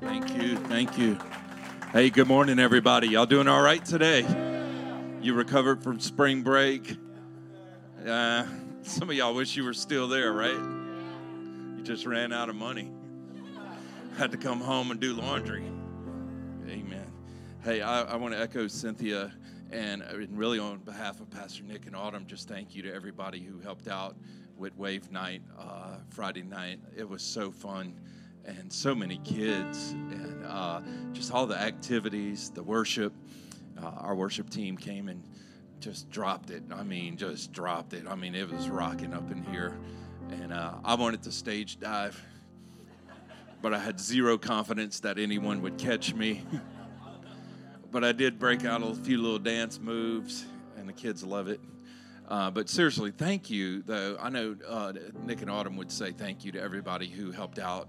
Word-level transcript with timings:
Thank 0.00 0.36
you. 0.36 0.56
Thank 0.56 0.98
you. 0.98 1.18
Hey, 1.90 2.10
good 2.10 2.28
morning, 2.28 2.58
everybody. 2.58 3.08
Y'all 3.08 3.24
doing 3.24 3.48
all 3.48 3.62
right 3.62 3.82
today? 3.82 4.26
You 5.22 5.32
recovered 5.32 5.82
from 5.82 6.00
spring 6.00 6.42
break? 6.42 6.98
Uh, 8.06 8.44
some 8.82 9.08
of 9.08 9.16
y'all 9.16 9.34
wish 9.34 9.56
you 9.56 9.64
were 9.64 9.72
still 9.72 10.06
there, 10.06 10.34
right? 10.34 10.52
You 10.52 11.82
just 11.82 12.04
ran 12.04 12.30
out 12.30 12.50
of 12.50 12.56
money. 12.56 12.90
Had 14.18 14.32
to 14.32 14.36
come 14.36 14.60
home 14.60 14.90
and 14.90 15.00
do 15.00 15.14
laundry. 15.14 15.64
Amen. 16.68 17.10
Hey, 17.64 17.80
I, 17.80 18.02
I 18.02 18.16
want 18.16 18.34
to 18.34 18.40
echo 18.40 18.66
Cynthia 18.66 19.32
and 19.72 20.04
really 20.30 20.58
on 20.58 20.78
behalf 20.80 21.20
of 21.20 21.30
Pastor 21.30 21.62
Nick 21.62 21.86
and 21.86 21.96
Autumn, 21.96 22.26
just 22.26 22.48
thank 22.48 22.74
you 22.74 22.82
to 22.82 22.94
everybody 22.94 23.40
who 23.40 23.60
helped 23.60 23.88
out 23.88 24.14
with 24.58 24.76
Wave 24.76 25.10
Night 25.10 25.40
uh, 25.58 25.96
Friday 26.10 26.42
night. 26.42 26.80
It 26.94 27.08
was 27.08 27.22
so 27.22 27.50
fun 27.50 27.98
and 28.46 28.72
so 28.72 28.94
many 28.94 29.18
kids 29.18 29.92
and 29.92 30.44
uh, 30.46 30.80
just 31.12 31.32
all 31.32 31.46
the 31.46 31.58
activities, 31.58 32.50
the 32.50 32.62
worship. 32.62 33.12
Uh, 33.82 33.90
our 33.98 34.14
worship 34.14 34.48
team 34.48 34.76
came 34.76 35.08
and 35.08 35.22
just 35.80 36.10
dropped 36.10 36.50
it. 36.50 36.62
I 36.72 36.82
mean, 36.82 37.16
just 37.16 37.52
dropped 37.52 37.92
it. 37.92 38.04
I 38.08 38.14
mean, 38.14 38.34
it 38.34 38.50
was 38.50 38.68
rocking 38.68 39.12
up 39.12 39.30
in 39.30 39.42
here. 39.44 39.76
And 40.30 40.52
uh, 40.52 40.74
I 40.84 40.94
wanted 40.94 41.22
to 41.24 41.32
stage 41.32 41.78
dive, 41.78 42.20
but 43.62 43.74
I 43.74 43.78
had 43.78 44.00
zero 44.00 44.38
confidence 44.38 45.00
that 45.00 45.18
anyone 45.18 45.62
would 45.62 45.78
catch 45.78 46.14
me. 46.14 46.44
but 47.92 48.02
I 48.02 48.12
did 48.12 48.38
break 48.38 48.64
out 48.64 48.82
a 48.82 48.94
few 48.94 49.20
little 49.20 49.38
dance 49.38 49.78
moves, 49.78 50.46
and 50.76 50.88
the 50.88 50.92
kids 50.92 51.22
love 51.22 51.48
it. 51.48 51.60
Uh, 52.28 52.50
but 52.50 52.68
seriously, 52.68 53.12
thank 53.12 53.50
you, 53.50 53.82
though. 53.82 54.16
I 54.20 54.30
know 54.30 54.56
uh, 54.66 54.92
Nick 55.24 55.42
and 55.42 55.50
Autumn 55.50 55.76
would 55.76 55.92
say 55.92 56.10
thank 56.10 56.44
you 56.44 56.50
to 56.52 56.60
everybody 56.60 57.06
who 57.06 57.30
helped 57.30 57.60
out 57.60 57.88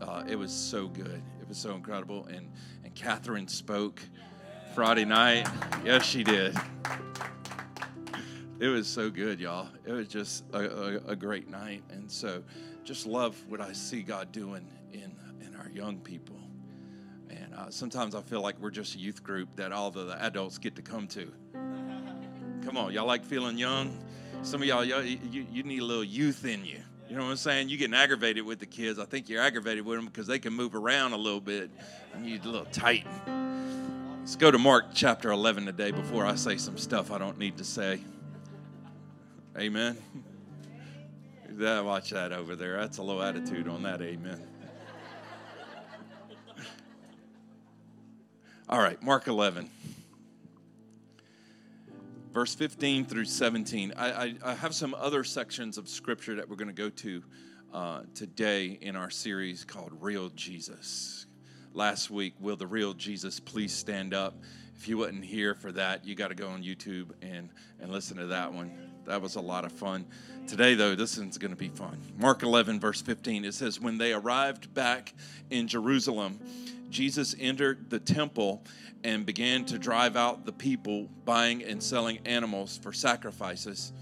uh, 0.00 0.24
it 0.28 0.36
was 0.36 0.52
so 0.52 0.88
good. 0.88 1.22
It 1.40 1.48
was 1.48 1.58
so 1.58 1.74
incredible. 1.74 2.26
And 2.26 2.50
and 2.84 2.94
Catherine 2.94 3.48
spoke 3.48 4.00
Friday 4.74 5.04
night. 5.04 5.48
Yes, 5.84 6.04
she 6.04 6.22
did. 6.22 6.56
It 8.58 8.68
was 8.68 8.86
so 8.86 9.10
good, 9.10 9.38
y'all. 9.38 9.68
It 9.84 9.92
was 9.92 10.08
just 10.08 10.44
a, 10.52 10.58
a, 10.58 10.96
a 11.08 11.16
great 11.16 11.48
night. 11.48 11.82
And 11.90 12.10
so 12.10 12.42
just 12.84 13.06
love 13.06 13.36
what 13.48 13.60
I 13.60 13.72
see 13.72 14.02
God 14.02 14.32
doing 14.32 14.66
in, 14.92 15.14
in 15.40 15.54
our 15.56 15.68
young 15.68 15.98
people. 15.98 16.38
And 17.28 17.54
uh, 17.54 17.70
sometimes 17.70 18.14
I 18.14 18.22
feel 18.22 18.40
like 18.40 18.58
we're 18.58 18.70
just 18.70 18.94
a 18.94 18.98
youth 18.98 19.22
group 19.22 19.48
that 19.56 19.72
all 19.72 19.90
the, 19.90 20.16
adults 20.20 20.56
get 20.56 20.74
to 20.76 20.82
come 20.82 21.06
to. 21.08 21.30
Come 22.64 22.76
on, 22.76 22.92
y'all 22.92 23.06
like 23.06 23.24
feeling 23.24 23.58
young? 23.58 23.98
Some 24.42 24.62
of 24.62 24.68
y'all, 24.68 24.84
y'all 24.84 25.02
you, 25.02 25.46
you 25.52 25.62
need 25.62 25.80
a 25.80 25.84
little 25.84 26.04
youth 26.04 26.44
in 26.46 26.64
you. 26.64 26.80
You 27.08 27.14
know 27.14 27.22
what 27.22 27.30
I'm 27.30 27.36
saying? 27.36 27.68
You're 27.68 27.78
getting 27.78 27.94
aggravated 27.94 28.44
with 28.44 28.58
the 28.58 28.66
kids. 28.66 28.98
I 28.98 29.04
think 29.04 29.28
you're 29.28 29.40
aggravated 29.40 29.84
with 29.86 29.98
them 29.98 30.06
because 30.06 30.26
they 30.26 30.40
can 30.40 30.52
move 30.52 30.74
around 30.74 31.12
a 31.12 31.16
little 31.16 31.40
bit 31.40 31.70
and 32.14 32.28
you're 32.28 32.40
a 32.40 32.44
little 32.44 32.64
tight. 32.66 33.06
Let's 34.18 34.34
go 34.34 34.50
to 34.50 34.58
Mark 34.58 34.86
chapter 34.92 35.30
11 35.30 35.66
today 35.66 35.92
before 35.92 36.26
I 36.26 36.34
say 36.34 36.56
some 36.56 36.76
stuff 36.76 37.12
I 37.12 37.18
don't 37.18 37.38
need 37.38 37.58
to 37.58 37.64
say. 37.64 38.00
Amen. 39.58 39.96
That, 41.48 41.86
watch 41.86 42.10
that 42.10 42.32
over 42.34 42.54
there. 42.54 42.76
That's 42.76 42.98
a 42.98 43.02
low 43.02 43.22
attitude 43.22 43.66
on 43.66 43.84
that. 43.84 44.02
Amen. 44.02 44.46
All 48.68 48.78
right, 48.78 49.02
Mark 49.02 49.26
11 49.26 49.70
verse 52.36 52.54
15 52.54 53.06
through 53.06 53.24
17. 53.24 53.94
I, 53.96 54.10
I, 54.10 54.34
I, 54.44 54.54
have 54.56 54.74
some 54.74 54.94
other 54.98 55.24
sections 55.24 55.78
of 55.78 55.88
scripture 55.88 56.34
that 56.34 56.46
we're 56.46 56.56
going 56.56 56.68
to 56.68 56.74
go 56.74 56.90
to 56.90 57.22
uh, 57.72 58.00
today 58.14 58.78
in 58.82 58.94
our 58.94 59.08
series 59.08 59.64
called 59.64 59.90
Real 60.02 60.28
Jesus. 60.36 61.24
Last 61.72 62.10
week, 62.10 62.34
Will 62.38 62.56
the 62.56 62.66
Real 62.66 62.92
Jesus 62.92 63.40
Please 63.40 63.72
Stand 63.72 64.12
Up? 64.12 64.34
If 64.76 64.86
you 64.86 64.98
wasn't 64.98 65.24
here 65.24 65.54
for 65.54 65.72
that, 65.72 66.04
you 66.04 66.14
got 66.14 66.28
to 66.28 66.34
go 66.34 66.48
on 66.48 66.62
YouTube 66.62 67.12
and, 67.22 67.48
and 67.80 67.90
listen 67.90 68.18
to 68.18 68.26
that 68.26 68.52
one. 68.52 68.70
That 69.06 69.22
was 69.22 69.36
a 69.36 69.40
lot 69.40 69.64
of 69.64 69.72
fun. 69.72 70.04
Today, 70.46 70.74
though, 70.74 70.94
this 70.94 71.16
one's 71.16 71.38
going 71.38 71.52
to 71.52 71.56
be 71.56 71.70
fun. 71.70 71.98
Mark 72.18 72.42
11, 72.42 72.78
verse 72.80 73.00
15, 73.00 73.46
it 73.46 73.54
says, 73.54 73.80
When 73.80 73.96
they 73.96 74.12
arrived 74.12 74.74
back 74.74 75.14
in 75.48 75.68
Jerusalem, 75.68 76.38
Jesus 76.96 77.36
entered 77.38 77.90
the 77.90 77.98
temple 77.98 78.64
and 79.04 79.26
began 79.26 79.66
to 79.66 79.78
drive 79.78 80.16
out 80.16 80.46
the 80.46 80.52
people 80.52 81.10
buying 81.26 81.62
and 81.62 81.82
selling 81.82 82.18
animals 82.24 82.78
for 82.78 82.90
sacrifices. 82.90 83.92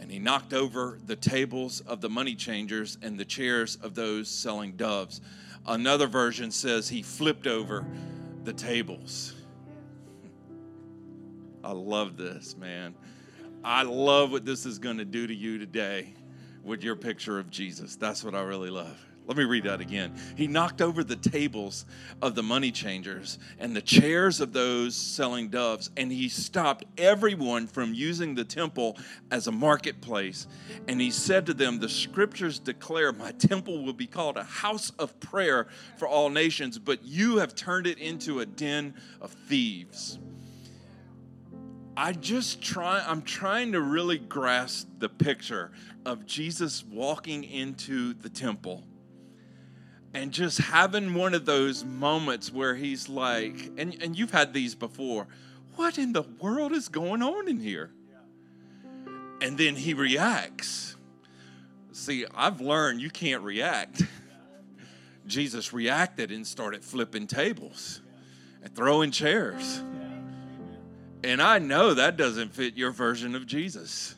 And 0.00 0.10
he 0.10 0.18
knocked 0.18 0.54
over 0.54 0.98
the 1.04 1.16
tables 1.16 1.82
of 1.82 2.00
the 2.00 2.08
money 2.08 2.34
changers 2.34 2.96
and 3.02 3.20
the 3.20 3.26
chairs 3.26 3.76
of 3.76 3.94
those 3.94 4.30
selling 4.30 4.72
doves. 4.72 5.20
Another 5.66 6.06
version 6.06 6.50
says 6.50 6.88
he 6.88 7.02
flipped 7.02 7.46
over 7.46 7.84
the 8.44 8.54
tables. 8.54 9.34
I 11.62 11.72
love 11.72 12.16
this, 12.16 12.56
man. 12.56 12.94
I 13.62 13.82
love 13.82 14.32
what 14.32 14.46
this 14.46 14.64
is 14.64 14.78
going 14.78 14.96
to 14.96 15.04
do 15.04 15.26
to 15.26 15.34
you 15.34 15.58
today 15.58 16.14
with 16.62 16.82
your 16.82 16.96
picture 16.96 17.38
of 17.38 17.50
Jesus. 17.50 17.96
That's 17.96 18.24
what 18.24 18.34
I 18.34 18.40
really 18.40 18.70
love. 18.70 18.98
Let 19.26 19.38
me 19.38 19.44
read 19.44 19.64
that 19.64 19.80
again. 19.80 20.14
He 20.36 20.46
knocked 20.46 20.82
over 20.82 21.02
the 21.02 21.16
tables 21.16 21.86
of 22.20 22.34
the 22.34 22.42
money 22.42 22.70
changers 22.70 23.38
and 23.58 23.74
the 23.74 23.80
chairs 23.80 24.38
of 24.40 24.52
those 24.52 24.94
selling 24.94 25.48
doves, 25.48 25.90
and 25.96 26.12
he 26.12 26.28
stopped 26.28 26.84
everyone 26.98 27.66
from 27.66 27.94
using 27.94 28.34
the 28.34 28.44
temple 28.44 28.98
as 29.30 29.46
a 29.46 29.52
marketplace. 29.52 30.46
And 30.88 31.00
he 31.00 31.10
said 31.10 31.46
to 31.46 31.54
them, 31.54 31.78
The 31.78 31.88
scriptures 31.88 32.58
declare, 32.58 33.12
My 33.12 33.32
temple 33.32 33.82
will 33.82 33.94
be 33.94 34.06
called 34.06 34.36
a 34.36 34.44
house 34.44 34.90
of 34.98 35.18
prayer 35.20 35.68
for 35.96 36.06
all 36.06 36.28
nations, 36.28 36.78
but 36.78 37.02
you 37.02 37.38
have 37.38 37.54
turned 37.54 37.86
it 37.86 37.98
into 37.98 38.40
a 38.40 38.46
den 38.46 38.94
of 39.22 39.30
thieves. 39.48 40.18
I 41.96 42.12
just 42.12 42.60
try 42.60 43.02
I'm 43.06 43.22
trying 43.22 43.72
to 43.72 43.80
really 43.80 44.18
grasp 44.18 44.88
the 44.98 45.08
picture 45.08 45.70
of 46.04 46.26
Jesus 46.26 46.84
walking 46.84 47.44
into 47.44 48.14
the 48.14 48.28
temple 48.28 48.84
and 50.14 50.30
just 50.30 50.58
having 50.58 51.14
one 51.14 51.34
of 51.34 51.44
those 51.44 51.84
moments 51.84 52.52
where 52.52 52.76
he's 52.76 53.08
like, 53.08 53.72
and, 53.76 54.00
and 54.00 54.16
you've 54.16 54.30
had 54.30 54.52
these 54.52 54.74
before, 54.74 55.26
what 55.74 55.98
in 55.98 56.12
the 56.12 56.22
world 56.22 56.72
is 56.72 56.88
going 56.88 57.20
on 57.20 57.48
in 57.48 57.58
here? 57.58 57.90
And 59.42 59.58
then 59.58 59.74
he 59.74 59.92
reacts. 59.92 60.96
See, 61.92 62.24
I've 62.34 62.60
learned 62.60 63.00
you 63.00 63.10
can't 63.10 63.42
react. 63.42 64.02
Jesus 65.26 65.72
reacted 65.72 66.30
and 66.30 66.46
started 66.46 66.84
flipping 66.84 67.26
tables 67.26 68.00
and 68.62 68.74
throwing 68.74 69.10
chairs. 69.10 69.82
And 71.24 71.42
I 71.42 71.58
know 71.58 71.94
that 71.94 72.16
doesn't 72.16 72.54
fit 72.54 72.74
your 72.74 72.92
version 72.92 73.34
of 73.34 73.46
Jesus. 73.46 74.14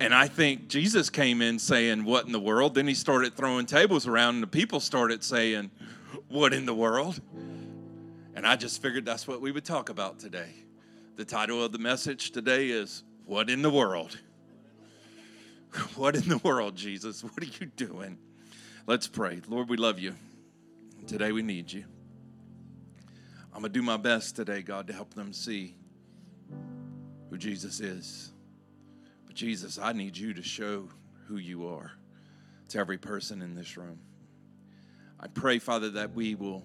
And 0.00 0.14
I 0.14 0.28
think 0.28 0.68
Jesus 0.68 1.10
came 1.10 1.42
in 1.42 1.58
saying, 1.58 2.04
What 2.04 2.24
in 2.24 2.32
the 2.32 2.40
world? 2.40 2.74
Then 2.74 2.88
he 2.88 2.94
started 2.94 3.36
throwing 3.36 3.66
tables 3.66 4.06
around, 4.06 4.36
and 4.36 4.42
the 4.42 4.48
people 4.48 4.80
started 4.80 5.22
saying, 5.22 5.70
What 6.28 6.54
in 6.54 6.64
the 6.64 6.74
world? 6.74 7.20
And 8.34 8.46
I 8.46 8.56
just 8.56 8.80
figured 8.80 9.04
that's 9.04 9.28
what 9.28 9.42
we 9.42 9.52
would 9.52 9.64
talk 9.64 9.90
about 9.90 10.18
today. 10.18 10.54
The 11.16 11.24
title 11.26 11.62
of 11.62 11.72
the 11.72 11.78
message 11.78 12.30
today 12.30 12.70
is, 12.70 13.04
What 13.26 13.50
in 13.50 13.60
the 13.60 13.70
World? 13.70 14.18
What 15.94 16.16
in 16.16 16.28
the 16.28 16.38
world, 16.38 16.74
Jesus? 16.74 17.22
What 17.22 17.40
are 17.42 17.46
you 17.60 17.66
doing? 17.66 18.18
Let's 18.88 19.06
pray. 19.06 19.40
Lord, 19.46 19.68
we 19.68 19.76
love 19.76 20.00
you. 20.00 20.16
Today 21.06 21.30
we 21.30 21.42
need 21.42 21.70
you. 21.70 21.84
I'm 23.54 23.60
going 23.60 23.72
to 23.72 23.78
do 23.78 23.82
my 23.82 23.96
best 23.96 24.34
today, 24.34 24.62
God, 24.62 24.88
to 24.88 24.92
help 24.92 25.14
them 25.14 25.32
see 25.32 25.76
who 27.28 27.38
Jesus 27.38 27.78
is. 27.78 28.32
But 29.30 29.36
Jesus, 29.36 29.78
I 29.78 29.92
need 29.92 30.16
you 30.16 30.34
to 30.34 30.42
show 30.42 30.88
who 31.28 31.36
you 31.36 31.68
are 31.68 31.92
to 32.70 32.78
every 32.80 32.98
person 32.98 33.42
in 33.42 33.54
this 33.54 33.76
room. 33.76 34.00
I 35.20 35.28
pray, 35.28 35.60
Father, 35.60 35.88
that 35.90 36.16
we 36.16 36.34
will 36.34 36.64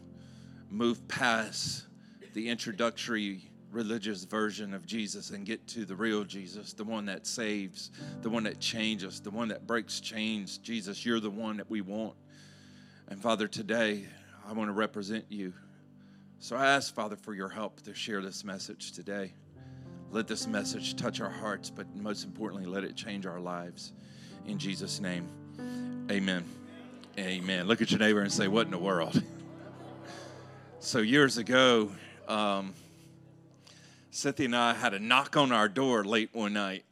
move 0.72 1.08
past 1.08 1.86
the 2.34 2.50
introductory 2.50 3.42
religious 3.70 4.24
version 4.24 4.74
of 4.74 4.84
Jesus 4.88 5.30
and 5.30 5.46
get 5.46 5.68
to 5.68 5.86
the 5.86 5.96
real 5.96 6.24
Jesus, 6.24 6.74
the 6.74 6.84
one 6.84 7.06
that 7.06 7.28
saves, 7.28 7.92
the 8.24 8.32
one 8.32 8.46
that 8.46 8.60
changes, 8.60 9.22
the 9.22 9.30
one 9.30 9.50
that 9.50 9.68
breaks 9.68 10.00
chains. 10.00 10.58
Jesus, 10.58 11.06
you're 11.06 11.20
the 11.20 11.30
one 11.30 11.58
that 11.58 11.70
we 11.70 11.82
want. 11.82 12.16
And 13.10 13.22
Father, 13.22 13.48
today 13.48 14.08
I 14.44 14.54
want 14.54 14.70
to 14.70 14.74
represent 14.74 15.26
you. 15.30 15.54
So 16.40 16.56
I 16.56 16.66
ask, 16.66 16.96
Father, 16.96 17.16
for 17.16 17.36
your 17.36 17.50
help 17.50 17.82
to 17.84 17.94
share 17.94 18.24
this 18.24 18.44
message 18.44 18.94
today. 18.94 19.34
Let 20.12 20.28
this 20.28 20.48
message 20.48 20.96
touch 20.96 21.20
our 21.20 21.30
hearts, 21.30 21.70
but 21.70 21.94
most 21.96 22.24
importantly, 22.24 22.66
let 22.66 22.84
it 22.84 22.96
change 22.96 23.26
our 23.26 23.40
lives. 23.40 23.94
In 24.46 24.58
Jesus' 24.58 25.00
name, 25.00 25.28
amen. 26.10 26.46
Amen. 27.18 27.68
Look 27.68 27.82
at 27.82 27.92
your 27.92 28.00
neighbor 28.00 28.22
and 28.22 28.32
say, 28.32 28.48
What 28.48 28.66
in 28.66 28.72
the 28.72 28.78
world? 28.78 29.22
so, 30.80 31.00
years 31.00 31.38
ago, 31.38 31.92
um, 32.28 32.74
Cynthia 34.12 34.46
and 34.46 34.56
I 34.56 34.74
had 34.74 34.94
a 34.94 35.00
knock 35.00 35.36
on 35.38 35.52
our 35.52 35.68
door 35.68 36.04
late 36.04 36.30
one 36.34 36.54
night. 36.54 36.86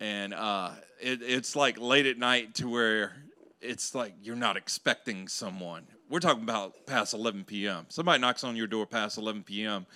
And 0.00 0.34
uh, 0.34 0.72
it, 1.00 1.20
it's 1.22 1.56
like 1.56 1.78
late 1.78 2.06
at 2.06 2.18
night 2.18 2.54
to 2.56 2.68
where 2.68 3.12
it's 3.60 3.94
like 3.94 4.14
you're 4.22 4.36
not 4.36 4.56
expecting 4.56 5.28
someone. 5.28 5.86
We're 6.10 6.20
talking 6.20 6.42
about 6.42 6.86
past 6.86 7.14
11 7.14 7.44
p.m. 7.44 7.86
Somebody 7.88 8.20
knocks 8.20 8.44
on 8.44 8.56
your 8.56 8.66
door 8.66 8.86
past 8.86 9.16
11 9.16 9.44
p.m. 9.44 9.86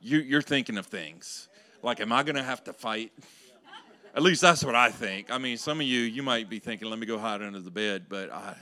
You, 0.00 0.18
you're 0.18 0.42
thinking 0.42 0.78
of 0.78 0.86
things 0.86 1.48
like, 1.82 2.00
am 2.00 2.12
I 2.12 2.22
going 2.22 2.36
to 2.36 2.42
have 2.42 2.64
to 2.64 2.72
fight? 2.72 3.12
At 4.14 4.22
least 4.22 4.40
that's 4.40 4.64
what 4.64 4.74
I 4.74 4.90
think. 4.90 5.30
I 5.30 5.38
mean, 5.38 5.56
some 5.56 5.80
of 5.80 5.86
you, 5.86 6.00
you 6.00 6.22
might 6.22 6.48
be 6.48 6.58
thinking, 6.58 6.88
let 6.88 6.98
me 6.98 7.06
go 7.06 7.18
hide 7.18 7.42
under 7.42 7.60
the 7.60 7.70
bed, 7.70 8.06
but 8.08 8.32
I. 8.32 8.56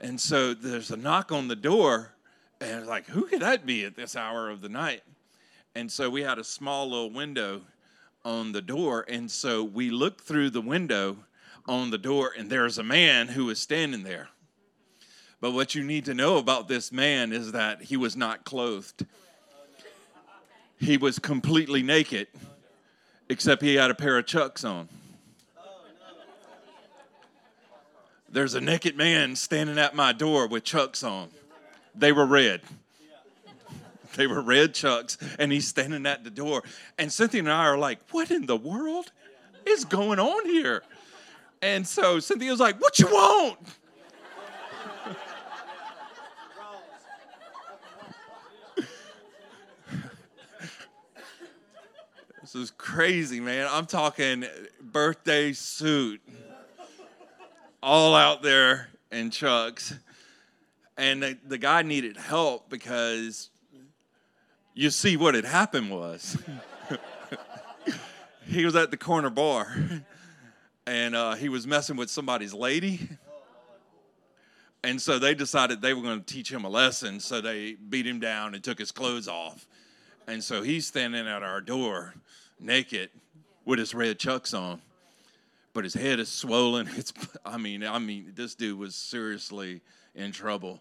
And 0.00 0.20
so 0.20 0.52
there's 0.52 0.90
a 0.90 0.96
knock 0.96 1.30
on 1.30 1.46
the 1.46 1.56
door, 1.56 2.12
and 2.60 2.86
like, 2.86 3.06
who 3.06 3.26
could 3.26 3.40
that 3.40 3.64
be 3.64 3.84
at 3.84 3.94
this 3.94 4.16
hour 4.16 4.50
of 4.50 4.60
the 4.60 4.68
night? 4.68 5.02
And 5.74 5.90
so 5.90 6.10
we 6.10 6.22
had 6.22 6.38
a 6.38 6.44
small 6.44 6.90
little 6.90 7.10
window 7.10 7.62
on 8.24 8.52
the 8.52 8.62
door, 8.62 9.04
and 9.08 9.30
so 9.30 9.62
we 9.62 9.90
looked 9.90 10.22
through 10.22 10.50
the 10.50 10.60
window 10.60 11.18
on 11.66 11.90
the 11.90 11.98
door, 11.98 12.32
and 12.36 12.50
there's 12.50 12.78
a 12.78 12.82
man 12.82 13.28
who 13.28 13.46
was 13.46 13.60
standing 13.60 14.02
there. 14.02 14.28
But 15.40 15.52
what 15.52 15.74
you 15.74 15.82
need 15.82 16.04
to 16.06 16.14
know 16.14 16.38
about 16.38 16.68
this 16.68 16.92
man 16.92 17.32
is 17.32 17.52
that 17.52 17.82
he 17.82 17.96
was 17.96 18.16
not 18.16 18.44
clothed. 18.44 19.06
He 20.82 20.96
was 20.96 21.20
completely 21.20 21.84
naked 21.84 22.26
except 23.28 23.62
he 23.62 23.76
had 23.76 23.92
a 23.92 23.94
pair 23.94 24.18
of 24.18 24.26
chucks 24.26 24.64
on. 24.64 24.88
There's 28.28 28.54
a 28.54 28.60
naked 28.60 28.96
man 28.96 29.36
standing 29.36 29.78
at 29.78 29.94
my 29.94 30.12
door 30.12 30.48
with 30.48 30.64
chucks 30.64 31.04
on. 31.04 31.28
They 31.94 32.10
were 32.10 32.26
red. 32.26 32.62
They 34.16 34.26
were 34.26 34.42
red 34.42 34.74
chucks, 34.74 35.18
and 35.38 35.52
he's 35.52 35.68
standing 35.68 36.04
at 36.04 36.24
the 36.24 36.30
door. 36.30 36.64
And 36.98 37.12
Cynthia 37.12 37.40
and 37.40 37.50
I 37.50 37.64
are 37.66 37.78
like, 37.78 38.00
What 38.10 38.32
in 38.32 38.46
the 38.46 38.56
world 38.56 39.12
is 39.64 39.84
going 39.84 40.18
on 40.18 40.46
here? 40.46 40.82
And 41.62 41.86
so 41.86 42.18
Cynthia 42.18 42.50
was 42.50 42.60
like, 42.60 42.80
What 42.80 42.98
you 42.98 43.06
want? 43.06 43.58
This 52.52 52.64
is 52.64 52.70
crazy, 52.72 53.40
man. 53.40 53.66
I'm 53.70 53.86
talking 53.86 54.44
birthday 54.78 55.54
suit, 55.54 56.20
all 57.82 58.14
out 58.14 58.42
there 58.42 58.90
in 59.10 59.30
chucks. 59.30 59.94
And 60.98 61.22
the, 61.22 61.38
the 61.46 61.56
guy 61.56 61.80
needed 61.80 62.18
help 62.18 62.68
because 62.68 63.48
you 64.74 64.90
see 64.90 65.16
what 65.16 65.34
had 65.34 65.46
happened 65.46 65.90
was 65.90 66.36
he 68.46 68.66
was 68.66 68.76
at 68.76 68.90
the 68.90 68.98
corner 68.98 69.30
bar 69.30 69.74
and 70.86 71.16
uh, 71.16 71.34
he 71.36 71.48
was 71.48 71.66
messing 71.66 71.96
with 71.96 72.10
somebody's 72.10 72.52
lady. 72.52 73.08
And 74.84 75.00
so 75.00 75.18
they 75.18 75.32
decided 75.32 75.80
they 75.80 75.94
were 75.94 76.02
going 76.02 76.22
to 76.22 76.26
teach 76.26 76.52
him 76.52 76.64
a 76.64 76.68
lesson. 76.68 77.18
So 77.18 77.40
they 77.40 77.76
beat 77.76 78.06
him 78.06 78.20
down 78.20 78.54
and 78.54 78.62
took 78.62 78.78
his 78.78 78.92
clothes 78.92 79.26
off. 79.26 79.66
And 80.26 80.42
so 80.42 80.62
he's 80.62 80.86
standing 80.86 81.26
at 81.26 81.42
our 81.42 81.60
door 81.60 82.14
naked 82.60 83.10
with 83.64 83.78
his 83.78 83.94
red 83.94 84.18
chucks 84.18 84.54
on. 84.54 84.80
But 85.74 85.84
his 85.84 85.94
head 85.94 86.20
is 86.20 86.28
swollen. 86.28 86.88
It's 86.96 87.12
I 87.44 87.56
mean, 87.56 87.82
I 87.84 87.98
mean, 87.98 88.32
this 88.34 88.54
dude 88.54 88.78
was 88.78 88.94
seriously 88.94 89.80
in 90.14 90.32
trouble. 90.32 90.80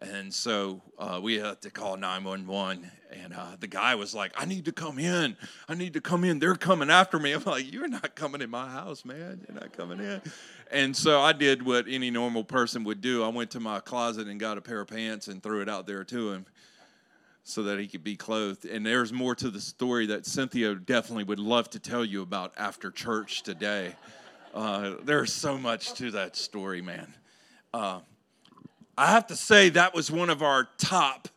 And 0.00 0.32
so 0.32 0.80
uh, 0.96 1.18
we 1.20 1.38
had 1.38 1.60
to 1.62 1.70
call 1.70 1.96
911. 1.96 2.88
And 3.10 3.34
uh, 3.34 3.56
the 3.58 3.66
guy 3.66 3.96
was 3.96 4.14
like, 4.14 4.32
I 4.36 4.44
need 4.44 4.66
to 4.66 4.72
come 4.72 4.98
in. 5.00 5.36
I 5.68 5.74
need 5.74 5.94
to 5.94 6.00
come 6.00 6.22
in. 6.22 6.38
They're 6.38 6.54
coming 6.54 6.88
after 6.88 7.18
me. 7.18 7.32
I'm 7.32 7.42
like, 7.44 7.72
You're 7.72 7.88
not 7.88 8.14
coming 8.14 8.40
in 8.40 8.50
my 8.50 8.68
house, 8.68 9.04
man. 9.04 9.44
You're 9.48 9.60
not 9.60 9.72
coming 9.72 9.98
in. 9.98 10.22
And 10.70 10.96
so 10.96 11.20
I 11.20 11.32
did 11.32 11.64
what 11.64 11.86
any 11.88 12.10
normal 12.10 12.44
person 12.44 12.84
would 12.84 13.00
do. 13.00 13.24
I 13.24 13.28
went 13.28 13.50
to 13.52 13.60
my 13.60 13.80
closet 13.80 14.28
and 14.28 14.38
got 14.38 14.56
a 14.56 14.60
pair 14.60 14.80
of 14.80 14.88
pants 14.88 15.26
and 15.26 15.42
threw 15.42 15.62
it 15.62 15.68
out 15.68 15.86
there 15.86 16.04
to 16.04 16.32
him 16.32 16.46
so 17.48 17.62
that 17.62 17.78
he 17.78 17.86
could 17.86 18.04
be 18.04 18.14
clothed. 18.14 18.66
And 18.66 18.84
there's 18.84 19.10
more 19.10 19.34
to 19.36 19.48
the 19.50 19.60
story 19.60 20.06
that 20.06 20.26
Cynthia 20.26 20.74
definitely 20.74 21.24
would 21.24 21.38
love 21.38 21.70
to 21.70 21.78
tell 21.78 22.04
you 22.04 22.20
about 22.20 22.52
after 22.58 22.90
church 22.90 23.42
today. 23.42 23.94
Uh, 24.54 24.96
there's 25.02 25.32
so 25.32 25.56
much 25.56 25.94
to 25.94 26.10
that 26.10 26.36
story, 26.36 26.82
man. 26.82 27.14
Uh, 27.72 28.00
I 28.98 29.12
have 29.12 29.28
to 29.28 29.36
say 29.36 29.70
that 29.70 29.94
was 29.94 30.10
one 30.10 30.28
of 30.28 30.42
our 30.42 30.68
top 30.76 31.28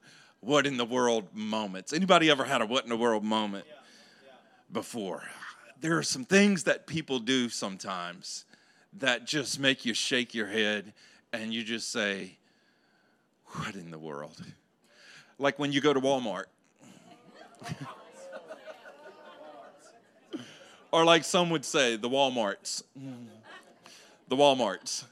what 0.41 0.67
in 0.67 0.75
the 0.75 0.85
world 0.85 1.29
moments. 1.33 1.93
Anybody 1.93 2.29
ever 2.29 2.43
had 2.43 2.61
a 2.61 2.65
what 2.65 2.83
in 2.83 2.89
the 2.89 2.97
world 2.97 3.23
moment 3.23 3.65
before? 4.69 5.23
There 5.79 5.97
are 5.97 6.03
some 6.03 6.25
things 6.25 6.65
that 6.65 6.87
people 6.87 7.19
do 7.19 7.47
sometimes 7.47 8.43
that 8.97 9.25
just 9.25 9.59
make 9.59 9.85
you 9.85 9.93
shake 9.93 10.33
your 10.33 10.47
head 10.47 10.91
and 11.31 11.53
you 11.53 11.63
just 11.63 11.89
say, 11.89 12.37
What 13.45 13.75
in 13.75 13.91
the 13.91 13.99
world? 13.99 14.43
Like 15.41 15.59
when 15.59 15.73
you 15.73 15.81
go 15.81 15.93
to 15.93 15.99
Walmart. 15.99 16.45
or 20.91 21.03
like 21.03 21.23
some 21.23 21.49
would 21.49 21.65
say, 21.65 21.95
the 21.95 22.09
Walmarts. 22.09 22.83
The 24.27 24.35
Walmarts. 24.35 25.05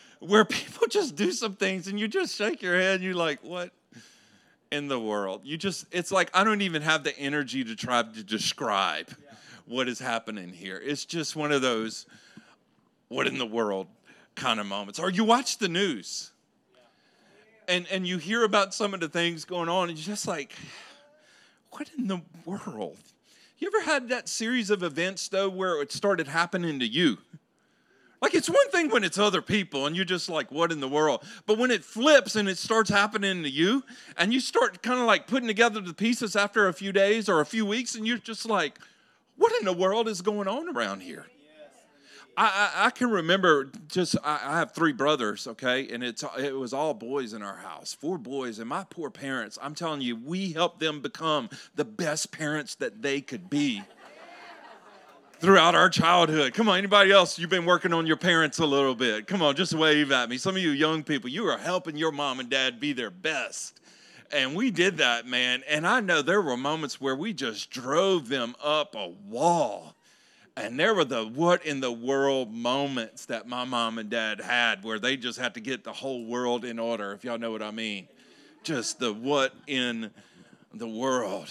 Where 0.20 0.44
people 0.44 0.86
just 0.88 1.16
do 1.16 1.32
some 1.32 1.56
things 1.56 1.88
and 1.88 1.98
you 1.98 2.06
just 2.06 2.36
shake 2.36 2.62
your 2.62 2.78
head 2.78 2.96
and 2.96 3.04
you're 3.04 3.14
like, 3.14 3.42
what 3.42 3.72
in 4.70 4.88
the 4.88 5.00
world? 5.00 5.40
You 5.44 5.56
just, 5.56 5.86
it's 5.90 6.12
like, 6.12 6.30
I 6.32 6.44
don't 6.44 6.62
even 6.62 6.82
have 6.82 7.02
the 7.04 7.18
energy 7.18 7.64
to 7.64 7.74
try 7.74 8.02
to 8.02 8.22
describe 8.22 9.10
what 9.66 9.88
is 9.88 9.98
happening 9.98 10.50
here. 10.50 10.80
It's 10.82 11.04
just 11.04 11.34
one 11.36 11.52
of 11.52 11.62
those, 11.62 12.06
what 13.08 13.26
in 13.26 13.38
the 13.38 13.46
world 13.46 13.88
kind 14.34 14.60
of 14.60 14.66
moments. 14.66 14.98
Or 14.98 15.10
you 15.10 15.24
watch 15.24 15.58
the 15.58 15.68
news 15.68 16.30
and 17.70 17.86
and 17.90 18.06
you 18.06 18.18
hear 18.18 18.44
about 18.44 18.74
some 18.74 18.92
of 18.92 19.00
the 19.00 19.08
things 19.08 19.44
going 19.44 19.68
on, 19.68 19.88
and 19.88 19.96
you're 19.96 20.04
just 20.04 20.26
like, 20.26 20.52
what 21.70 21.88
in 21.96 22.08
the 22.08 22.20
world? 22.44 22.98
You 23.58 23.70
ever 23.74 23.84
had 23.84 24.08
that 24.08 24.28
series 24.28 24.70
of 24.70 24.82
events 24.82 25.28
though 25.28 25.48
where 25.48 25.80
it 25.80 25.92
started 25.92 26.26
happening 26.26 26.78
to 26.80 26.86
you? 26.86 27.18
Like 28.22 28.34
it's 28.34 28.50
one 28.50 28.70
thing 28.70 28.90
when 28.90 29.04
it's 29.04 29.18
other 29.18 29.40
people 29.40 29.86
and 29.86 29.96
you're 29.96 30.04
just 30.04 30.28
like, 30.28 30.50
what 30.52 30.72
in 30.72 30.80
the 30.80 30.88
world? 30.88 31.24
But 31.46 31.56
when 31.58 31.70
it 31.70 31.84
flips 31.84 32.36
and 32.36 32.48
it 32.48 32.58
starts 32.58 32.90
happening 32.90 33.42
to 33.42 33.50
you, 33.50 33.82
and 34.16 34.32
you 34.32 34.40
start 34.40 34.82
kind 34.82 35.00
of 35.00 35.06
like 35.06 35.26
putting 35.26 35.48
together 35.48 35.80
the 35.80 35.94
pieces 35.94 36.36
after 36.36 36.68
a 36.68 36.74
few 36.74 36.92
days 36.92 37.28
or 37.28 37.40
a 37.40 37.46
few 37.46 37.64
weeks, 37.64 37.94
and 37.94 38.06
you're 38.06 38.18
just 38.18 38.46
like, 38.46 38.78
what 39.36 39.52
in 39.58 39.64
the 39.64 39.72
world 39.72 40.06
is 40.06 40.20
going 40.20 40.48
on 40.48 40.74
around 40.74 41.00
here? 41.00 41.26
I, 42.40 42.46
I, 42.74 42.86
I 42.86 42.90
can 42.90 43.10
remember 43.10 43.70
just 43.88 44.16
I, 44.24 44.40
I, 44.42 44.58
have 44.58 44.72
three 44.72 44.94
brothers, 44.94 45.46
okay, 45.46 45.86
and 45.92 46.02
it's 46.02 46.24
it 46.38 46.56
was 46.56 46.72
all 46.72 46.94
boys 46.94 47.34
in 47.34 47.42
our 47.42 47.56
house, 47.56 47.92
four 47.92 48.16
boys, 48.16 48.58
and 48.58 48.66
my 48.66 48.86
poor 48.88 49.10
parents. 49.10 49.58
I'm 49.60 49.74
telling 49.74 50.00
you, 50.00 50.16
we 50.16 50.52
helped 50.52 50.80
them 50.80 51.02
become 51.02 51.50
the 51.74 51.84
best 51.84 52.32
parents 52.32 52.76
that 52.76 53.02
they 53.02 53.20
could 53.20 53.50
be 53.50 53.82
throughout 55.38 55.74
our 55.74 55.90
childhood. 55.90 56.54
Come 56.54 56.70
on, 56.70 56.78
anybody 56.78 57.12
else? 57.12 57.38
You've 57.38 57.50
been 57.50 57.66
working 57.66 57.92
on 57.92 58.06
your 58.06 58.16
parents 58.16 58.58
a 58.58 58.64
little 58.66 58.94
bit. 58.94 59.26
Come 59.26 59.42
on, 59.42 59.54
just 59.54 59.74
wave 59.74 60.10
at 60.10 60.30
me. 60.30 60.38
Some 60.38 60.56
of 60.56 60.62
you 60.62 60.70
young 60.70 61.02
people, 61.02 61.28
you 61.28 61.46
are 61.46 61.58
helping 61.58 61.98
your 61.98 62.10
mom 62.10 62.40
and 62.40 62.48
dad 62.48 62.80
be 62.80 62.94
their 62.94 63.10
best. 63.10 63.80
And 64.32 64.54
we 64.54 64.70
did 64.70 64.96
that, 64.96 65.26
man. 65.26 65.62
And 65.68 65.86
I 65.86 66.00
know 66.00 66.22
there 66.22 66.40
were 66.40 66.56
moments 66.56 67.02
where 67.02 67.16
we 67.16 67.34
just 67.34 67.70
drove 67.70 68.30
them 68.30 68.54
up 68.62 68.94
a 68.94 69.08
wall 69.08 69.94
and 70.56 70.78
there 70.78 70.94
were 70.94 71.04
the 71.04 71.24
what 71.26 71.64
in 71.64 71.80
the 71.80 71.92
world 71.92 72.52
moments 72.52 73.26
that 73.26 73.46
my 73.46 73.64
mom 73.64 73.98
and 73.98 74.10
dad 74.10 74.40
had 74.40 74.82
where 74.84 74.98
they 74.98 75.16
just 75.16 75.38
had 75.38 75.54
to 75.54 75.60
get 75.60 75.84
the 75.84 75.92
whole 75.92 76.24
world 76.24 76.64
in 76.64 76.78
order, 76.78 77.12
if 77.12 77.24
y'all 77.24 77.38
know 77.38 77.50
what 77.50 77.62
I 77.62 77.70
mean. 77.70 78.08
Just 78.62 78.98
the 78.98 79.12
what 79.12 79.54
in 79.66 80.10
the 80.74 80.88
world. 80.88 81.50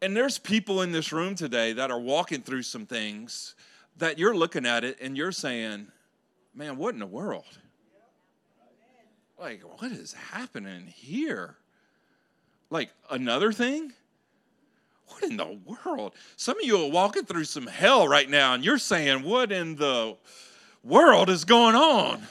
And 0.00 0.16
there's 0.16 0.38
people 0.38 0.82
in 0.82 0.92
this 0.92 1.12
room 1.12 1.34
today 1.34 1.72
that 1.72 1.90
are 1.90 1.98
walking 1.98 2.42
through 2.42 2.62
some 2.62 2.86
things 2.86 3.54
that 3.96 4.18
you're 4.18 4.36
looking 4.36 4.64
at 4.66 4.84
it 4.84 4.98
and 5.00 5.16
you're 5.16 5.32
saying, 5.32 5.88
man, 6.54 6.76
what 6.76 6.94
in 6.94 7.00
the 7.00 7.06
world? 7.06 7.58
Like, 9.38 9.62
what 9.80 9.92
is 9.92 10.12
happening 10.12 10.86
here? 10.86 11.56
Like, 12.70 12.90
another 13.10 13.52
thing? 13.52 13.92
What 15.08 15.22
in 15.22 15.36
the 15.36 15.58
world? 15.66 16.14
Some 16.36 16.58
of 16.58 16.64
you 16.64 16.82
are 16.82 16.90
walking 16.90 17.24
through 17.24 17.44
some 17.44 17.66
hell 17.66 18.06
right 18.06 18.28
now 18.28 18.54
and 18.54 18.64
you're 18.64 18.78
saying, 18.78 19.22
what 19.22 19.52
in 19.52 19.76
the 19.76 20.16
world 20.82 21.30
is 21.30 21.44
going 21.44 21.74
on? 21.74 22.22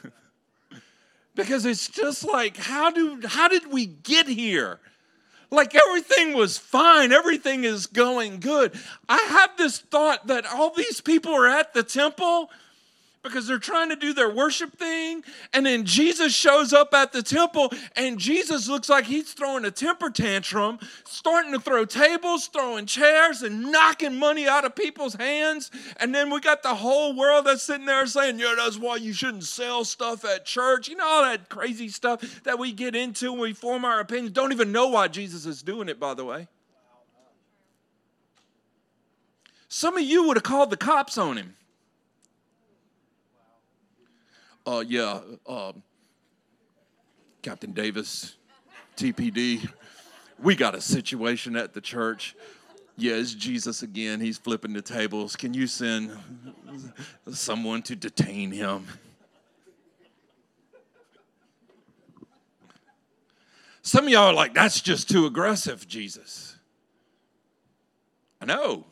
because 1.34 1.64
it's 1.64 1.88
just 1.88 2.24
like, 2.24 2.56
how 2.56 2.90
do 2.90 3.20
how 3.26 3.48
did 3.48 3.70
we 3.70 3.86
get 3.86 4.26
here? 4.26 4.80
Like 5.50 5.74
everything 5.76 6.34
was 6.34 6.58
fine, 6.58 7.12
everything 7.12 7.64
is 7.64 7.86
going 7.86 8.40
good. 8.40 8.74
I 9.08 9.18
have 9.18 9.56
this 9.56 9.78
thought 9.78 10.26
that 10.26 10.44
all 10.46 10.70
these 10.74 11.00
people 11.00 11.32
are 11.32 11.48
at 11.48 11.72
the 11.72 11.84
temple 11.84 12.50
because 13.26 13.46
they're 13.46 13.58
trying 13.58 13.90
to 13.90 13.96
do 13.96 14.12
their 14.12 14.30
worship 14.30 14.78
thing. 14.78 15.22
And 15.52 15.66
then 15.66 15.84
Jesus 15.84 16.34
shows 16.34 16.72
up 16.72 16.94
at 16.94 17.12
the 17.12 17.22
temple, 17.22 17.72
and 17.94 18.18
Jesus 18.18 18.68
looks 18.68 18.88
like 18.88 19.04
he's 19.04 19.32
throwing 19.32 19.64
a 19.64 19.70
temper 19.70 20.10
tantrum, 20.10 20.78
starting 21.04 21.52
to 21.52 21.60
throw 21.60 21.84
tables, 21.84 22.46
throwing 22.48 22.86
chairs, 22.86 23.42
and 23.42 23.70
knocking 23.70 24.18
money 24.18 24.46
out 24.46 24.64
of 24.64 24.74
people's 24.74 25.14
hands. 25.14 25.70
And 25.98 26.14
then 26.14 26.30
we 26.30 26.40
got 26.40 26.62
the 26.62 26.74
whole 26.74 27.16
world 27.16 27.46
that's 27.46 27.62
sitting 27.62 27.86
there 27.86 28.06
saying, 28.06 28.38
Yeah, 28.38 28.54
that's 28.56 28.78
why 28.78 28.96
you 28.96 29.12
shouldn't 29.12 29.44
sell 29.44 29.84
stuff 29.84 30.24
at 30.24 30.44
church. 30.44 30.88
You 30.88 30.96
know, 30.96 31.06
all 31.06 31.22
that 31.22 31.48
crazy 31.48 31.88
stuff 31.88 32.42
that 32.44 32.58
we 32.58 32.72
get 32.72 32.94
into 32.94 33.32
when 33.32 33.40
we 33.40 33.52
form 33.52 33.84
our 33.84 34.00
opinions. 34.00 34.32
Don't 34.32 34.52
even 34.52 34.72
know 34.72 34.88
why 34.88 35.08
Jesus 35.08 35.46
is 35.46 35.62
doing 35.62 35.88
it, 35.88 35.98
by 35.98 36.14
the 36.14 36.24
way. 36.24 36.48
Some 39.68 39.96
of 39.96 40.04
you 40.04 40.26
would 40.26 40.36
have 40.36 40.44
called 40.44 40.70
the 40.70 40.76
cops 40.76 41.18
on 41.18 41.36
him. 41.36 41.56
Uh, 44.66 44.82
yeah, 44.86 45.20
uh, 45.46 45.72
Captain 47.40 47.70
Davis, 47.70 48.34
TPD, 48.96 49.70
we 50.42 50.56
got 50.56 50.74
a 50.74 50.80
situation 50.80 51.54
at 51.54 51.72
the 51.72 51.80
church. 51.80 52.34
Yeah, 52.96 53.14
it's 53.14 53.32
Jesus 53.32 53.82
again. 53.82 54.20
He's 54.20 54.38
flipping 54.38 54.72
the 54.72 54.82
tables. 54.82 55.36
Can 55.36 55.54
you 55.54 55.68
send 55.68 56.18
someone 57.30 57.82
to 57.82 57.94
detain 57.94 58.50
him? 58.50 58.86
Some 63.82 64.06
of 64.06 64.10
y'all 64.10 64.30
are 64.30 64.32
like, 64.32 64.52
that's 64.52 64.80
just 64.80 65.08
too 65.08 65.26
aggressive, 65.26 65.86
Jesus. 65.86 66.56
I 68.40 68.46
know 68.46 68.86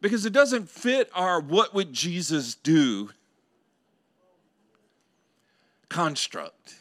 because 0.00 0.26
it 0.26 0.32
doesn't 0.32 0.68
fit 0.68 1.10
our 1.14 1.40
what 1.40 1.74
would 1.74 1.92
Jesus 1.92 2.54
do 2.54 3.10
construct. 5.88 6.76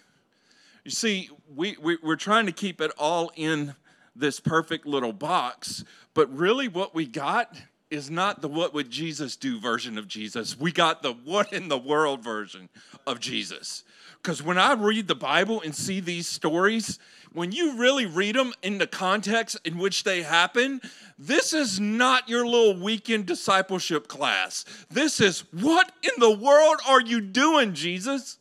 You 0.84 0.92
see, 0.92 1.30
we, 1.54 1.76
we, 1.82 1.98
we're 2.02 2.16
trying 2.16 2.46
to 2.46 2.52
keep 2.52 2.80
it 2.82 2.92
all 2.98 3.32
in 3.36 3.76
this 4.16 4.40
perfect 4.40 4.86
little 4.86 5.14
box, 5.14 5.84
but 6.14 6.34
really 6.36 6.68
what 6.68 6.96
we 6.96 7.06
got 7.06 7.56
is 7.90 8.10
not 8.10 8.42
the 8.42 8.48
what 8.48 8.74
would 8.74 8.90
Jesus 8.90 9.36
do 9.36 9.60
version 9.60 9.98
of 9.98 10.08
Jesus. 10.08 10.60
We 10.60 10.72
got 10.72 11.02
the 11.02 11.14
what 11.14 11.54
in 11.54 11.70
the 11.70 11.78
world 11.78 12.24
version 12.24 12.70
of 13.06 13.20
Jesus. 13.20 13.84
Because 14.22 14.44
when 14.44 14.58
I 14.58 14.74
read 14.74 15.08
the 15.08 15.16
Bible 15.16 15.62
and 15.62 15.74
see 15.74 16.00
these 16.00 16.28
stories, 16.28 17.00
when 17.32 17.52
you 17.52 17.78
really 17.78 18.06
read 18.06 18.36
them 18.36 18.54
in 18.62 18.78
the 18.78 18.88
context 18.88 19.58
in 19.64 19.78
which 19.78 20.04
they 20.04 20.24
happen, 20.24 20.82
this 21.18 21.54
is 21.54 21.80
not 21.80 22.28
your 22.28 22.46
little 22.46 22.82
weekend 22.82 23.26
discipleship 23.26 24.08
class. 24.08 24.66
This 24.90 25.22
is 25.22 25.42
what 25.52 25.92
in 26.04 26.20
the 26.20 26.32
world 26.32 26.78
are 26.88 27.02
you 27.02 27.22
doing, 27.22 27.74
Jesus? 27.74 28.38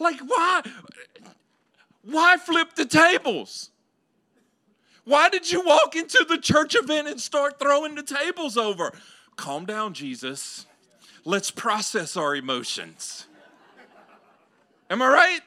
Like, 0.00 0.18
why? 0.20 0.62
Why 2.02 2.36
flip 2.38 2.74
the 2.74 2.86
tables? 2.86 3.70
Why 5.04 5.28
did 5.28 5.52
you 5.52 5.64
walk 5.64 5.94
into 5.94 6.24
the 6.28 6.38
church 6.38 6.74
event 6.74 7.06
and 7.06 7.20
start 7.20 7.58
throwing 7.60 7.94
the 7.94 8.02
tables 8.02 8.56
over? 8.56 8.92
Calm 9.36 9.66
down, 9.66 9.94
Jesus. 9.94 10.66
Let's 11.24 11.50
process 11.50 12.16
our 12.16 12.34
emotions. 12.34 13.26
Am 14.88 15.02
I 15.02 15.08
right? 15.08 15.40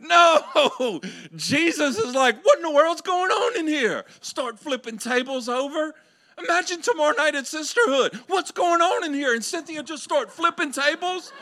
No, 0.00 1.00
Jesus 1.34 1.98
is 1.98 2.14
like, 2.14 2.44
what 2.44 2.58
in 2.58 2.62
the 2.62 2.70
world's 2.70 3.00
going 3.00 3.32
on 3.32 3.58
in 3.58 3.66
here? 3.66 4.04
Start 4.20 4.58
flipping 4.58 4.96
tables 4.96 5.48
over. 5.48 5.92
Imagine 6.38 6.80
tomorrow 6.80 7.16
night 7.16 7.34
at 7.34 7.48
Sisterhood. 7.48 8.14
What's 8.28 8.52
going 8.52 8.80
on 8.80 9.04
in 9.04 9.12
here? 9.12 9.34
And 9.34 9.44
Cynthia 9.44 9.82
just 9.82 10.04
start 10.04 10.30
flipping 10.30 10.70
tables. 10.70 11.32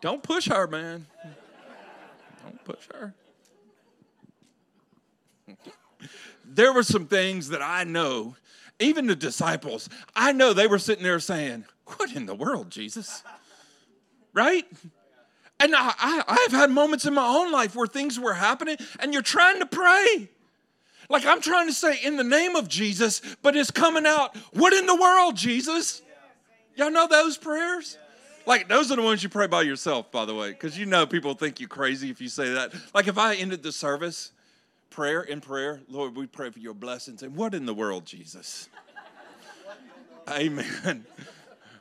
Don't 0.00 0.22
push 0.22 0.48
her, 0.48 0.66
man. 0.66 1.06
Don't 2.42 2.64
push 2.64 2.88
her. 2.94 3.14
there 6.44 6.72
were 6.72 6.82
some 6.82 7.06
things 7.06 7.48
that 7.50 7.62
I 7.62 7.84
know, 7.84 8.36
even 8.78 9.06
the 9.06 9.16
disciples, 9.16 9.88
I 10.16 10.32
know 10.32 10.52
they 10.52 10.66
were 10.66 10.78
sitting 10.78 11.04
there 11.04 11.20
saying, 11.20 11.64
What 11.96 12.14
in 12.14 12.26
the 12.26 12.34
world, 12.34 12.70
Jesus? 12.70 13.22
Right? 14.32 14.64
And 15.58 15.74
I, 15.74 15.92
I, 16.26 16.38
have 16.48 16.52
had 16.52 16.70
moments 16.70 17.04
in 17.04 17.12
my 17.12 17.26
own 17.26 17.52
life 17.52 17.76
where 17.76 17.86
things 17.86 18.18
were 18.18 18.32
happening 18.32 18.78
and 18.98 19.12
you're 19.12 19.20
trying 19.20 19.58
to 19.58 19.66
pray. 19.66 20.30
Like 21.10 21.26
I'm 21.26 21.42
trying 21.42 21.66
to 21.66 21.74
say 21.74 21.98
in 22.02 22.16
the 22.16 22.24
name 22.24 22.56
of 22.56 22.66
Jesus, 22.66 23.20
but 23.42 23.54
it's 23.56 23.70
coming 23.70 24.06
out, 24.06 24.34
what 24.54 24.72
in 24.72 24.86
the 24.86 24.94
world, 24.94 25.36
Jesus? 25.36 26.00
Y'all 26.76 26.90
know 26.90 27.06
those 27.06 27.36
prayers? 27.36 27.98
Like 28.50 28.66
those 28.66 28.90
are 28.90 28.96
the 28.96 29.02
ones 29.02 29.22
you 29.22 29.28
pray 29.28 29.46
by 29.46 29.62
yourself, 29.62 30.10
by 30.10 30.24
the 30.24 30.34
way, 30.34 30.50
because 30.50 30.76
you 30.76 30.84
know 30.84 31.06
people 31.06 31.34
think 31.34 31.60
you 31.60 31.68
crazy 31.68 32.10
if 32.10 32.20
you 32.20 32.26
say 32.26 32.52
that. 32.54 32.74
Like 32.92 33.06
if 33.06 33.16
I 33.16 33.36
ended 33.36 33.62
the 33.62 33.70
service, 33.70 34.32
prayer 34.90 35.22
in 35.22 35.40
prayer, 35.40 35.80
Lord, 35.88 36.16
we 36.16 36.26
pray 36.26 36.50
for 36.50 36.58
your 36.58 36.74
blessings. 36.74 37.22
And 37.22 37.36
what 37.36 37.54
in 37.54 37.64
the 37.64 37.72
world, 37.72 38.06
Jesus? 38.06 38.68
Amen. 40.28 41.06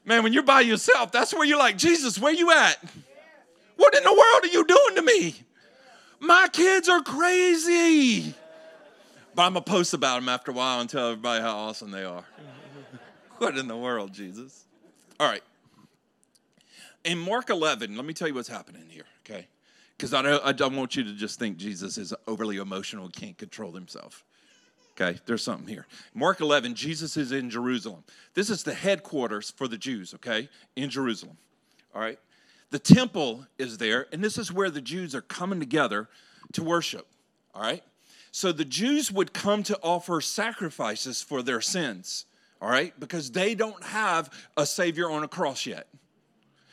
Man, 0.06 0.22
when 0.22 0.32
you're 0.32 0.44
by 0.44 0.62
yourself, 0.62 1.12
that's 1.12 1.34
where 1.34 1.44
you're 1.44 1.58
like, 1.58 1.76
Jesus, 1.76 2.20
where 2.20 2.32
you 2.32 2.52
at? 2.52 2.78
What 3.76 3.98
in 3.98 4.04
the 4.04 4.12
world 4.12 4.44
are 4.44 4.54
you 4.54 4.64
doing 4.64 4.96
to 4.98 5.02
me? 5.02 5.38
My 6.20 6.50
kids 6.54 6.88
are 6.88 7.02
crazy. 7.02 8.36
But 9.34 9.42
I'm 9.42 9.54
going 9.54 9.64
to 9.64 9.72
post 9.72 9.96
about 9.96 10.20
them 10.20 10.30
after 10.30 10.52
a 10.52 10.54
while 10.54 10.82
and 10.82 10.88
tell 10.88 11.08
everybody 11.08 11.42
how 11.42 11.58
awesome 11.58 11.90
they 11.90 12.04
are. 12.04 12.26
what 13.40 13.58
in 13.58 13.68
the 13.68 13.76
world, 13.76 14.14
Jesus? 14.14 14.66
All 15.20 15.28
right. 15.28 15.42
In 17.10 17.18
Mark 17.18 17.50
11, 17.50 17.96
let 17.96 18.06
me 18.06 18.14
tell 18.14 18.28
you 18.28 18.36
what's 18.36 18.48
happening 18.48 18.84
here, 18.88 19.08
okay? 19.26 19.48
Because 19.98 20.14
I 20.14 20.22
don't, 20.22 20.46
I 20.46 20.52
don't 20.52 20.76
want 20.76 20.96
you 20.96 21.04
to 21.06 21.14
just 21.16 21.40
think 21.40 21.58
Jesus 21.58 21.98
is 21.98 22.14
overly 22.28 22.58
emotional 22.58 23.06
and 23.06 23.14
can't 23.14 23.36
control 23.36 23.72
himself. 23.72 24.24
Okay, 24.92 25.20
there's 25.26 25.42
something 25.42 25.68
here. 25.68 25.88
Mark 26.14 26.40
11, 26.40 26.76
Jesus 26.76 27.18
is 27.18 27.32
in 27.32 27.50
Jerusalem. 27.50 28.04
This 28.36 28.52
is 28.52 28.62
the 28.62 28.76
headquarters 28.76 29.50
for 29.50 29.68
the 29.68 29.78
Jews, 29.78 30.14
okay, 30.14 30.50
in 30.76 30.92
Jerusalem. 30.92 31.38
All 31.96 32.02
right. 32.02 32.20
The 32.70 32.78
temple 32.78 33.48
is 33.58 33.80
there, 33.80 34.06
and 34.14 34.24
this 34.24 34.38
is 34.38 34.54
where 34.54 34.70
the 34.70 34.80
Jews 34.80 35.16
are 35.16 35.22
coming 35.22 35.60
together 35.60 36.10
to 36.54 36.64
worship. 36.64 37.08
All 37.56 37.64
right? 37.64 37.84
So 38.30 38.52
the 38.52 38.66
Jews 38.66 39.12
would 39.12 39.34
come 39.34 39.64
to 39.64 39.80
offer 39.82 40.22
sacrifices 40.22 41.24
for 41.24 41.42
their 41.42 41.60
sins, 41.60 42.26
all 42.62 42.70
right? 42.70 42.94
Because 43.00 43.32
they 43.32 43.56
don't 43.56 43.84
have 43.84 44.30
a 44.56 44.68
Savior 44.68 45.10
on 45.10 45.24
a 45.24 45.28
cross 45.28 45.66
yet. 45.66 45.88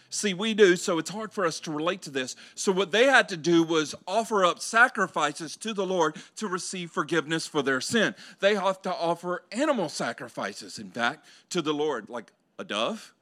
See, 0.08 0.34
we 0.34 0.54
do, 0.54 0.76
so 0.76 0.98
it's 0.98 1.10
hard 1.10 1.32
for 1.32 1.44
us 1.44 1.58
to 1.60 1.72
relate 1.72 2.02
to 2.02 2.10
this. 2.10 2.36
So, 2.54 2.70
what 2.70 2.92
they 2.92 3.06
had 3.06 3.28
to 3.30 3.36
do 3.36 3.62
was 3.64 3.94
offer 4.06 4.44
up 4.44 4.60
sacrifices 4.60 5.56
to 5.56 5.74
the 5.74 5.86
Lord 5.86 6.16
to 6.36 6.46
receive 6.46 6.90
forgiveness 6.90 7.46
for 7.46 7.62
their 7.62 7.80
sin. 7.80 8.14
They 8.40 8.54
have 8.54 8.80
to 8.82 8.94
offer 8.94 9.42
animal 9.50 9.88
sacrifices, 9.88 10.78
in 10.78 10.90
fact, 10.90 11.26
to 11.50 11.60
the 11.60 11.74
Lord, 11.74 12.08
like 12.08 12.32
a 12.58 12.64
dove, 12.64 13.12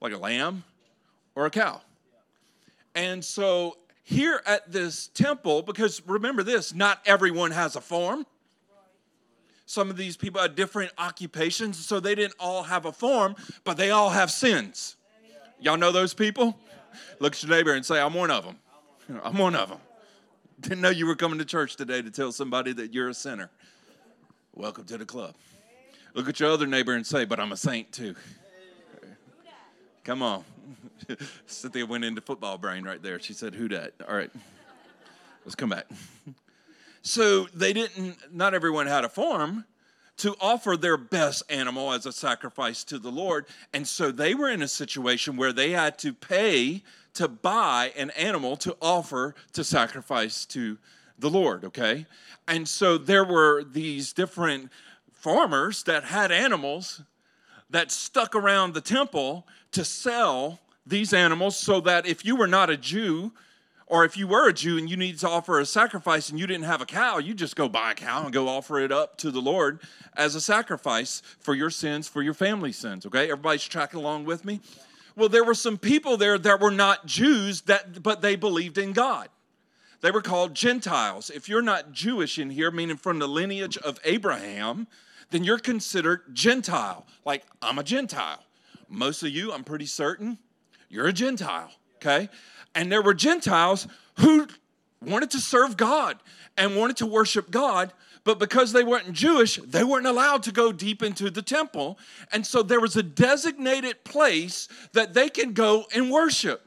like 0.00 0.12
a 0.12 0.18
lamb, 0.18 0.64
or 1.34 1.46
a 1.46 1.50
cow. 1.50 1.80
And 2.94 3.24
so 3.24 3.78
here 4.02 4.42
at 4.46 4.70
this 4.70 5.08
temple, 5.08 5.62
because 5.62 6.02
remember 6.06 6.42
this, 6.42 6.74
not 6.74 7.00
everyone 7.06 7.52
has 7.52 7.76
a 7.76 7.80
farm. 7.80 8.26
Some 9.64 9.88
of 9.88 9.96
these 9.96 10.18
people 10.18 10.42
had 10.42 10.54
different 10.54 10.92
occupations, 10.98 11.82
so 11.82 11.98
they 11.98 12.14
didn't 12.14 12.34
all 12.38 12.64
have 12.64 12.84
a 12.84 12.92
farm, 12.92 13.34
but 13.64 13.78
they 13.78 13.90
all 13.90 14.10
have 14.10 14.30
sins. 14.30 14.96
Y'all 15.62 15.76
know 15.76 15.92
those 15.92 16.12
people? 16.12 16.58
Look 17.20 17.34
at 17.34 17.42
your 17.42 17.50
neighbor 17.50 17.72
and 17.72 17.86
say, 17.86 18.00
I'm 18.00 18.14
one 18.14 18.32
of 18.32 18.44
them. 18.44 18.56
I'm 19.22 19.38
one 19.38 19.54
of 19.54 19.68
them. 19.68 19.78
Didn't 20.60 20.80
know 20.80 20.90
you 20.90 21.06
were 21.06 21.14
coming 21.14 21.38
to 21.38 21.44
church 21.44 21.76
today 21.76 22.02
to 22.02 22.10
tell 22.10 22.32
somebody 22.32 22.72
that 22.72 22.92
you're 22.92 23.08
a 23.08 23.14
sinner. 23.14 23.48
Welcome 24.54 24.84
to 24.86 24.98
the 24.98 25.06
club. 25.06 25.36
Look 26.14 26.28
at 26.28 26.40
your 26.40 26.50
other 26.50 26.66
neighbor 26.66 26.94
and 26.94 27.06
say, 27.06 27.24
But 27.24 27.38
I'm 27.38 27.52
a 27.52 27.56
saint 27.56 27.92
too. 27.92 28.16
Come 30.02 30.20
on. 30.20 30.44
Cynthia 31.46 31.86
went 31.86 32.04
into 32.04 32.20
football 32.20 32.58
brain 32.58 32.82
right 32.82 33.00
there. 33.00 33.20
She 33.20 33.32
said, 33.32 33.54
Who 33.54 33.68
dat? 33.68 33.92
All 34.08 34.16
right, 34.16 34.30
let's 35.44 35.54
come 35.54 35.70
back. 35.70 35.86
So 37.04 37.46
they 37.52 37.72
didn't, 37.72 38.16
not 38.32 38.54
everyone 38.54 38.86
had 38.86 39.04
a 39.04 39.08
farm 39.08 39.64
to 40.18 40.36
offer 40.40 40.76
their 40.76 40.96
best 40.96 41.42
animal 41.48 41.92
as 41.92 42.06
a 42.06 42.12
sacrifice 42.12 42.84
to 42.84 42.98
the 42.98 43.10
Lord. 43.10 43.46
And 43.72 43.86
so 43.86 44.10
they 44.10 44.34
were 44.34 44.50
in 44.50 44.62
a 44.62 44.68
situation 44.68 45.36
where 45.36 45.52
they 45.52 45.70
had 45.70 45.98
to 46.00 46.12
pay 46.12 46.82
to 47.14 47.28
buy 47.28 47.92
an 47.96 48.10
animal 48.10 48.56
to 48.56 48.76
offer 48.80 49.34
to 49.52 49.64
sacrifice 49.64 50.46
to 50.46 50.78
the 51.18 51.30
Lord, 51.30 51.64
okay? 51.64 52.06
And 52.48 52.68
so 52.68 52.98
there 52.98 53.24
were 53.24 53.64
these 53.64 54.12
different 54.12 54.70
farmers 55.12 55.82
that 55.84 56.04
had 56.04 56.32
animals 56.32 57.02
that 57.70 57.90
stuck 57.90 58.34
around 58.34 58.74
the 58.74 58.80
temple 58.80 59.46
to 59.72 59.84
sell 59.84 60.60
these 60.86 61.12
animals 61.12 61.56
so 61.56 61.80
that 61.80 62.06
if 62.06 62.24
you 62.24 62.36
were 62.36 62.46
not 62.46 62.70
a 62.70 62.76
Jew, 62.76 63.32
or 63.92 64.06
if 64.06 64.16
you 64.16 64.26
were 64.26 64.48
a 64.48 64.54
Jew 64.54 64.78
and 64.78 64.88
you 64.88 64.96
needed 64.96 65.20
to 65.20 65.28
offer 65.28 65.60
a 65.60 65.66
sacrifice 65.66 66.30
and 66.30 66.40
you 66.40 66.46
didn't 66.46 66.64
have 66.64 66.80
a 66.80 66.86
cow, 66.86 67.18
you 67.18 67.34
just 67.34 67.56
go 67.56 67.68
buy 67.68 67.90
a 67.90 67.94
cow 67.94 68.24
and 68.24 68.32
go 68.32 68.48
offer 68.48 68.80
it 68.80 68.90
up 68.90 69.18
to 69.18 69.30
the 69.30 69.42
Lord 69.42 69.80
as 70.16 70.34
a 70.34 70.40
sacrifice 70.40 71.20
for 71.40 71.54
your 71.54 71.68
sins, 71.68 72.08
for 72.08 72.22
your 72.22 72.32
family 72.32 72.72
sins. 72.72 73.04
Okay, 73.04 73.24
everybody's 73.24 73.64
tracking 73.64 74.00
along 74.00 74.24
with 74.24 74.46
me? 74.46 74.60
Well, 75.14 75.28
there 75.28 75.44
were 75.44 75.52
some 75.52 75.76
people 75.76 76.16
there 76.16 76.38
that 76.38 76.58
were 76.58 76.70
not 76.70 77.04
Jews 77.04 77.60
that 77.62 78.02
but 78.02 78.22
they 78.22 78.34
believed 78.34 78.78
in 78.78 78.94
God. 78.94 79.28
They 80.00 80.10
were 80.10 80.22
called 80.22 80.54
Gentiles. 80.54 81.28
If 81.28 81.46
you're 81.50 81.60
not 81.60 81.92
Jewish 81.92 82.38
in 82.38 82.48
here, 82.48 82.70
meaning 82.70 82.96
from 82.96 83.18
the 83.18 83.28
lineage 83.28 83.76
of 83.76 84.00
Abraham, 84.04 84.86
then 85.32 85.44
you're 85.44 85.58
considered 85.58 86.22
Gentile. 86.32 87.04
Like, 87.26 87.44
I'm 87.60 87.78
a 87.78 87.84
Gentile. 87.84 88.42
Most 88.88 89.22
of 89.22 89.28
you, 89.28 89.52
I'm 89.52 89.64
pretty 89.64 89.84
certain, 89.86 90.38
you're 90.88 91.08
a 91.08 91.12
Gentile, 91.12 91.70
okay? 91.96 92.30
And 92.74 92.90
there 92.90 93.02
were 93.02 93.14
Gentiles 93.14 93.86
who 94.18 94.46
wanted 95.04 95.30
to 95.32 95.38
serve 95.38 95.76
God 95.76 96.18
and 96.56 96.76
wanted 96.76 96.96
to 96.98 97.06
worship 97.06 97.50
God, 97.50 97.92
but 98.24 98.38
because 98.38 98.72
they 98.72 98.84
weren't 98.84 99.12
Jewish, 99.12 99.56
they 99.56 99.84
weren't 99.84 100.06
allowed 100.06 100.42
to 100.44 100.52
go 100.52 100.72
deep 100.72 101.02
into 101.02 101.30
the 101.30 101.42
temple. 101.42 101.98
And 102.30 102.46
so 102.46 102.62
there 102.62 102.80
was 102.80 102.96
a 102.96 103.02
designated 103.02 104.04
place 104.04 104.68
that 104.92 105.14
they 105.14 105.28
can 105.28 105.52
go 105.52 105.86
and 105.94 106.10
worship. 106.10 106.66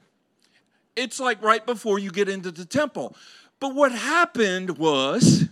It's 0.96 1.20
like 1.20 1.42
right 1.42 1.66
before 1.66 2.00
you 2.00 2.12
get 2.12 2.30
into 2.30 2.52
the 2.52 2.66
temple. 2.66 3.16
But 3.60 3.74
what 3.74 3.92
happened 3.92 4.78
was 4.78 5.46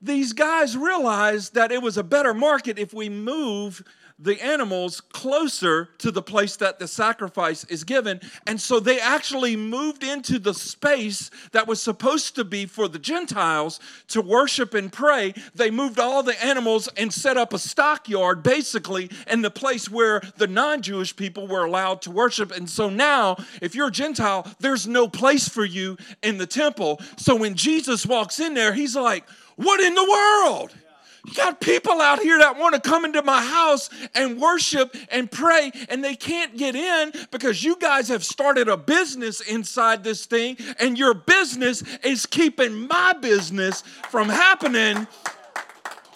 these 0.00 0.32
guys 0.32 0.76
realized 0.76 1.54
that 1.54 1.70
it 1.70 1.80
was 1.80 1.96
a 1.96 2.02
better 2.02 2.34
market 2.34 2.78
if 2.78 2.92
we 2.92 3.08
move 3.08 3.82
the 4.22 4.42
animals 4.42 5.00
closer 5.00 5.88
to 5.98 6.10
the 6.10 6.22
place 6.22 6.56
that 6.56 6.78
the 6.78 6.86
sacrifice 6.86 7.64
is 7.64 7.84
given. 7.84 8.20
And 8.46 8.60
so 8.60 8.78
they 8.78 9.00
actually 9.00 9.56
moved 9.56 10.04
into 10.04 10.38
the 10.38 10.54
space 10.54 11.30
that 11.50 11.66
was 11.66 11.82
supposed 11.82 12.36
to 12.36 12.44
be 12.44 12.66
for 12.66 12.88
the 12.88 12.98
Gentiles 12.98 13.80
to 14.08 14.22
worship 14.22 14.74
and 14.74 14.92
pray. 14.92 15.34
They 15.54 15.70
moved 15.70 15.98
all 15.98 16.22
the 16.22 16.42
animals 16.44 16.88
and 16.96 17.12
set 17.12 17.36
up 17.36 17.52
a 17.52 17.58
stockyard 17.58 18.42
basically 18.42 19.10
in 19.26 19.42
the 19.42 19.50
place 19.50 19.90
where 19.90 20.20
the 20.36 20.46
non 20.46 20.82
Jewish 20.82 21.14
people 21.16 21.48
were 21.48 21.64
allowed 21.64 22.02
to 22.02 22.10
worship. 22.10 22.52
And 22.52 22.70
so 22.70 22.88
now, 22.88 23.36
if 23.60 23.74
you're 23.74 23.88
a 23.88 23.92
Gentile, 23.92 24.46
there's 24.60 24.86
no 24.86 25.08
place 25.08 25.48
for 25.48 25.64
you 25.64 25.96
in 26.22 26.38
the 26.38 26.46
temple. 26.46 27.00
So 27.16 27.34
when 27.34 27.54
Jesus 27.54 28.06
walks 28.06 28.38
in 28.38 28.54
there, 28.54 28.72
he's 28.72 28.94
like, 28.94 29.28
What 29.56 29.80
in 29.80 29.94
the 29.94 30.04
world? 30.04 30.72
You 30.74 30.91
got 31.34 31.60
people 31.60 32.00
out 32.00 32.20
here 32.20 32.38
that 32.38 32.58
want 32.58 32.74
to 32.74 32.80
come 32.80 33.04
into 33.04 33.22
my 33.22 33.42
house 33.42 33.88
and 34.14 34.40
worship 34.40 34.96
and 35.10 35.30
pray, 35.30 35.70
and 35.88 36.02
they 36.02 36.16
can't 36.16 36.56
get 36.56 36.74
in 36.74 37.12
because 37.30 37.62
you 37.62 37.76
guys 37.76 38.08
have 38.08 38.24
started 38.24 38.68
a 38.68 38.76
business 38.76 39.40
inside 39.40 40.02
this 40.02 40.26
thing, 40.26 40.56
and 40.80 40.98
your 40.98 41.14
business 41.14 41.82
is 42.02 42.26
keeping 42.26 42.88
my 42.88 43.12
business 43.14 43.82
from 44.10 44.28
happening. 44.28 45.06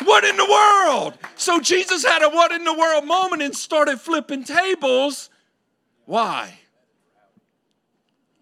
What 0.05 0.25
in 0.25 0.37
the 0.37 0.45
world? 0.45 1.17
So 1.37 1.61
Jesus 1.61 2.05
had 2.05 2.23
a 2.23 2.29
what 2.29 2.53
in 2.53 2.65
the 2.65 2.75
world 2.75 3.07
moment 3.07 3.43
and 3.43 3.55
started 3.55 4.01
flipping 4.01 4.45
tables. 4.45 5.31
Why? 6.05 6.59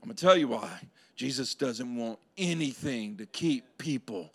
I'm 0.03 0.09
going 0.09 0.17
to 0.17 0.25
tell 0.25 0.37
you 0.37 0.49
why. 0.49 0.81
Jesus 1.17 1.55
doesn't 1.55 1.97
want 1.97 2.19
anything 2.37 3.17
to 3.19 3.27
keep 3.27 3.79
people 3.79 4.33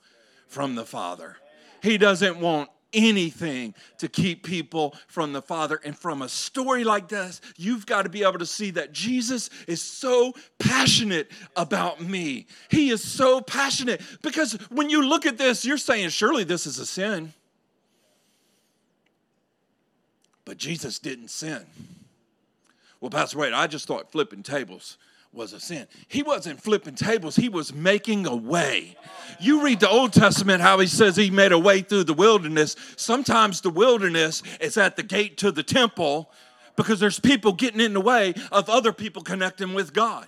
from 0.48 0.76
the 0.76 0.86
Father. 0.86 1.38
He 1.82 1.98
doesn't 1.98 2.40
want 2.40 2.70
anything 2.94 3.74
to 4.00 4.08
keep 4.08 4.44
people 4.44 4.96
from 5.08 5.34
the 5.34 5.42
Father. 5.42 5.80
And 5.84 5.98
from 5.98 6.22
a 6.22 6.30
story 6.30 6.84
like 6.84 7.08
this, 7.08 7.42
you've 7.58 7.86
got 7.86 8.04
to 8.04 8.10
be 8.10 8.24
able 8.24 8.40
to 8.40 8.46
see 8.46 8.72
that 8.72 8.92
Jesus 8.92 9.50
is 9.68 9.82
so 9.82 10.34
passionate 10.58 11.32
about 11.56 12.02
me. 12.02 12.48
He 12.70 12.90
is 12.90 13.04
so 13.04 13.42
passionate 13.42 14.02
because 14.22 14.54
when 14.70 14.90
you 14.90 15.08
look 15.08 15.26
at 15.26 15.38
this, 15.38 15.66
you're 15.66 15.78
saying, 15.78 16.10
surely 16.10 16.44
this 16.44 16.66
is 16.66 16.80
a 16.80 16.86
sin. 16.86 17.34
But 20.46 20.58
Jesus 20.58 20.98
didn't 20.98 21.30
sin. 21.30 21.66
Well, 23.00 23.12
Pastor 23.12 23.38
Wade, 23.38 23.54
I 23.54 23.68
just 23.68 23.88
thought 23.88 24.12
flipping 24.12 24.44
tables 24.44 24.98
was 25.32 25.54
a 25.54 25.60
sin. 25.60 25.88
He 26.08 26.24
wasn't 26.24 26.62
flipping 26.62 26.96
tables, 26.96 27.36
he 27.36 27.50
was 27.50 27.74
making 27.74 28.26
a 28.26 28.36
way. 28.36 28.96
You 29.40 29.64
read 29.64 29.80
the 29.80 29.90
Old 29.90 30.14
Testament 30.14 30.62
how 30.62 30.80
he 30.80 30.88
says 30.88 31.16
he 31.16 31.30
made 31.30 31.52
a 31.52 31.60
way 31.60 31.82
through 31.82 32.06
the 32.06 32.14
wilderness. 32.14 32.76
Sometimes 32.98 33.62
the 33.62 33.70
wilderness 33.70 34.42
is 34.60 34.78
at 34.78 34.96
the 34.96 35.04
gate 35.04 35.38
to 35.38 35.52
the 35.52 35.64
temple 35.64 36.32
because 36.76 37.00
there's 37.00 37.20
people 37.20 37.54
getting 37.54 37.82
in 37.82 37.94
the 37.94 38.02
way 38.02 38.34
of 38.52 38.70
other 38.70 38.92
people 38.92 39.22
connecting 39.22 39.74
with 39.74 39.94
God. 39.94 40.28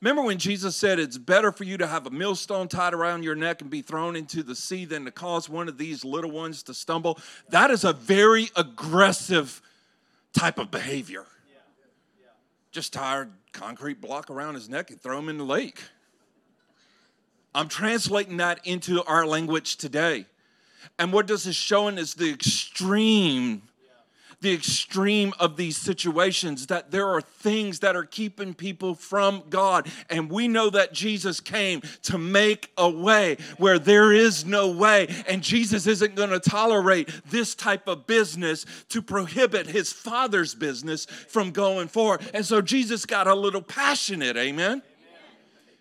Remember 0.00 0.22
when 0.22 0.38
Jesus 0.38 0.76
said 0.76 0.98
it's 0.98 1.18
better 1.18 1.52
for 1.52 1.64
you 1.64 1.76
to 1.76 1.86
have 1.86 2.06
a 2.06 2.10
millstone 2.10 2.68
tied 2.68 2.94
around 2.94 3.22
your 3.22 3.34
neck 3.34 3.60
and 3.60 3.68
be 3.68 3.82
thrown 3.82 4.16
into 4.16 4.42
the 4.42 4.54
sea 4.54 4.86
than 4.86 5.04
to 5.04 5.10
cause 5.10 5.46
one 5.46 5.68
of 5.68 5.76
these 5.76 6.06
little 6.06 6.30
ones 6.30 6.62
to 6.64 6.74
stumble? 6.74 7.18
That 7.50 7.70
is 7.70 7.84
a 7.84 7.92
very 7.92 8.48
aggressive 8.56 9.60
type 10.32 10.58
of 10.58 10.70
behavior. 10.70 11.26
Just 12.72 12.94
tired 12.94 13.30
concrete 13.52 14.00
block 14.00 14.30
around 14.30 14.54
his 14.54 14.68
neck 14.68 14.90
and 14.90 15.00
throw 15.00 15.18
him 15.18 15.28
in 15.28 15.38
the 15.38 15.44
lake. 15.44 15.82
I'm 17.54 17.68
translating 17.68 18.36
that 18.36 18.64
into 18.64 19.02
our 19.04 19.26
language 19.26 19.76
today. 19.76 20.26
And 20.98 21.12
what 21.12 21.26
this 21.26 21.46
is 21.46 21.56
showing 21.56 21.98
is 21.98 22.14
the 22.14 22.30
extreme 22.30 23.62
the 24.40 24.52
extreme 24.52 25.32
of 25.38 25.56
these 25.56 25.76
situations 25.76 26.66
that 26.68 26.90
there 26.90 27.08
are 27.08 27.20
things 27.20 27.80
that 27.80 27.96
are 27.96 28.04
keeping 28.04 28.54
people 28.54 28.94
from 28.94 29.42
God. 29.50 29.88
And 30.08 30.30
we 30.30 30.48
know 30.48 30.70
that 30.70 30.92
Jesus 30.92 31.40
came 31.40 31.82
to 32.02 32.18
make 32.18 32.70
a 32.76 32.88
way 32.88 33.36
where 33.58 33.78
there 33.78 34.12
is 34.12 34.44
no 34.44 34.70
way. 34.70 35.08
And 35.28 35.42
Jesus 35.42 35.86
isn't 35.86 36.14
going 36.14 36.30
to 36.30 36.40
tolerate 36.40 37.10
this 37.26 37.54
type 37.54 37.88
of 37.88 38.06
business 38.06 38.64
to 38.90 39.02
prohibit 39.02 39.66
his 39.66 39.92
Father's 39.92 40.54
business 40.54 41.04
from 41.04 41.50
going 41.50 41.88
forward. 41.88 42.22
And 42.32 42.44
so 42.44 42.60
Jesus 42.60 43.06
got 43.06 43.26
a 43.26 43.34
little 43.34 43.62
passionate. 43.62 44.36
Amen. 44.36 44.82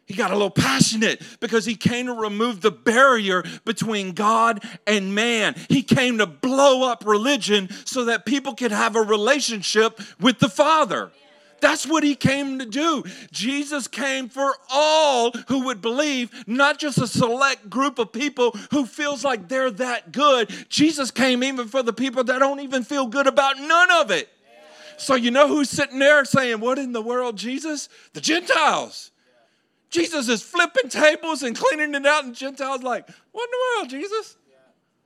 He 0.09 0.15
got 0.15 0.31
a 0.31 0.33
little 0.33 0.49
passionate 0.49 1.21
because 1.39 1.65
he 1.65 1.75
came 1.75 2.07
to 2.07 2.13
remove 2.13 2.61
the 2.61 2.71
barrier 2.71 3.43
between 3.63 4.13
God 4.13 4.63
and 4.87 5.13
man. 5.13 5.53
He 5.69 5.83
came 5.83 6.17
to 6.17 6.25
blow 6.25 6.89
up 6.89 7.05
religion 7.05 7.69
so 7.85 8.05
that 8.05 8.25
people 8.25 8.55
could 8.55 8.71
have 8.71 8.95
a 8.95 9.01
relationship 9.03 10.01
with 10.19 10.39
the 10.39 10.49
Father. 10.49 11.11
That's 11.61 11.85
what 11.85 12.03
he 12.03 12.15
came 12.15 12.57
to 12.57 12.65
do. 12.65 13.03
Jesus 13.31 13.87
came 13.87 14.29
for 14.29 14.55
all 14.71 15.31
who 15.47 15.65
would 15.65 15.79
believe, 15.79 16.31
not 16.47 16.79
just 16.79 16.97
a 16.97 17.05
select 17.05 17.69
group 17.69 17.99
of 17.99 18.11
people 18.11 18.57
who 18.71 18.87
feels 18.87 19.23
like 19.23 19.47
they're 19.47 19.69
that 19.69 20.11
good. 20.11 20.49
Jesus 20.69 21.11
came 21.11 21.43
even 21.43 21.67
for 21.67 21.83
the 21.83 21.93
people 21.93 22.23
that 22.23 22.39
don't 22.39 22.61
even 22.61 22.83
feel 22.83 23.05
good 23.05 23.27
about 23.27 23.59
none 23.59 23.91
of 23.91 24.09
it. 24.09 24.27
So 24.97 25.13
you 25.13 25.29
know 25.29 25.47
who's 25.47 25.69
sitting 25.69 25.99
there 25.99 26.25
saying, 26.25 26.61
"What 26.61 26.79
in 26.79 26.93
the 26.93 27.01
world, 27.01 27.37
Jesus?" 27.37 27.89
The 28.13 28.21
Gentiles. 28.21 29.11
Jesus 29.89 30.29
is 30.29 30.41
flipping 30.41 30.89
tables 30.89 31.41
and 31.41 31.55
cleaning 31.55 31.95
it 31.95 32.05
out, 32.05 32.23
and 32.23 32.35
Gentiles 32.35 32.83
like, 32.83 33.07
what 33.31 33.43
in 33.43 33.51
the 33.51 33.77
world, 33.77 33.89
Jesus? 33.89 34.37
Yeah. 34.47 34.55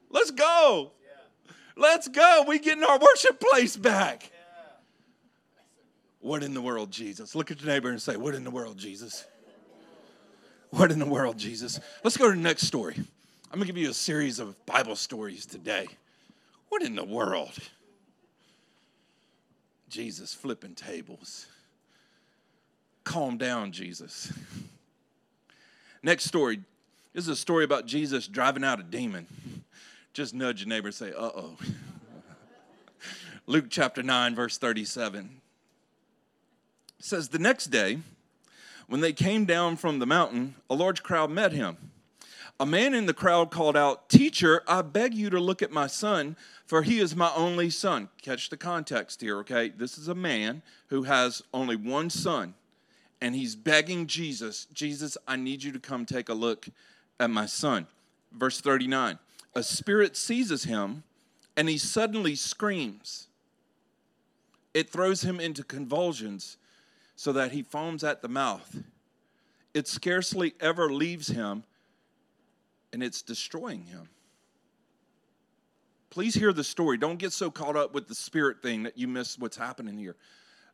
Let's 0.09 0.31
go. 0.31 0.91
Yeah. 1.01 1.53
Let's 1.77 2.07
go. 2.07 2.45
We 2.47 2.59
getting 2.59 2.83
our 2.83 2.99
worship 2.99 3.39
place 3.39 3.77
back. 3.77 4.23
Yeah. 4.23 4.39
What 6.19 6.43
in 6.43 6.53
the 6.53 6.61
world, 6.61 6.91
Jesus? 6.91 7.35
Look 7.35 7.51
at 7.51 7.61
your 7.61 7.69
neighbor 7.69 7.89
and 7.89 8.01
say, 8.01 8.17
What 8.17 8.35
in 8.35 8.43
the 8.43 8.51
world, 8.51 8.77
Jesus? 8.77 9.25
What 10.69 10.91
in 10.91 10.97
the 10.97 11.05
world, 11.05 11.37
Jesus? 11.37 11.79
Let's 12.03 12.17
go 12.17 12.29
to 12.29 12.35
the 12.35 12.41
next 12.41 12.65
story. 12.65 12.95
I'm 12.97 13.59
gonna 13.59 13.65
give 13.65 13.77
you 13.77 13.91
a 13.91 13.93
series 13.93 14.39
of 14.39 14.65
Bible 14.65 14.95
stories 14.95 15.45
today. 15.45 15.87
What 16.69 16.81
in 16.81 16.95
the 16.95 17.03
world? 17.03 17.53
Jesus 19.87 20.33
flipping 20.33 20.73
tables. 20.73 21.45
Calm 23.03 23.37
down, 23.37 23.71
Jesus. 23.71 24.31
Next 26.01 26.25
story. 26.25 26.61
This 27.13 27.25
is 27.25 27.29
a 27.29 27.35
story 27.35 27.63
about 27.63 27.85
Jesus 27.85 28.27
driving 28.27 28.63
out 28.63 28.79
a 28.79 28.83
demon. 28.83 29.27
Just 30.13 30.33
nudge 30.33 30.61
your 30.61 30.69
neighbor 30.69 30.87
and 30.87 30.95
say, 30.95 31.09
uh 31.09 31.31
oh. 31.35 31.57
Luke 33.45 33.65
chapter 33.69 34.01
9, 34.01 34.35
verse 34.35 34.57
37 34.57 35.41
it 37.03 37.05
says, 37.05 37.29
The 37.29 37.39
next 37.39 37.65
day, 37.67 37.99
when 38.87 39.01
they 39.01 39.11
came 39.11 39.45
down 39.45 39.75
from 39.75 39.99
the 39.99 40.05
mountain, 40.05 40.55
a 40.69 40.75
large 40.75 41.03
crowd 41.03 41.29
met 41.29 41.51
him. 41.51 41.77
A 42.59 42.65
man 42.65 42.93
in 42.93 43.07
the 43.07 43.13
crowd 43.13 43.51
called 43.51 43.75
out, 43.75 44.07
Teacher, 44.07 44.61
I 44.67 44.83
beg 44.83 45.13
you 45.13 45.29
to 45.29 45.39
look 45.39 45.61
at 45.61 45.71
my 45.71 45.87
son, 45.87 46.37
for 46.65 46.83
he 46.83 46.99
is 46.99 47.15
my 47.15 47.31
only 47.35 47.69
son. 47.69 48.09
Catch 48.21 48.49
the 48.49 48.57
context 48.57 49.19
here, 49.19 49.39
okay? 49.39 49.69
This 49.69 49.97
is 49.97 50.07
a 50.07 50.15
man 50.15 50.61
who 50.87 51.03
has 51.03 51.41
only 51.53 51.75
one 51.75 52.09
son 52.09 52.53
and 53.23 53.33
he's 53.33 53.55
begging 53.55 54.05
Jesus, 54.05 54.65
Jesus, 54.73 55.17
I 55.25 55.37
need 55.37 55.63
you 55.63 55.71
to 55.71 55.79
come 55.79 56.05
take 56.05 56.27
a 56.27 56.33
look 56.33 56.67
at 57.21 57.29
my 57.29 57.45
son. 57.45 57.87
Verse 58.33 58.59
39 58.59 59.17
A 59.55 59.63
spirit 59.63 60.17
seizes 60.17 60.65
him, 60.65 61.03
and 61.55 61.69
he 61.69 61.77
suddenly 61.77 62.35
screams. 62.35 63.27
It 64.73 64.89
throws 64.89 65.21
him 65.21 65.39
into 65.39 65.63
convulsions 65.63 66.57
so 67.15 67.31
that 67.31 67.53
he 67.53 67.63
foams 67.63 68.03
at 68.03 68.21
the 68.21 68.27
mouth. 68.27 68.83
It 69.73 69.87
scarcely 69.87 70.53
ever 70.59 70.91
leaves 70.91 71.29
him, 71.29 71.63
and 72.91 73.01
it's 73.01 73.21
destroying 73.21 73.85
him. 73.85 74.09
Please 76.09 76.35
hear 76.35 76.51
the 76.51 76.63
story. 76.63 76.97
Don't 76.97 77.19
get 77.19 77.31
so 77.31 77.49
caught 77.49 77.77
up 77.77 77.93
with 77.93 78.09
the 78.09 78.15
spirit 78.15 78.61
thing 78.61 78.83
that 78.83 78.97
you 78.97 79.07
miss 79.07 79.39
what's 79.39 79.55
happening 79.55 79.97
here. 79.97 80.17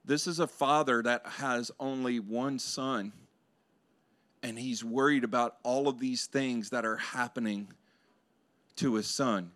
This 0.10 0.26
is 0.26 0.40
a 0.40 0.48
father 0.48 1.04
that 1.04 1.24
has 1.24 1.70
only 1.80 2.20
one 2.20 2.58
son, 2.58 3.14
and 4.42 4.58
he's 4.58 4.84
worried 4.84 5.24
about 5.24 5.58
all 5.62 5.88
of 5.88 6.00
these 6.00 6.26
things 6.26 6.72
that 6.72 6.84
are 6.84 6.98
happening 6.98 7.68
to 8.78 8.96
his 8.96 9.06
son. 9.06 9.52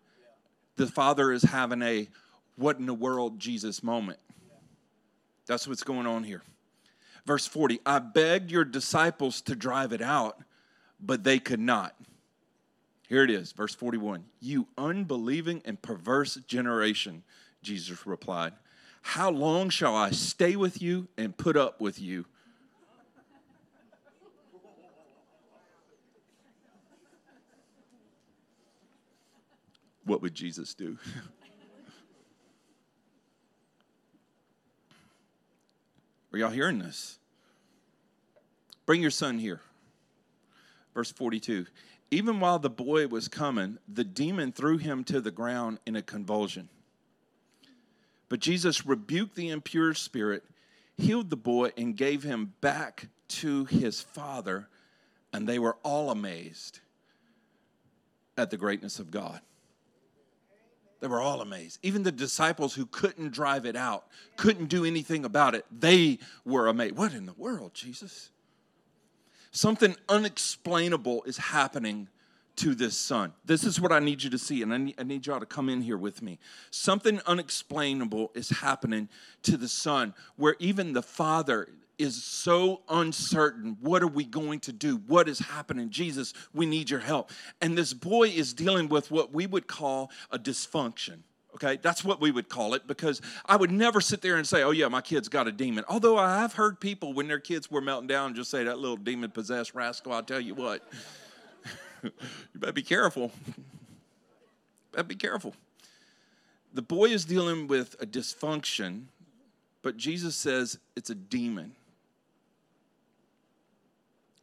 The 0.76 0.86
father 0.86 1.32
is 1.32 1.42
having 1.42 1.82
a 1.82 2.08
what 2.56 2.78
in 2.78 2.86
the 2.86 2.94
world 2.94 3.40
Jesus 3.40 3.82
moment. 3.82 4.20
That's 5.48 5.68
what's 5.68 5.82
going 5.82 6.06
on 6.06 6.24
here. 6.24 6.44
Verse 7.26 7.48
40 7.48 7.80
I 7.84 7.98
begged 7.98 8.52
your 8.52 8.64
disciples 8.64 9.42
to 9.42 9.56
drive 9.56 9.92
it 9.92 10.04
out, 10.04 10.38
but 11.00 11.24
they 11.24 11.40
could 11.40 11.62
not. 11.62 11.96
Here 13.10 13.24
it 13.24 13.32
is, 13.32 13.54
verse 13.54 13.74
41. 13.74 14.24
You 14.40 14.68
unbelieving 14.78 15.64
and 15.66 15.82
perverse 15.82 16.36
generation, 16.46 17.24
Jesus 17.64 18.06
replied. 18.06 18.54
How 19.04 19.30
long 19.30 19.70
shall 19.70 19.96
I 19.96 20.10
stay 20.12 20.56
with 20.56 20.82
you 20.82 21.08
and 21.18 21.38
put 21.38 21.56
up 21.56 21.80
with 21.80 22.02
you? 22.02 22.26
What 30.06 30.22
would 30.22 30.34
Jesus 30.34 30.74
do? 30.74 30.98
Are 36.34 36.40
y'all 36.40 36.50
hearing 36.50 36.80
this? 36.80 37.20
Bring 38.86 39.02
your 39.02 39.12
son 39.12 39.38
here. 39.38 39.62
Verse 40.94 41.12
42. 41.12 41.68
Even 42.10 42.40
while 42.40 42.60
the 42.60 42.70
boy 42.70 43.08
was 43.08 43.28
coming, 43.28 43.78
the 43.88 44.04
demon 44.04 44.52
threw 44.52 44.78
him 44.78 45.04
to 45.06 45.22
the 45.22 45.32
ground 45.32 45.80
in 45.86 45.96
a 45.96 46.02
convulsion. 46.02 46.70
But 48.34 48.40
Jesus 48.40 48.84
rebuked 48.84 49.36
the 49.36 49.50
impure 49.50 49.94
spirit, 49.94 50.44
healed 50.98 51.30
the 51.30 51.38
boy, 51.38 51.72
and 51.78 51.96
gave 51.96 52.24
him 52.24 52.54
back 52.62 53.10
to 53.28 53.66
his 53.66 54.02
father, 54.02 54.70
and 55.32 55.48
they 55.48 55.60
were 55.60 55.78
all 55.84 56.10
amazed 56.10 56.80
at 58.36 58.50
the 58.50 58.58
greatness 58.58 58.98
of 58.98 59.12
God. 59.12 59.40
They 61.00 61.06
were 61.06 61.22
all 61.22 61.42
amazed. 61.42 61.78
Even 61.84 62.02
the 62.02 62.12
disciples 62.12 62.74
who 62.74 62.88
couldn't 62.88 63.34
drive 63.34 63.68
it 63.68 63.76
out, 63.76 64.08
couldn't 64.36 64.66
do 64.66 64.84
anything 64.84 65.26
about 65.26 65.54
it, 65.54 65.68
they 65.72 66.18
were 66.44 66.68
amazed. 66.68 66.98
What 66.98 67.14
in 67.14 67.28
the 67.28 67.34
world, 67.34 67.76
Jesus? 67.76 68.32
Something 69.52 69.96
unexplainable 70.10 71.22
is 71.26 71.38
happening 71.38 72.08
to 72.58 72.76
this 72.76 72.98
son. 72.98 73.34
This 73.46 73.64
is 73.64 73.80
what 73.80 73.92
I 73.92 74.00
need 74.00 74.24
you 74.24 74.30
to 74.30 74.38
see, 74.38 74.62
and 74.62 74.74
I 74.74 74.78
need, 74.78 74.96
I 74.98 75.04
need 75.04 75.26
y'all 75.26 75.40
to 75.40 75.46
come 75.46 75.70
in 75.70 75.82
here 75.82 75.98
with 75.98 76.22
me. 76.22 76.40
Something 76.70 77.20
unexplainable 77.26 78.32
is 78.36 78.50
happening 78.50 79.10
to 79.44 79.58
the 79.58 79.68
son, 79.68 80.14
where 80.36 80.56
even 80.60 80.94
the 80.94 81.02
father 81.02 81.68
is 81.98 82.24
so 82.24 82.82
uncertain. 82.90 83.78
What 83.82 84.04
are 84.04 84.08
we 84.08 84.24
going 84.24 84.60
to 84.62 84.72
do? 84.72 84.98
What 85.08 85.30
is 85.30 85.40
happening? 85.40 85.90
Jesus, 85.90 86.34
we 86.54 86.66
need 86.66 86.90
your 86.90 87.00
help. 87.00 87.32
And 87.62 87.78
this 87.78 87.94
boy 87.94 88.30
is 88.30 88.54
dealing 88.54 88.90
with 88.90 89.12
what 89.12 89.34
we 89.34 89.48
would 89.48 89.68
call 89.68 90.12
a 90.32 90.40
dysfunction. 90.40 91.20
Okay, 91.56 91.78
that's 91.80 92.04
what 92.04 92.20
we 92.20 92.32
would 92.32 92.50
call 92.50 92.74
it 92.74 92.88
because 92.88 93.22
I 93.46 93.58
would 93.58 93.70
never 93.70 94.02
sit 94.02 94.22
there 94.22 94.38
and 94.38 94.48
say, 94.48 94.64
oh, 94.64 94.72
yeah, 94.72 94.88
my 94.88 95.02
kid's 95.02 95.30
got 95.30 95.48
a 95.48 95.52
demon. 95.52 95.86
Although 95.88 96.18
I 96.18 96.40
have 96.40 96.54
heard 96.54 96.80
people 96.80 97.14
when 97.14 97.28
their 97.28 97.40
kids 97.40 97.70
were 97.70 97.82
melting 97.82 98.08
down 98.08 98.34
just 98.34 98.50
say, 98.50 98.64
that 98.64 98.80
little 98.80 98.98
demon 98.98 99.30
possessed 99.30 99.76
rascal, 99.76 100.14
I'll 100.14 100.24
tell 100.24 100.40
you 100.40 100.56
what. 100.56 100.82
You 102.04 102.60
better 102.60 102.74
be 102.74 102.82
careful. 102.82 103.32
better 104.92 105.04
be 105.04 105.16
careful. 105.16 105.54
The 106.74 106.82
boy 106.82 107.06
is 107.06 107.26
dealing 107.26 107.68
with 107.68 107.96
a 108.00 108.06
dysfunction, 108.06 109.04
but 109.82 109.98
Jesus 109.98 110.36
says 110.36 110.80
it's 110.96 111.10
a 111.10 111.16
demon. 111.16 111.74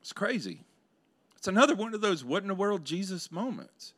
It's 0.01 0.13
crazy. 0.13 0.61
It's 1.37 1.49
another 1.49 1.75
one 1.75 1.95
of 1.95 2.01
those 2.01 2.25
what 2.25 2.43
in 2.43 2.49
the 2.49 2.55
world 2.55 2.85
Jesus 2.85 3.33
moments. 3.33 3.95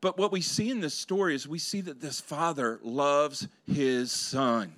But 0.00 0.18
what 0.18 0.32
we 0.32 0.40
see 0.40 0.70
in 0.70 0.80
this 0.80 0.94
story 0.94 1.34
is 1.34 1.48
we 1.48 1.58
see 1.58 1.80
that 1.82 2.00
this 2.00 2.20
father 2.20 2.78
loves 2.82 3.48
his 3.66 4.12
son. 4.12 4.74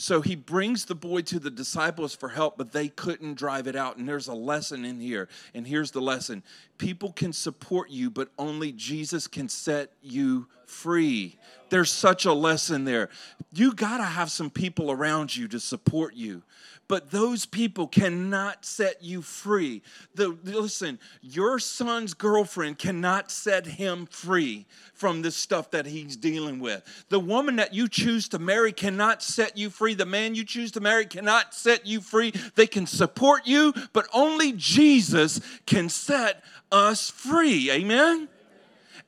So 0.00 0.20
he 0.20 0.36
brings 0.36 0.84
the 0.84 0.94
boy 0.94 1.22
to 1.22 1.40
the 1.40 1.50
disciples 1.50 2.14
for 2.14 2.28
help, 2.28 2.56
but 2.56 2.70
they 2.70 2.86
couldn't 2.86 3.34
drive 3.34 3.66
it 3.66 3.74
out. 3.74 3.96
And 3.96 4.08
there's 4.08 4.28
a 4.28 4.32
lesson 4.32 4.84
in 4.84 5.00
here. 5.00 5.28
And 5.54 5.66
here's 5.66 5.90
the 5.90 6.00
lesson 6.00 6.44
people 6.78 7.10
can 7.10 7.32
support 7.32 7.90
you, 7.90 8.08
but 8.08 8.28
only 8.38 8.70
Jesus 8.70 9.26
can 9.26 9.48
set 9.48 9.90
you 10.00 10.46
free. 10.68 11.38
There's 11.70 11.90
such 11.90 12.24
a 12.24 12.32
lesson 12.32 12.84
there. 12.84 13.10
You 13.52 13.74
got 13.74 13.98
to 13.98 14.04
have 14.04 14.30
some 14.30 14.50
people 14.50 14.90
around 14.90 15.36
you 15.36 15.48
to 15.48 15.60
support 15.60 16.14
you 16.14 16.42
but 16.88 17.10
those 17.10 17.44
people 17.44 17.86
cannot 17.86 18.64
set 18.64 19.02
you 19.02 19.20
free. 19.20 19.82
The, 20.14 20.36
listen, 20.42 20.98
your 21.20 21.58
son's 21.58 22.14
girlfriend 22.14 22.78
cannot 22.78 23.30
set 23.30 23.66
him 23.66 24.06
free 24.06 24.66
from 24.94 25.20
this 25.20 25.36
stuff 25.36 25.70
that 25.72 25.86
he's 25.86 26.16
dealing 26.16 26.58
with. 26.60 26.82
The 27.10 27.20
woman 27.20 27.56
that 27.56 27.74
you 27.74 27.88
choose 27.88 28.26
to 28.30 28.38
marry 28.38 28.72
cannot 28.72 29.22
set 29.22 29.56
you 29.56 29.68
free. 29.68 29.94
The 29.94 30.06
man 30.06 30.34
you 30.34 30.44
choose 30.44 30.72
to 30.72 30.80
marry 30.80 31.04
cannot 31.04 31.54
set 31.54 31.86
you 31.86 32.00
free. 32.00 32.32
They 32.54 32.66
can 32.66 32.86
support 32.86 33.46
you, 33.46 33.74
but 33.92 34.08
only 34.14 34.52
Jesus 34.52 35.40
can 35.66 35.90
set 35.90 36.42
us 36.72 37.10
free. 37.10 37.70
Amen? 37.70 38.28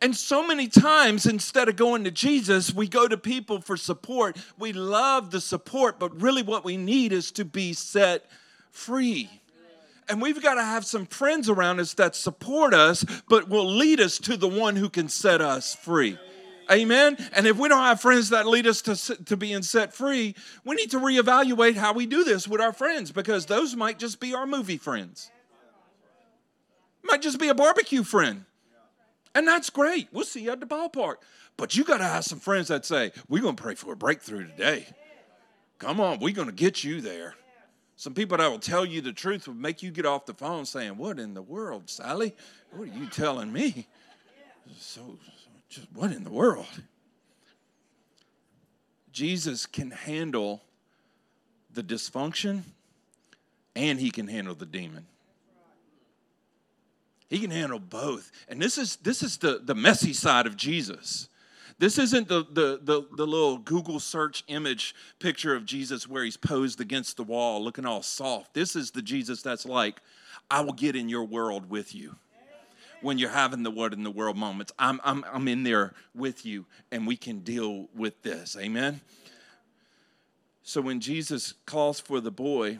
And 0.02 0.16
so 0.16 0.46
many 0.46 0.66
times, 0.66 1.26
instead 1.26 1.68
of 1.68 1.76
going 1.76 2.04
to 2.04 2.10
Jesus, 2.10 2.72
we 2.72 2.88
go 2.88 3.06
to 3.06 3.18
people 3.18 3.60
for 3.60 3.76
support. 3.76 4.38
We 4.58 4.72
love 4.72 5.30
the 5.30 5.40
support, 5.40 5.98
but 5.98 6.22
really 6.22 6.42
what 6.42 6.64
we 6.64 6.78
need 6.78 7.12
is 7.12 7.30
to 7.32 7.44
be 7.44 7.74
set 7.74 8.24
free. 8.70 9.28
And 10.08 10.22
we've 10.22 10.42
got 10.42 10.54
to 10.54 10.64
have 10.64 10.86
some 10.86 11.06
friends 11.06 11.48
around 11.48 11.80
us 11.80 11.94
that 11.94 12.16
support 12.16 12.72
us, 12.72 13.04
but 13.28 13.48
will 13.48 13.66
lead 13.66 14.00
us 14.00 14.18
to 14.20 14.36
the 14.36 14.48
one 14.48 14.74
who 14.74 14.88
can 14.88 15.08
set 15.08 15.40
us 15.40 15.74
free. 15.74 16.18
Amen. 16.70 17.16
And 17.32 17.46
if 17.46 17.58
we 17.58 17.68
don't 17.68 17.82
have 17.82 18.00
friends 18.00 18.30
that 18.30 18.46
lead 18.46 18.66
us 18.66 18.82
to, 18.82 19.24
to 19.24 19.36
being 19.36 19.62
set 19.62 19.92
free, 19.92 20.34
we 20.64 20.76
need 20.76 20.92
to 20.92 20.98
reevaluate 20.98 21.74
how 21.74 21.92
we 21.92 22.06
do 22.06 22.24
this 22.24 22.48
with 22.48 22.60
our 22.60 22.72
friends 22.72 23.12
because 23.12 23.46
those 23.46 23.76
might 23.76 23.98
just 23.98 24.18
be 24.18 24.34
our 24.34 24.46
movie 24.46 24.78
friends. 24.78 25.30
Might 27.02 27.22
just 27.22 27.38
be 27.38 27.48
a 27.48 27.54
barbecue 27.54 28.02
friend. 28.02 28.44
And 29.34 29.46
that's 29.46 29.70
great. 29.70 30.08
We'll 30.12 30.24
see 30.24 30.42
you 30.42 30.50
at 30.50 30.60
the 30.60 30.66
ballpark. 30.66 31.16
But 31.56 31.76
you 31.76 31.84
got 31.84 31.98
to 31.98 32.04
have 32.04 32.24
some 32.24 32.40
friends 32.40 32.68
that 32.68 32.84
say, 32.84 33.12
We're 33.28 33.42
going 33.42 33.56
to 33.56 33.62
pray 33.62 33.74
for 33.74 33.92
a 33.92 33.96
breakthrough 33.96 34.46
today. 34.46 34.86
Come 35.78 36.00
on, 36.00 36.18
we're 36.18 36.34
going 36.34 36.48
to 36.48 36.54
get 36.54 36.84
you 36.84 37.00
there. 37.00 37.34
Some 37.96 38.14
people 38.14 38.38
that 38.38 38.50
will 38.50 38.58
tell 38.58 38.84
you 38.84 39.00
the 39.00 39.12
truth 39.12 39.46
will 39.46 39.54
make 39.54 39.82
you 39.82 39.90
get 39.90 40.06
off 40.06 40.26
the 40.26 40.34
phone 40.34 40.64
saying, 40.64 40.96
What 40.96 41.18
in 41.18 41.34
the 41.34 41.42
world, 41.42 41.88
Sally? 41.88 42.34
What 42.70 42.88
are 42.88 42.98
you 42.98 43.06
telling 43.06 43.52
me? 43.52 43.86
So, 44.78 45.18
just 45.68 45.88
what 45.92 46.12
in 46.12 46.24
the 46.24 46.30
world? 46.30 46.66
Jesus 49.12 49.66
can 49.66 49.90
handle 49.90 50.62
the 51.72 51.82
dysfunction 51.82 52.62
and 53.76 54.00
he 54.00 54.10
can 54.10 54.28
handle 54.28 54.54
the 54.54 54.66
demon. 54.66 55.06
He 57.30 57.38
can 57.38 57.52
handle 57.52 57.78
both. 57.78 58.32
And 58.48 58.60
this 58.60 58.76
is 58.76 58.96
this 58.96 59.22
is 59.22 59.38
the, 59.38 59.60
the 59.62 59.74
messy 59.74 60.12
side 60.12 60.46
of 60.46 60.56
Jesus. 60.56 61.28
This 61.78 61.96
isn't 61.96 62.28
the, 62.28 62.44
the, 62.52 62.78
the, 62.82 63.06
the, 63.16 63.26
little 63.26 63.56
Google 63.56 64.00
search 64.00 64.44
image 64.48 64.94
picture 65.18 65.54
of 65.54 65.64
Jesus 65.64 66.06
where 66.06 66.22
he's 66.22 66.36
posed 66.36 66.78
against 66.78 67.16
the 67.16 67.22
wall 67.22 67.64
looking 67.64 67.86
all 67.86 68.02
soft. 68.02 68.52
This 68.52 68.76
is 68.76 68.90
the 68.90 69.00
Jesus 69.00 69.40
that's 69.40 69.64
like, 69.64 70.02
I 70.50 70.60
will 70.60 70.74
get 70.74 70.94
in 70.94 71.08
your 71.08 71.24
world 71.24 71.70
with 71.70 71.94
you. 71.94 72.16
When 73.00 73.16
you're 73.16 73.30
having 73.30 73.62
the 73.62 73.70
what 73.70 73.94
in 73.94 74.02
the 74.02 74.10
world 74.10 74.36
moments, 74.36 74.72
I'm, 74.78 75.00
I'm, 75.02 75.24
I'm 75.32 75.48
in 75.48 75.62
there 75.62 75.94
with 76.14 76.44
you 76.44 76.66
and 76.92 77.06
we 77.06 77.16
can 77.16 77.38
deal 77.38 77.88
with 77.96 78.20
this. 78.20 78.58
Amen? 78.60 79.00
So 80.62 80.82
when 80.82 81.00
Jesus 81.00 81.54
calls 81.64 81.98
for 81.98 82.20
the 82.20 82.30
boy, 82.30 82.78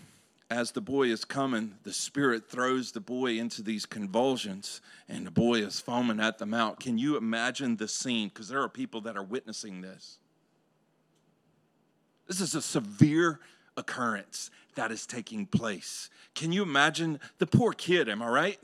as 0.51 0.73
the 0.73 0.81
boy 0.81 1.05
is 1.05 1.25
coming, 1.25 1.77
the 1.85 1.93
spirit 1.93 2.51
throws 2.51 2.91
the 2.91 3.01
boy 3.01 3.39
into 3.39 3.63
these 3.63 3.87
convulsions, 3.87 4.81
and 5.09 5.25
the 5.25 5.31
boy 5.31 5.61
is 5.61 5.79
foaming 5.79 6.19
at 6.19 6.39
the 6.39 6.47
mouth. 6.47 6.81
Can 6.81 6.99
you 6.99 7.17
imagine 7.17 7.77
the 7.77 7.87
scene? 7.87 8.29
Because 8.29 8.49
there 8.49 8.61
are 8.61 8.69
people 8.69 9.01
that 9.03 9.17
are 9.17 9.23
witnessing 9.23 9.81
this. 9.81 10.19
This 12.27 12.41
is 12.41 12.57
a 12.57 12.63
severe 12.63 13.39
occurrence 13.77 14.51
that 14.75 14.91
is 14.91 15.07
taking 15.07 15.47
place. 15.47 16.11
Can 16.35 16.51
you 16.51 16.63
imagine 16.63 17.21
the 17.39 17.47
poor 17.47 17.73
kid? 17.73 18.09
Am 18.09 18.21
I 18.21 18.29
right? 18.29 18.59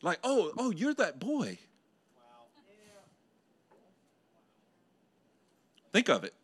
Like, 0.00 0.20
oh, 0.22 0.52
oh, 0.56 0.70
you're 0.70 0.94
that 0.94 1.18
boy. 1.18 1.58
Wow. 2.16 2.46
Think 5.92 6.08
of 6.08 6.22
it. 6.24 6.34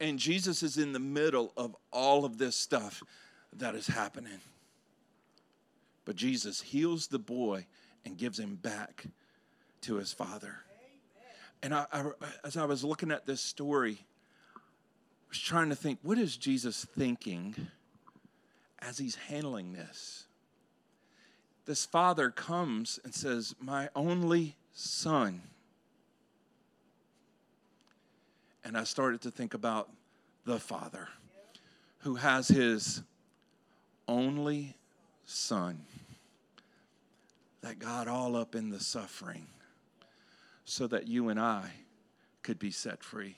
And 0.00 0.18
Jesus 0.18 0.62
is 0.62 0.76
in 0.76 0.92
the 0.92 0.98
middle 0.98 1.52
of 1.56 1.74
all 1.92 2.24
of 2.24 2.38
this 2.38 2.56
stuff 2.56 3.02
that 3.58 3.74
is 3.74 3.86
happening. 3.86 4.40
But 6.04 6.16
Jesus 6.16 6.62
heals 6.62 7.08
the 7.08 7.18
boy 7.18 7.66
and 8.04 8.16
gives 8.16 8.38
him 8.38 8.56
back 8.56 9.04
to 9.82 9.96
his 9.96 10.12
father. 10.12 10.56
And 11.62 11.74
I, 11.74 11.86
I, 11.92 12.04
as 12.44 12.56
I 12.56 12.64
was 12.64 12.84
looking 12.84 13.10
at 13.10 13.26
this 13.26 13.40
story, 13.40 13.98
I 14.56 15.28
was 15.28 15.38
trying 15.38 15.68
to 15.70 15.76
think, 15.76 15.98
what 16.02 16.18
is 16.18 16.36
Jesus 16.36 16.86
thinking 16.96 17.54
as 18.78 18.98
he's 18.98 19.16
handling 19.16 19.72
this? 19.72 20.26
This 21.66 21.84
father 21.84 22.30
comes 22.30 22.98
and 23.04 23.14
says, 23.14 23.54
My 23.60 23.90
only 23.94 24.56
son. 24.72 25.42
And 28.64 28.76
I 28.78 28.84
started 28.84 29.20
to 29.22 29.30
think 29.30 29.52
about 29.52 29.90
the 30.46 30.58
father 30.58 31.08
who 31.98 32.14
has 32.14 32.48
his 32.48 33.02
only 34.08 34.74
son 35.24 35.84
that 37.60 37.78
got 37.78 38.08
all 38.08 38.34
up 38.34 38.54
in 38.54 38.70
the 38.70 38.80
suffering 38.80 39.46
so 40.64 40.86
that 40.86 41.06
you 41.06 41.28
and 41.28 41.38
I 41.38 41.70
could 42.42 42.58
be 42.58 42.70
set 42.70 43.04
free. 43.04 43.36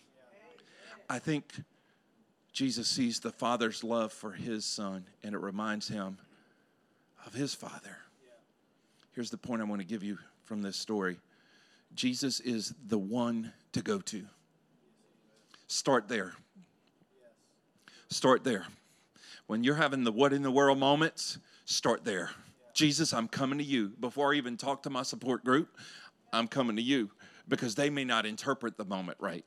I 1.08 1.18
think 1.18 1.52
Jesus 2.52 2.88
sees 2.88 3.20
the 3.20 3.32
Father's 3.32 3.82
love 3.82 4.12
for 4.12 4.32
his 4.32 4.64
Son, 4.64 5.04
and 5.22 5.34
it 5.34 5.38
reminds 5.38 5.88
him 5.88 6.18
of 7.26 7.34
his 7.34 7.54
Father. 7.54 7.96
Here's 9.12 9.30
the 9.30 9.36
point 9.36 9.60
I 9.60 9.64
want 9.64 9.80
to 9.80 9.86
give 9.86 10.04
you 10.04 10.18
from 10.44 10.62
this 10.62 10.76
story 10.76 11.18
Jesus 11.94 12.40
is 12.40 12.74
the 12.86 12.98
one 12.98 13.52
to 13.72 13.82
go 13.82 13.98
to. 13.98 14.24
Start 15.66 16.08
there. 16.08 16.34
Start 18.08 18.44
there. 18.44 18.66
When 19.50 19.64
you're 19.64 19.74
having 19.74 20.04
the 20.04 20.12
what 20.12 20.32
in 20.32 20.42
the 20.42 20.50
world 20.52 20.78
moments, 20.78 21.40
start 21.64 22.04
there. 22.04 22.30
Jesus, 22.72 23.12
I'm 23.12 23.26
coming 23.26 23.58
to 23.58 23.64
you. 23.64 23.88
Before 23.98 24.32
I 24.32 24.36
even 24.36 24.56
talk 24.56 24.84
to 24.84 24.90
my 24.90 25.02
support 25.02 25.42
group, 25.42 25.76
I'm 26.32 26.46
coming 26.46 26.76
to 26.76 26.82
you 26.82 27.10
because 27.48 27.74
they 27.74 27.90
may 27.90 28.04
not 28.04 28.26
interpret 28.26 28.76
the 28.76 28.84
moment 28.84 29.18
right. 29.18 29.44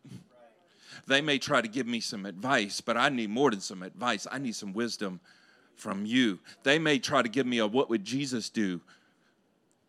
They 1.08 1.22
may 1.22 1.38
try 1.40 1.62
to 1.62 1.70
give 1.70 1.88
me 1.88 2.02
some 2.02 2.26
advice, 2.26 2.82
but 2.82 2.98
I 2.98 3.08
need 3.08 3.30
more 3.30 3.50
than 3.50 3.62
some 3.62 3.82
advice. 3.82 4.28
I 4.30 4.40
need 4.40 4.56
some 4.58 4.74
wisdom 4.74 5.22
from 5.78 6.06
you. 6.06 6.40
They 6.64 6.80
may 6.80 7.00
try 7.00 7.22
to 7.22 7.30
give 7.30 7.48
me 7.48 7.60
a 7.60 7.66
what 7.66 7.90
would 7.90 8.04
Jesus 8.04 8.50
do 8.50 8.82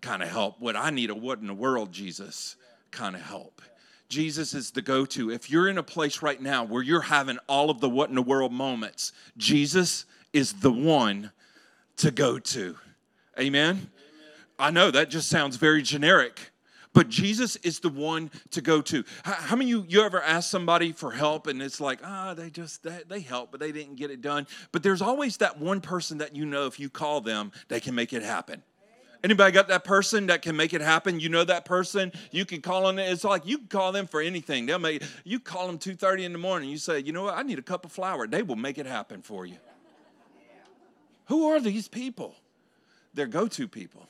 kind 0.00 0.22
of 0.22 0.28
help. 0.28 0.60
What 0.60 0.76
I 0.76 0.90
need 0.90 1.10
a 1.10 1.14
what 1.16 1.40
in 1.40 1.48
the 1.48 1.54
world, 1.54 1.90
Jesus 1.90 2.54
kind 2.92 3.16
of 3.16 3.22
help. 3.22 3.60
Jesus 4.08 4.54
is 4.54 4.70
the 4.70 4.82
go 4.82 5.04
to. 5.06 5.30
If 5.30 5.50
you're 5.50 5.68
in 5.68 5.78
a 5.78 5.82
place 5.82 6.22
right 6.22 6.40
now 6.40 6.64
where 6.64 6.82
you're 6.82 7.00
having 7.00 7.38
all 7.48 7.70
of 7.70 7.80
the 7.80 7.88
what 7.88 8.08
in 8.08 8.14
the 8.14 8.22
world 8.22 8.52
moments, 8.52 9.12
Jesus 9.36 10.04
is 10.32 10.52
the 10.52 10.72
one 10.72 11.32
to 11.96 12.10
go 12.10 12.38
to. 12.38 12.76
Amen? 13.38 13.76
Amen? 13.76 13.90
I 14.58 14.70
know 14.70 14.90
that 14.90 15.10
just 15.10 15.28
sounds 15.28 15.56
very 15.56 15.82
generic, 15.82 16.52
but 16.92 17.08
Jesus 17.08 17.56
is 17.56 17.80
the 17.80 17.88
one 17.88 18.30
to 18.50 18.60
go 18.60 18.80
to. 18.82 19.04
How, 19.24 19.32
how 19.32 19.56
many 19.56 19.70
you, 19.70 19.84
you 19.88 20.02
ever 20.02 20.22
ask 20.22 20.50
somebody 20.50 20.92
for 20.92 21.10
help 21.10 21.46
and 21.46 21.60
it's 21.60 21.80
like, 21.80 22.00
ah, 22.04 22.30
oh, 22.30 22.34
they 22.34 22.50
just, 22.50 22.82
they, 22.82 23.00
they 23.08 23.20
help, 23.20 23.50
but 23.50 23.58
they 23.58 23.72
didn't 23.72 23.96
get 23.96 24.10
it 24.10 24.20
done? 24.20 24.46
But 24.70 24.82
there's 24.82 25.02
always 25.02 25.38
that 25.38 25.58
one 25.58 25.80
person 25.80 26.18
that 26.18 26.36
you 26.36 26.44
know 26.44 26.66
if 26.66 26.78
you 26.78 26.90
call 26.90 27.20
them, 27.20 27.52
they 27.68 27.80
can 27.80 27.94
make 27.94 28.12
it 28.12 28.22
happen. 28.22 28.62
Anybody 29.24 29.52
got 29.52 29.68
that 29.68 29.84
person 29.84 30.26
that 30.26 30.42
can 30.42 30.54
make 30.54 30.74
it 30.74 30.82
happen? 30.82 31.18
You 31.18 31.30
know 31.30 31.44
that 31.44 31.64
person. 31.64 32.12
You 32.30 32.44
can 32.44 32.60
call 32.60 32.84
on 32.84 32.98
it. 32.98 33.10
It's 33.10 33.24
like 33.24 33.46
you 33.46 33.56
can 33.56 33.68
call 33.68 33.90
them 33.90 34.06
for 34.06 34.20
anything. 34.20 34.66
They'll 34.66 34.78
make. 34.78 35.02
You 35.24 35.40
call 35.40 35.66
them 35.66 35.78
two 35.78 35.94
thirty 35.94 36.26
in 36.26 36.32
the 36.32 36.38
morning. 36.38 36.68
You 36.68 36.76
say, 36.76 36.98
you 36.98 37.12
know 37.12 37.22
what? 37.22 37.34
I 37.34 37.42
need 37.42 37.58
a 37.58 37.62
cup 37.62 37.86
of 37.86 37.90
flour. 37.90 38.26
They 38.26 38.42
will 38.42 38.54
make 38.54 38.76
it 38.76 38.84
happen 38.84 39.22
for 39.22 39.46
you. 39.46 39.56
Who 41.28 41.48
are 41.48 41.58
these 41.58 41.88
people? 41.88 42.36
They're 43.14 43.26
go-to 43.26 43.66
people. 43.66 44.06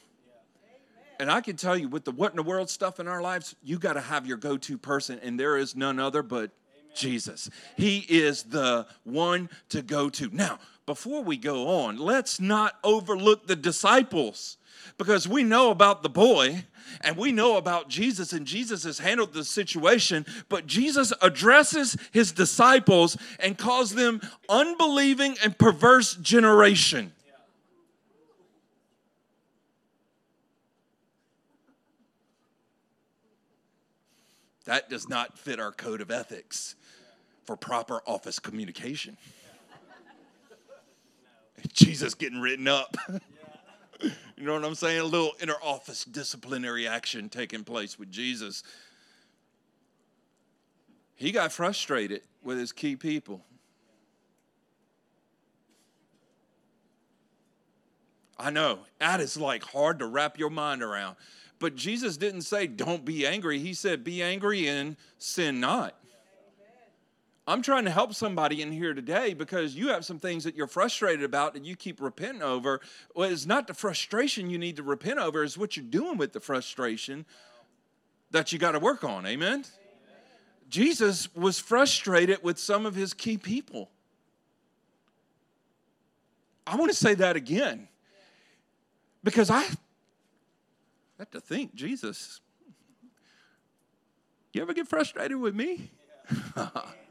And 1.20 1.30
I 1.30 1.40
can 1.42 1.54
tell 1.54 1.78
you, 1.78 1.88
with 1.88 2.04
the 2.04 2.10
what 2.10 2.32
in 2.32 2.36
the 2.36 2.42
world 2.42 2.68
stuff 2.68 2.98
in 2.98 3.06
our 3.06 3.22
lives, 3.22 3.54
you 3.62 3.78
got 3.78 3.92
to 3.92 4.00
have 4.00 4.26
your 4.26 4.36
go 4.36 4.56
to 4.56 4.76
person, 4.76 5.20
and 5.22 5.38
there 5.38 5.56
is 5.56 5.76
none 5.76 6.00
other 6.00 6.24
but. 6.24 6.50
Jesus. 6.96 7.50
He 7.76 8.06
is 8.08 8.44
the 8.44 8.86
one 9.02 9.50
to 9.70 9.82
go 9.82 10.08
to. 10.10 10.30
Now, 10.32 10.60
before 10.86 11.22
we 11.22 11.36
go 11.36 11.68
on, 11.68 11.96
let's 11.96 12.40
not 12.40 12.74
overlook 12.84 13.46
the 13.46 13.56
disciples 13.56 14.58
because 14.98 15.26
we 15.26 15.42
know 15.42 15.70
about 15.70 16.02
the 16.02 16.08
boy 16.08 16.64
and 17.00 17.16
we 17.16 17.32
know 17.32 17.56
about 17.56 17.88
Jesus, 17.88 18.32
and 18.32 18.46
Jesus 18.46 18.84
has 18.84 18.98
handled 18.98 19.32
the 19.32 19.44
situation, 19.44 20.26
but 20.48 20.66
Jesus 20.66 21.12
addresses 21.22 21.96
his 22.12 22.32
disciples 22.32 23.16
and 23.40 23.56
calls 23.56 23.94
them 23.94 24.20
unbelieving 24.48 25.36
and 25.42 25.58
perverse 25.58 26.14
generation. 26.16 27.12
That 34.66 34.88
does 34.88 35.08
not 35.08 35.38
fit 35.38 35.60
our 35.60 35.72
code 35.72 36.00
of 36.00 36.10
ethics 36.10 36.74
for 37.44 37.56
proper 37.56 38.00
office 38.06 38.38
communication. 38.38 39.16
Jesus 41.74 42.14
getting 42.14 42.40
written 42.40 42.68
up. 42.68 42.96
you 44.00 44.10
know 44.44 44.54
what 44.54 44.64
I'm 44.64 44.74
saying? 44.74 45.00
A 45.00 45.04
little 45.04 45.32
inter 45.40 45.56
office 45.62 46.04
disciplinary 46.04 46.88
action 46.88 47.28
taking 47.28 47.64
place 47.64 47.98
with 47.98 48.10
Jesus. 48.10 48.62
He 51.16 51.32
got 51.32 51.52
frustrated 51.52 52.22
with 52.42 52.58
his 52.58 52.72
key 52.72 52.96
people. 52.96 53.44
I 58.38 58.50
know, 58.50 58.80
that 58.98 59.20
is 59.20 59.36
like 59.36 59.62
hard 59.62 60.00
to 60.00 60.06
wrap 60.06 60.38
your 60.38 60.50
mind 60.50 60.82
around. 60.82 61.16
But 61.58 61.76
Jesus 61.76 62.16
didn't 62.16 62.42
say, 62.42 62.66
don't 62.66 63.04
be 63.04 63.26
angry. 63.26 63.58
He 63.58 63.74
said, 63.74 64.02
be 64.02 64.22
angry 64.22 64.68
and 64.68 64.96
sin 65.18 65.60
not. 65.60 65.96
I'm 67.46 67.60
trying 67.60 67.84
to 67.84 67.90
help 67.90 68.14
somebody 68.14 68.62
in 68.62 68.72
here 68.72 68.94
today 68.94 69.34
because 69.34 69.74
you 69.74 69.88
have 69.88 70.04
some 70.04 70.18
things 70.18 70.44
that 70.44 70.54
you're 70.54 70.66
frustrated 70.66 71.24
about 71.24 71.56
and 71.56 71.66
you 71.66 71.76
keep 71.76 72.00
repenting 72.00 72.42
over. 72.42 72.80
Well, 73.14 73.30
it's 73.30 73.44
not 73.44 73.66
the 73.66 73.74
frustration 73.74 74.48
you 74.48 74.56
need 74.56 74.76
to 74.76 74.82
repent 74.82 75.18
over, 75.18 75.44
it's 75.44 75.58
what 75.58 75.76
you're 75.76 75.84
doing 75.84 76.16
with 76.16 76.32
the 76.32 76.40
frustration 76.40 77.26
that 78.30 78.52
you 78.52 78.58
got 78.58 78.72
to 78.72 78.78
work 78.78 79.04
on. 79.04 79.26
Amen? 79.26 79.52
Amen? 79.52 79.64
Jesus 80.70 81.32
was 81.34 81.58
frustrated 81.58 82.42
with 82.42 82.58
some 82.58 82.86
of 82.86 82.94
his 82.94 83.12
key 83.12 83.36
people. 83.36 83.90
I 86.66 86.76
want 86.76 86.90
to 86.90 86.96
say 86.96 87.14
that 87.14 87.36
again 87.36 87.88
because 89.22 89.50
I 89.50 89.66
I 91.16 91.22
have 91.22 91.30
to 91.30 91.40
think, 91.40 91.74
Jesus, 91.74 92.40
you 94.52 94.62
ever 94.62 94.72
get 94.72 94.88
frustrated 94.88 95.36
with 95.36 95.54
me? 95.54 95.90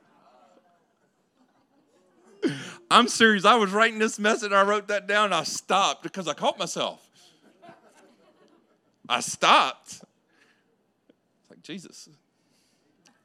I'm 2.91 3.08
serious. 3.08 3.45
I 3.45 3.56
was 3.56 3.71
writing 3.71 3.99
this 3.99 4.19
message. 4.19 4.51
I 4.51 4.63
wrote 4.63 4.88
that 4.88 5.08
down. 5.08 5.34
I 5.34 5.43
stopped 5.43 6.03
because 6.03 6.27
I 6.27 6.34
caught 6.34 6.60
myself. 6.60 7.10
I 9.08 9.19
stopped. 9.19 9.88
It's 9.89 10.03
like, 11.49 11.62
Jesus, 11.62 12.10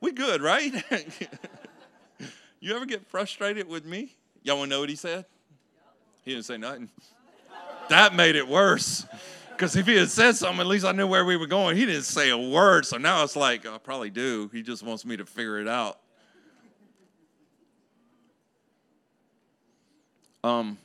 we 0.00 0.12
good, 0.12 0.42
right? 0.42 0.72
you 2.60 2.74
ever 2.74 2.86
get 2.86 3.06
frustrated 3.06 3.68
with 3.68 3.84
me? 3.84 4.16
Y'all 4.42 4.58
want 4.58 4.70
to 4.70 4.76
know 4.76 4.80
what 4.80 4.88
he 4.88 4.96
said? 4.96 5.24
He 6.24 6.32
didn't 6.32 6.46
say 6.46 6.58
nothing. 6.58 6.88
That 7.88 8.14
made 8.14 8.36
it 8.36 8.46
worse. 8.46 9.06
Because 9.50 9.74
if 9.74 9.86
he 9.86 9.96
had 9.96 10.10
said 10.10 10.36
something, 10.36 10.60
at 10.60 10.66
least 10.66 10.84
I 10.84 10.92
knew 10.92 11.06
where 11.06 11.24
we 11.24 11.36
were 11.36 11.46
going. 11.46 11.76
He 11.76 11.84
didn't 11.84 12.02
say 12.02 12.30
a 12.30 12.38
word. 12.38 12.86
So 12.86 12.96
now 12.96 13.24
it's 13.24 13.34
like, 13.34 13.66
I 13.66 13.78
probably 13.78 14.10
do. 14.10 14.48
He 14.52 14.62
just 14.62 14.82
wants 14.82 15.04
me 15.04 15.16
to 15.16 15.24
figure 15.24 15.58
it 15.58 15.66
out. 15.66 15.98
Um, 20.44 20.78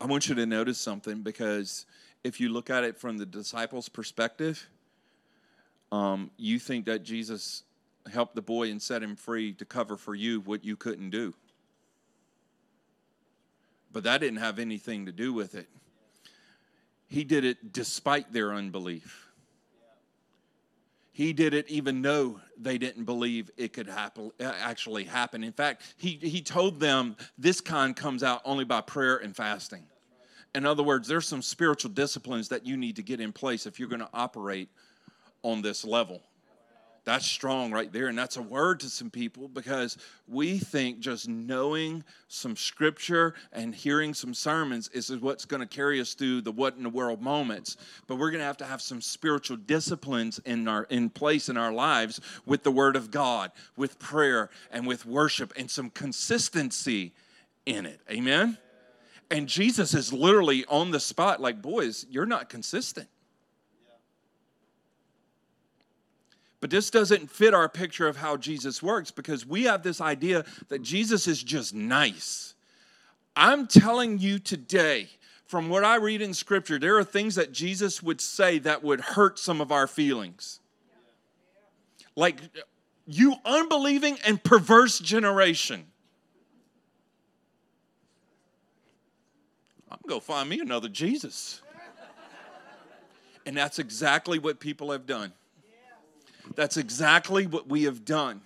I 0.00 0.06
want 0.06 0.28
you 0.28 0.34
to 0.36 0.46
notice 0.46 0.78
something 0.78 1.22
because 1.22 1.86
if 2.22 2.40
you 2.40 2.48
look 2.48 2.70
at 2.70 2.84
it 2.84 2.96
from 2.98 3.18
the 3.18 3.26
disciples' 3.26 3.88
perspective, 3.88 4.68
um, 5.90 6.30
you 6.36 6.58
think 6.58 6.86
that 6.86 7.02
Jesus 7.02 7.62
helped 8.12 8.34
the 8.34 8.42
boy 8.42 8.70
and 8.70 8.80
set 8.80 9.02
him 9.02 9.16
free 9.16 9.52
to 9.54 9.64
cover 9.64 9.96
for 9.96 10.14
you 10.14 10.40
what 10.40 10.64
you 10.64 10.76
couldn't 10.76 11.10
do. 11.10 11.34
But 13.92 14.04
that 14.04 14.20
didn't 14.20 14.38
have 14.38 14.58
anything 14.58 15.06
to 15.06 15.12
do 15.12 15.32
with 15.32 15.54
it. 15.54 15.68
He 17.08 17.24
did 17.24 17.44
it 17.44 17.72
despite 17.72 18.32
their 18.32 18.52
unbelief. 18.52 19.25
He 21.16 21.32
did 21.32 21.54
it 21.54 21.66
even 21.70 22.02
though 22.02 22.38
they 22.58 22.76
didn't 22.76 23.04
believe 23.04 23.50
it 23.56 23.72
could 23.72 23.88
happen, 23.88 24.32
uh, 24.38 24.52
actually 24.60 25.04
happen. 25.04 25.42
In 25.42 25.52
fact, 25.54 25.94
he, 25.96 26.18
he 26.20 26.42
told 26.42 26.78
them 26.78 27.16
this 27.38 27.58
kind 27.58 27.96
comes 27.96 28.22
out 28.22 28.42
only 28.44 28.66
by 28.66 28.82
prayer 28.82 29.16
and 29.16 29.34
fasting. 29.34 29.84
In 30.54 30.66
other 30.66 30.82
words, 30.82 31.08
there's 31.08 31.26
some 31.26 31.40
spiritual 31.40 31.90
disciplines 31.90 32.50
that 32.50 32.66
you 32.66 32.76
need 32.76 32.96
to 32.96 33.02
get 33.02 33.18
in 33.18 33.32
place 33.32 33.64
if 33.64 33.80
you're 33.80 33.88
going 33.88 34.02
to 34.02 34.10
operate 34.12 34.68
on 35.42 35.62
this 35.62 35.86
level. 35.86 36.20
That's 37.06 37.24
strong 37.24 37.70
right 37.70 37.92
there. 37.92 38.08
And 38.08 38.18
that's 38.18 38.36
a 38.36 38.42
word 38.42 38.80
to 38.80 38.90
some 38.90 39.10
people 39.10 39.46
because 39.46 39.96
we 40.26 40.58
think 40.58 40.98
just 40.98 41.28
knowing 41.28 42.02
some 42.26 42.56
scripture 42.56 43.34
and 43.52 43.72
hearing 43.72 44.12
some 44.12 44.34
sermons 44.34 44.88
is 44.88 45.08
what's 45.18 45.44
going 45.44 45.60
to 45.60 45.68
carry 45.68 46.00
us 46.00 46.14
through 46.14 46.40
the 46.40 46.50
what 46.50 46.76
in 46.76 46.82
the 46.82 46.90
world 46.90 47.22
moments. 47.22 47.76
But 48.08 48.16
we're 48.16 48.32
going 48.32 48.40
to 48.40 48.46
have 48.46 48.56
to 48.56 48.64
have 48.64 48.82
some 48.82 49.00
spiritual 49.00 49.56
disciplines 49.56 50.40
in 50.40 50.66
our 50.66 50.82
in 50.90 51.08
place 51.08 51.48
in 51.48 51.56
our 51.56 51.72
lives 51.72 52.20
with 52.44 52.64
the 52.64 52.72
word 52.72 52.96
of 52.96 53.12
God, 53.12 53.52
with 53.76 54.00
prayer 54.00 54.50
and 54.72 54.84
with 54.84 55.06
worship 55.06 55.52
and 55.56 55.70
some 55.70 55.90
consistency 55.90 57.12
in 57.66 57.86
it. 57.86 58.00
Amen. 58.10 58.58
And 59.30 59.46
Jesus 59.46 59.94
is 59.94 60.12
literally 60.12 60.64
on 60.64 60.90
the 60.90 61.00
spot 61.00 61.40
like, 61.40 61.62
"Boys, 61.62 62.04
you're 62.10 62.26
not 62.26 62.48
consistent." 62.48 63.08
But 66.60 66.70
this 66.70 66.90
doesn't 66.90 67.30
fit 67.30 67.54
our 67.54 67.68
picture 67.68 68.08
of 68.08 68.16
how 68.16 68.36
Jesus 68.36 68.82
works 68.82 69.10
because 69.10 69.46
we 69.46 69.64
have 69.64 69.82
this 69.82 70.00
idea 70.00 70.44
that 70.68 70.82
Jesus 70.82 71.28
is 71.28 71.42
just 71.42 71.74
nice. 71.74 72.54
I'm 73.34 73.66
telling 73.66 74.18
you 74.18 74.38
today, 74.38 75.08
from 75.46 75.68
what 75.68 75.84
I 75.84 75.96
read 75.96 76.22
in 76.22 76.32
Scripture, 76.32 76.78
there 76.78 76.96
are 76.96 77.04
things 77.04 77.34
that 77.34 77.52
Jesus 77.52 78.02
would 78.02 78.20
say 78.20 78.58
that 78.60 78.82
would 78.82 79.00
hurt 79.00 79.38
some 79.38 79.60
of 79.60 79.70
our 79.70 79.86
feelings. 79.86 80.60
Like, 82.16 82.40
you 83.06 83.34
unbelieving 83.44 84.18
and 84.26 84.42
perverse 84.42 84.98
generation. 84.98 85.84
I'm 89.90 89.98
going 90.08 90.20
to 90.20 90.26
find 90.26 90.48
me 90.48 90.60
another 90.60 90.88
Jesus. 90.88 91.60
And 93.44 93.56
that's 93.56 93.78
exactly 93.78 94.38
what 94.38 94.58
people 94.58 94.90
have 94.90 95.06
done. 95.06 95.32
That's 96.56 96.76
exactly 96.76 97.46
what 97.46 97.68
we 97.68 97.84
have 97.84 98.04
done. 98.04 98.40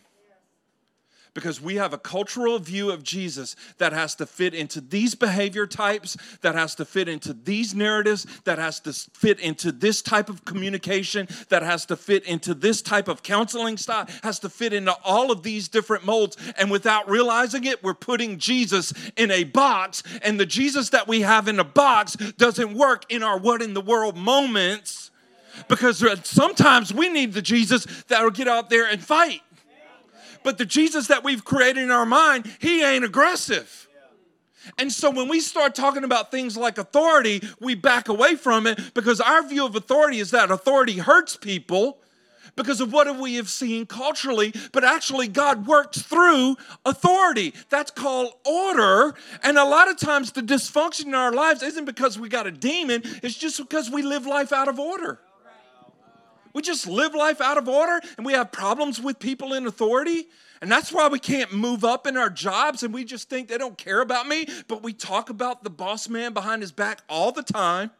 Because 1.33 1.61
we 1.61 1.77
have 1.77 1.93
a 1.93 1.99
cultural 1.99 2.59
view 2.59 2.91
of 2.91 3.05
Jesus 3.05 3.55
that 3.79 3.93
has 3.93 4.17
to 4.17 4.27
fit 4.27 4.53
into 4.53 4.81
these 4.81 5.15
behavior 5.15 5.65
types, 5.65 6.17
that 6.41 6.57
has 6.57 6.75
to 6.75 6.85
fit 6.85 7.09
into 7.09 7.33
these 7.33 7.73
narratives, 7.73 8.27
that 8.43 8.59
has 8.59 8.81
to 8.81 8.93
fit 8.93 9.39
into 9.39 9.71
this 9.71 10.03
type 10.03 10.29
of 10.29 10.45
communication, 10.45 11.29
that 11.49 11.63
has 11.63 11.87
to 11.87 11.95
fit 11.95 12.25
into 12.25 12.53
this 12.53 12.83
type 12.83 13.07
of 13.07 13.23
counseling 13.23 13.77
style, 13.77 14.09
has 14.25 14.41
to 14.41 14.49
fit 14.49 14.73
into 14.73 14.93
all 15.05 15.31
of 15.31 15.45
these 15.45 15.69
different 15.69 16.05
molds. 16.05 16.37
And 16.59 16.69
without 16.69 17.09
realizing 17.09 17.63
it, 17.63 17.81
we're 17.81 17.95
putting 17.95 18.39
Jesus 18.39 18.93
in 19.17 19.31
a 19.31 19.45
box. 19.45 20.03
And 20.23 20.41
the 20.41 20.47
Jesus 20.47 20.89
that 20.91 21.07
we 21.07 21.21
have 21.21 21.47
in 21.47 21.61
a 21.61 21.65
box 21.65 22.17
doesn't 22.17 22.75
work 22.75 23.05
in 23.09 23.23
our 23.23 23.39
what 23.39 23.63
in 23.63 23.75
the 23.75 23.81
world 23.81 24.17
moments 24.17 25.10
because 25.69 26.05
sometimes 26.27 26.93
we 26.93 27.09
need 27.09 27.33
the 27.33 27.43
Jesus 27.43 27.85
that 28.09 28.23
will 28.23 28.31
get 28.31 28.49
out 28.49 28.71
there 28.71 28.87
and 28.87 29.03
fight. 29.03 29.43
But 30.43 30.59
the 30.59 30.65
Jesus 30.65 31.09
that 31.09 31.23
we've 31.23 31.45
created 31.45 31.83
in 31.83 31.91
our 31.91 32.07
mind, 32.07 32.51
he 32.61 32.83
ain't 32.83 33.05
aggressive. 33.05 33.89
And 34.79 34.93
so 34.93 35.11
when 35.11 35.29
we 35.29 35.41
start 35.41 35.75
talking 35.75 36.05
about 36.05 36.31
things 36.31 36.57
like 36.57 36.79
authority, 36.79 37.43
we 37.61 37.75
back 37.75 38.09
away 38.09 38.37
from 38.37 38.67
it 38.67 38.95
because 38.95 39.21
our 39.21 39.47
view 39.47 39.65
of 39.65 39.75
authority 39.75 40.19
is 40.19 40.31
that 40.31 40.51
authority 40.51 40.99
hurts 40.99 41.37
people 41.37 41.99
because 42.57 42.81
of 42.81 42.93
what 42.93 43.19
we 43.19 43.37
have 43.37 43.49
seen 43.49 43.87
culturally, 43.87 44.53
but 44.73 44.85
actually 44.85 45.29
God 45.29 45.67
works 45.67 46.03
through 46.03 46.57
authority. 46.85 47.55
That's 47.69 47.91
called 47.91 48.33
order. 48.45 49.15
And 49.43 49.57
a 49.57 49.65
lot 49.65 49.89
of 49.89 49.99
times 49.99 50.33
the 50.33 50.43
dysfunction 50.43 51.07
in 51.07 51.15
our 51.15 51.33
lives 51.33 51.63
isn't 51.63 51.85
because 51.85 52.19
we 52.19 52.29
got 52.29 52.47
a 52.47 52.51
demon, 52.51 53.03
it's 53.23 53.37
just 53.37 53.59
because 53.59 53.91
we 53.91 54.03
live 54.03 54.27
life 54.27 54.53
out 54.53 54.69
of 54.69 54.79
order. 54.79 55.21
We 56.53 56.63
just 56.63 56.87
live 56.87 57.15
life 57.15 57.41
out 57.41 57.59
of 57.59 57.69
order 57.69 58.01
and 58.17 58.27
we 58.27 58.33
have 58.33 58.51
problems 58.51 59.01
with 59.01 59.19
people 59.19 59.53
in 59.53 59.67
authority. 59.67 60.27
And 60.61 60.71
that's 60.71 60.93
why 60.93 61.09
we 61.09 61.19
can't 61.19 61.53
move 61.53 61.85
up 61.85 62.07
in 62.07 62.17
our 62.17 62.29
jobs 62.29 62.83
and 62.83 62.93
we 62.93 63.05
just 63.05 63.31
think 63.31 63.49
they 63.49 63.59
don't 63.59 63.79
care 63.79 64.01
about 64.01 64.27
me. 64.27 64.47
But 64.69 64.83
we 64.83 64.93
talk 64.93 65.31
about 65.31 65.65
the 65.65 65.71
boss 65.71 66.09
man 66.09 66.33
behind 66.33 66.63
his 66.63 66.73
back 66.73 67.03
all 67.09 67.33
the 67.33 67.43
time. 67.43 67.91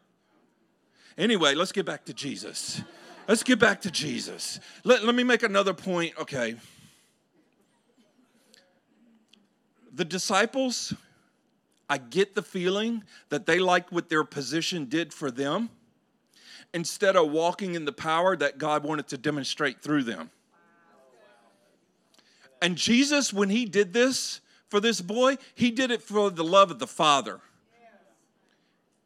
Anyway, 1.17 1.55
let's 1.55 1.71
get 1.71 1.85
back 1.85 2.05
to 2.05 2.13
Jesus. 2.13 2.81
Let's 3.27 3.43
get 3.43 3.59
back 3.59 3.81
to 3.81 3.91
Jesus. 3.91 4.59
Let, 4.83 5.03
let 5.03 5.15
me 5.15 5.23
make 5.23 5.43
another 5.43 5.73
point. 5.73 6.13
Okay. 6.19 6.55
The 9.93 10.05
disciples, 10.05 10.93
I 11.89 11.97
get 11.97 12.35
the 12.35 12.41
feeling 12.41 13.03
that 13.29 13.45
they 13.45 13.59
liked 13.59 13.91
what 13.91 14.09
their 14.09 14.23
position 14.23 14.85
did 14.85 15.13
for 15.13 15.31
them 15.31 15.69
instead 16.73 17.15
of 17.15 17.31
walking 17.31 17.75
in 17.75 17.85
the 17.85 17.91
power 17.91 18.35
that 18.37 18.57
God 18.57 18.83
wanted 18.83 19.07
to 19.09 19.17
demonstrate 19.17 19.81
through 19.81 20.03
them. 20.03 20.29
And 22.61 22.75
Jesus, 22.75 23.33
when 23.33 23.49
he 23.49 23.65
did 23.65 23.91
this 23.93 24.39
for 24.69 24.79
this 24.79 25.01
boy, 25.01 25.37
he 25.55 25.71
did 25.71 25.91
it 25.91 26.01
for 26.01 26.29
the 26.29 26.43
love 26.43 26.71
of 26.71 26.79
the 26.79 26.87
Father. 26.87 27.41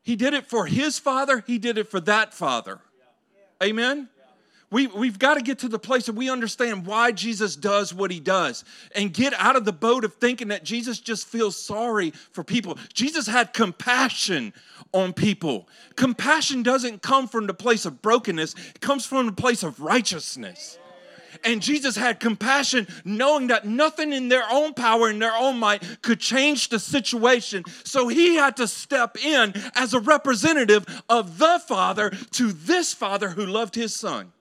He 0.03 0.15
did 0.15 0.35
it 0.35 0.45
for 0.45 0.67
his 0.67 0.99
father, 0.99 1.43
he 1.47 1.57
did 1.57 1.79
it 1.79 1.89
for 1.89 1.99
that 2.01 2.31
father. 2.31 2.79
Amen? 3.63 4.07
We, 4.71 4.87
we've 4.87 5.19
got 5.19 5.35
to 5.35 5.41
get 5.41 5.59
to 5.59 5.67
the 5.67 5.79
place 5.79 6.07
that 6.07 6.15
we 6.15 6.29
understand 6.29 6.85
why 6.85 7.11
Jesus 7.11 7.55
does 7.55 7.93
what 7.93 8.11
he 8.11 8.19
does 8.19 8.63
and 8.95 9.13
get 9.13 9.33
out 9.35 9.55
of 9.55 9.63
the 9.63 9.71
boat 9.71 10.03
of 10.03 10.15
thinking 10.15 10.47
that 10.47 10.63
Jesus 10.63 10.99
just 10.99 11.27
feels 11.27 11.55
sorry 11.55 12.11
for 12.31 12.43
people. 12.43 12.77
Jesus 12.93 13.27
had 13.27 13.53
compassion 13.53 14.53
on 14.91 15.13
people. 15.13 15.67
Compassion 15.95 16.63
doesn't 16.63 17.01
come 17.01 17.27
from 17.27 17.47
the 17.47 17.53
place 17.53 17.85
of 17.85 18.01
brokenness, 18.01 18.55
it 18.73 18.81
comes 18.81 19.05
from 19.05 19.27
the 19.27 19.31
place 19.31 19.63
of 19.63 19.79
righteousness. 19.79 20.79
And 21.43 21.61
Jesus 21.61 21.95
had 21.95 22.19
compassion, 22.19 22.87
knowing 23.03 23.47
that 23.47 23.65
nothing 23.65 24.13
in 24.13 24.29
their 24.29 24.45
own 24.49 24.73
power 24.73 25.09
and 25.09 25.21
their 25.21 25.35
own 25.35 25.59
might 25.59 26.01
could 26.01 26.19
change 26.19 26.69
the 26.69 26.79
situation. 26.79 27.63
So 27.83 28.07
he 28.07 28.35
had 28.35 28.57
to 28.57 28.67
step 28.67 29.17
in 29.23 29.53
as 29.75 29.93
a 29.93 29.99
representative 29.99 30.85
of 31.09 31.37
the 31.37 31.61
Father 31.67 32.09
to 32.31 32.51
this 32.51 32.93
Father 32.93 33.29
who 33.29 33.45
loved 33.45 33.75
his 33.75 33.93
Son. 33.93 34.31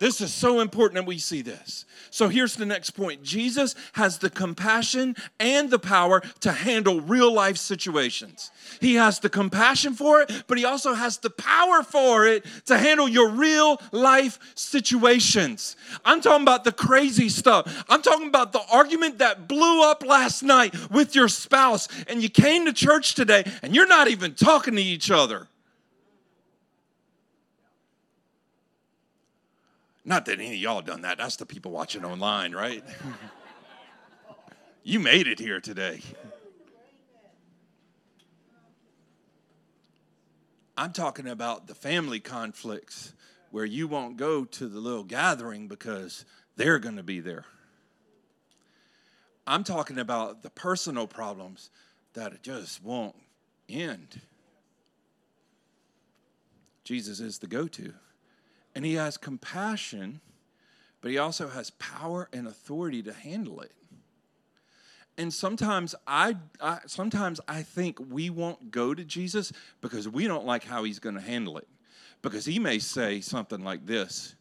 This 0.00 0.22
is 0.22 0.32
so 0.32 0.60
important 0.60 0.94
that 0.94 1.06
we 1.06 1.18
see 1.18 1.42
this. 1.42 1.84
So 2.08 2.28
here's 2.28 2.56
the 2.56 2.64
next 2.64 2.92
point 2.92 3.22
Jesus 3.22 3.74
has 3.92 4.16
the 4.18 4.30
compassion 4.30 5.14
and 5.38 5.68
the 5.68 5.78
power 5.78 6.22
to 6.40 6.52
handle 6.52 7.02
real 7.02 7.30
life 7.32 7.58
situations. 7.58 8.50
He 8.80 8.94
has 8.94 9.20
the 9.20 9.28
compassion 9.28 9.92
for 9.92 10.22
it, 10.22 10.44
but 10.46 10.56
he 10.56 10.64
also 10.64 10.94
has 10.94 11.18
the 11.18 11.28
power 11.28 11.82
for 11.82 12.26
it 12.26 12.46
to 12.64 12.78
handle 12.78 13.08
your 13.08 13.28
real 13.28 13.80
life 13.92 14.38
situations. 14.54 15.76
I'm 16.02 16.22
talking 16.22 16.44
about 16.44 16.64
the 16.64 16.72
crazy 16.72 17.28
stuff. 17.28 17.84
I'm 17.86 18.00
talking 18.00 18.28
about 18.28 18.52
the 18.52 18.62
argument 18.72 19.18
that 19.18 19.48
blew 19.48 19.82
up 19.82 20.02
last 20.02 20.42
night 20.42 20.74
with 20.90 21.14
your 21.14 21.28
spouse, 21.28 21.88
and 22.08 22.22
you 22.22 22.30
came 22.30 22.64
to 22.64 22.72
church 22.72 23.14
today 23.14 23.44
and 23.62 23.74
you're 23.74 23.86
not 23.86 24.08
even 24.08 24.34
talking 24.34 24.76
to 24.76 24.82
each 24.82 25.10
other. 25.10 25.49
Not 30.10 30.24
that 30.24 30.40
any 30.40 30.48
of 30.48 30.56
y'all 30.56 30.82
done 30.82 31.02
that. 31.02 31.18
That's 31.18 31.36
the 31.36 31.46
people 31.46 31.70
watching 31.70 32.04
online, 32.04 32.50
right? 32.50 32.82
you 34.82 34.98
made 34.98 35.28
it 35.28 35.38
here 35.38 35.60
today. 35.60 36.00
I'm 40.76 40.92
talking 40.92 41.28
about 41.28 41.68
the 41.68 41.76
family 41.76 42.18
conflicts 42.18 43.12
where 43.52 43.64
you 43.64 43.86
won't 43.86 44.16
go 44.16 44.44
to 44.46 44.66
the 44.66 44.80
little 44.80 45.04
gathering 45.04 45.68
because 45.68 46.24
they're 46.56 46.80
going 46.80 46.96
to 46.96 47.04
be 47.04 47.20
there. 47.20 47.44
I'm 49.46 49.62
talking 49.62 50.00
about 50.00 50.42
the 50.42 50.50
personal 50.50 51.06
problems 51.06 51.70
that 52.14 52.42
just 52.42 52.82
won't 52.82 53.14
end. 53.68 54.20
Jesus 56.82 57.20
is 57.20 57.38
the 57.38 57.46
go 57.46 57.68
to. 57.68 57.94
And 58.74 58.84
he 58.84 58.94
has 58.94 59.16
compassion, 59.16 60.20
but 61.00 61.10
he 61.10 61.18
also 61.18 61.48
has 61.48 61.70
power 61.70 62.28
and 62.32 62.46
authority 62.46 63.02
to 63.02 63.12
handle 63.12 63.60
it. 63.60 63.72
And 65.18 65.34
sometimes 65.34 65.94
I, 66.06 66.36
I 66.60 66.78
sometimes 66.86 67.40
I 67.46 67.62
think 67.62 67.98
we 68.10 68.30
won't 68.30 68.70
go 68.70 68.94
to 68.94 69.04
Jesus 69.04 69.52
because 69.80 70.08
we 70.08 70.26
don't 70.26 70.46
like 70.46 70.64
how 70.64 70.84
he's 70.84 70.98
going 70.98 71.16
to 71.16 71.20
handle 71.20 71.58
it. 71.58 71.68
Because 72.22 72.44
he 72.44 72.58
may 72.58 72.78
say 72.78 73.20
something 73.20 73.62
like 73.62 73.86
this. 73.86 74.34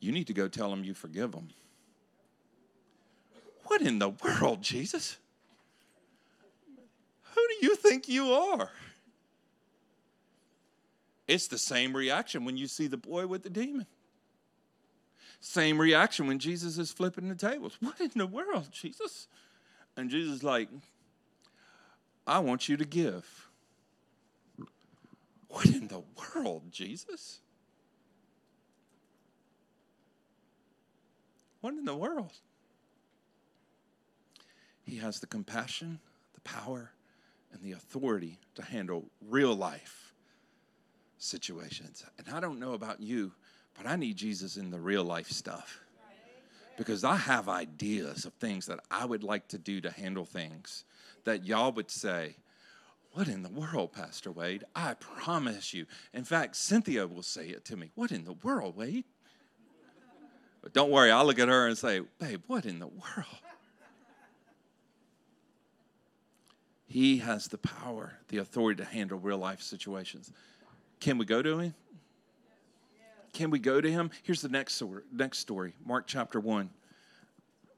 You 0.00 0.12
need 0.12 0.26
to 0.26 0.32
go 0.32 0.48
tell 0.48 0.72
him 0.72 0.82
you 0.82 0.94
forgive 0.94 1.34
him. 1.34 1.48
What 3.64 3.82
in 3.82 3.98
the 3.98 4.08
world, 4.08 4.62
Jesus? 4.62 5.16
Who 7.34 7.40
do 7.48 7.66
you 7.66 7.76
think 7.76 8.08
you 8.08 8.32
are? 8.32 8.70
It's 11.30 11.46
the 11.46 11.58
same 11.58 11.96
reaction 11.96 12.44
when 12.44 12.56
you 12.56 12.66
see 12.66 12.88
the 12.88 12.96
boy 12.96 13.28
with 13.28 13.44
the 13.44 13.50
demon. 13.50 13.86
Same 15.38 15.80
reaction 15.80 16.26
when 16.26 16.40
Jesus 16.40 16.76
is 16.76 16.90
flipping 16.90 17.28
the 17.28 17.36
tables. 17.36 17.78
What 17.80 18.00
in 18.00 18.10
the 18.16 18.26
world, 18.26 18.70
Jesus? 18.72 19.28
And 19.96 20.10
Jesus 20.10 20.38
is 20.38 20.42
like, 20.42 20.68
I 22.26 22.40
want 22.40 22.68
you 22.68 22.76
to 22.76 22.84
give. 22.84 23.48
What 25.46 25.66
in 25.66 25.86
the 25.86 26.02
world, 26.34 26.64
Jesus? 26.72 27.38
What 31.60 31.74
in 31.74 31.84
the 31.84 31.96
world? 31.96 32.32
He 34.82 34.96
has 34.96 35.20
the 35.20 35.28
compassion, 35.28 36.00
the 36.34 36.40
power, 36.40 36.90
and 37.52 37.62
the 37.62 37.70
authority 37.70 38.40
to 38.56 38.64
handle 38.64 39.04
real 39.20 39.54
life 39.54 40.09
situations. 41.20 42.04
And 42.18 42.34
I 42.34 42.40
don't 42.40 42.58
know 42.58 42.72
about 42.72 43.00
you, 43.00 43.32
but 43.76 43.86
I 43.86 43.96
need 43.96 44.16
Jesus 44.16 44.56
in 44.56 44.70
the 44.70 44.80
real 44.80 45.04
life 45.04 45.30
stuff. 45.30 45.80
Because 46.76 47.04
I 47.04 47.16
have 47.16 47.48
ideas 47.48 48.24
of 48.24 48.32
things 48.34 48.66
that 48.66 48.80
I 48.90 49.04
would 49.04 49.22
like 49.22 49.48
to 49.48 49.58
do 49.58 49.80
to 49.82 49.90
handle 49.90 50.24
things 50.24 50.84
that 51.24 51.44
y'all 51.44 51.72
would 51.72 51.90
say, 51.90 52.36
What 53.12 53.28
in 53.28 53.42
the 53.42 53.50
world, 53.50 53.92
Pastor 53.92 54.32
Wade? 54.32 54.64
I 54.74 54.94
promise 54.94 55.74
you. 55.74 55.86
In 56.14 56.24
fact, 56.24 56.56
Cynthia 56.56 57.06
will 57.06 57.22
say 57.22 57.48
it 57.48 57.66
to 57.66 57.76
me. 57.76 57.90
What 57.94 58.12
in 58.12 58.24
the 58.24 58.32
world, 58.32 58.76
Wade? 58.76 59.04
But 60.62 60.72
don't 60.72 60.90
worry, 60.90 61.10
I'll 61.10 61.24
look 61.26 61.38
at 61.38 61.48
her 61.48 61.66
and 61.66 61.76
say, 61.76 62.00
Babe, 62.18 62.42
what 62.46 62.64
in 62.64 62.78
the 62.78 62.86
world? 62.86 63.26
He 66.86 67.18
has 67.18 67.46
the 67.46 67.58
power, 67.58 68.14
the 68.28 68.38
authority 68.38 68.82
to 68.82 68.88
handle 68.88 69.18
real 69.18 69.38
life 69.38 69.62
situations. 69.62 70.32
Can 71.00 71.18
we 71.18 71.24
go 71.24 71.42
to 71.42 71.58
him? 71.58 71.74
Can 73.32 73.50
we 73.50 73.58
go 73.58 73.80
to 73.80 73.90
him? 73.90 74.10
Here's 74.22 74.42
the 74.42 74.48
next 74.48 74.74
story, 74.74 75.02
next 75.12 75.38
story 75.38 75.72
Mark 75.84 76.06
chapter 76.06 76.38
1, 76.38 76.68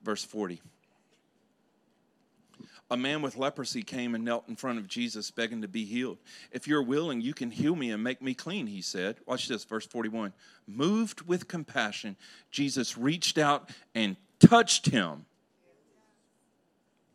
verse 0.02 0.24
40. 0.24 0.60
A 2.90 2.96
man 2.96 3.22
with 3.22 3.38
leprosy 3.38 3.82
came 3.82 4.14
and 4.14 4.22
knelt 4.22 4.46
in 4.48 4.56
front 4.56 4.78
of 4.78 4.86
Jesus, 4.86 5.30
begging 5.30 5.62
to 5.62 5.68
be 5.68 5.86
healed. 5.86 6.18
If 6.50 6.68
you're 6.68 6.82
willing, 6.82 7.22
you 7.22 7.32
can 7.32 7.50
heal 7.50 7.74
me 7.74 7.90
and 7.90 8.04
make 8.04 8.20
me 8.20 8.34
clean, 8.34 8.66
he 8.66 8.82
said. 8.82 9.16
Watch 9.24 9.48
this, 9.48 9.64
verse 9.64 9.86
41. 9.86 10.34
Moved 10.66 11.22
with 11.22 11.48
compassion, 11.48 12.16
Jesus 12.50 12.98
reached 12.98 13.38
out 13.38 13.70
and 13.94 14.16
touched 14.40 14.86
him. 14.86 15.24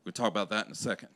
We'll 0.03 0.14
talk 0.14 0.30
about 0.30 0.49
that 0.49 0.66
in 0.66 0.72
a 0.72 0.76
second. 0.76 1.10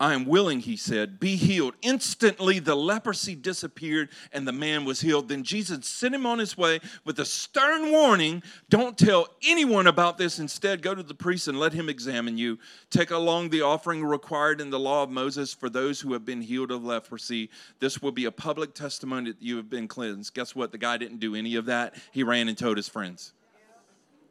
I 0.00 0.14
am 0.14 0.24
willing, 0.24 0.60
he 0.60 0.78
said, 0.78 1.20
be 1.20 1.36
healed. 1.36 1.74
Instantly, 1.82 2.58
the 2.58 2.74
leprosy 2.74 3.34
disappeared 3.34 4.08
and 4.32 4.48
the 4.48 4.52
man 4.52 4.86
was 4.86 5.02
healed. 5.02 5.28
Then 5.28 5.44
Jesus 5.44 5.86
sent 5.86 6.14
him 6.14 6.24
on 6.24 6.38
his 6.38 6.56
way 6.56 6.80
with 7.04 7.20
a 7.20 7.26
stern 7.26 7.92
warning 7.92 8.42
don't 8.70 8.96
tell 8.96 9.28
anyone 9.46 9.86
about 9.86 10.16
this. 10.16 10.38
Instead, 10.38 10.80
go 10.80 10.94
to 10.94 11.02
the 11.02 11.12
priest 11.12 11.48
and 11.48 11.60
let 11.60 11.74
him 11.74 11.90
examine 11.90 12.38
you. 12.38 12.58
Take 12.88 13.10
along 13.10 13.50
the 13.50 13.60
offering 13.60 14.02
required 14.02 14.62
in 14.62 14.70
the 14.70 14.80
law 14.80 15.02
of 15.02 15.10
Moses 15.10 15.52
for 15.52 15.68
those 15.68 16.00
who 16.00 16.14
have 16.14 16.24
been 16.24 16.40
healed 16.40 16.70
of 16.70 16.82
leprosy. 16.82 17.50
This 17.78 18.00
will 18.00 18.12
be 18.12 18.24
a 18.24 18.32
public 18.32 18.72
testimony 18.72 19.32
that 19.32 19.42
you 19.42 19.58
have 19.58 19.68
been 19.68 19.86
cleansed. 19.86 20.32
Guess 20.32 20.56
what? 20.56 20.72
The 20.72 20.78
guy 20.78 20.96
didn't 20.96 21.20
do 21.20 21.34
any 21.34 21.56
of 21.56 21.66
that. 21.66 21.94
He 22.10 22.22
ran 22.22 22.48
and 22.48 22.56
told 22.56 22.78
his 22.78 22.88
friends. 22.88 23.34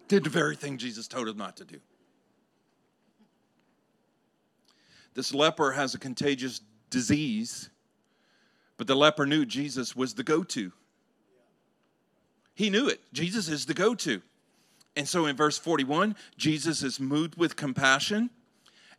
Did 0.08 0.24
the 0.24 0.32
very 0.32 0.56
thing 0.56 0.80
Jesus 0.80 1.08
told 1.08 1.28
him 1.28 1.38
not 1.38 1.58
to 1.58 1.66
do. 1.66 1.80
This 5.14 5.34
leper 5.34 5.72
has 5.72 5.94
a 5.94 6.00
contagious 6.00 6.62
disease, 6.90 7.70
but 8.78 8.88
the 8.88 8.96
leper 8.96 9.26
knew 9.26 9.46
Jesus 9.46 9.96
was 9.96 10.14
the 10.14 10.24
go 10.24 10.44
to. 10.44 10.72
He 12.56 12.70
knew 12.70 12.88
it. 12.88 13.02
Jesus 13.14 13.48
is 13.48 13.66
the 13.66 13.74
go 13.74 13.96
to. 13.96 14.22
And 14.96 15.08
so 15.08 15.26
in 15.26 15.36
verse 15.36 15.58
41, 15.58 16.16
Jesus 16.38 16.84
is 16.84 17.00
moved 17.00 17.36
with 17.36 17.56
compassion 17.56 18.30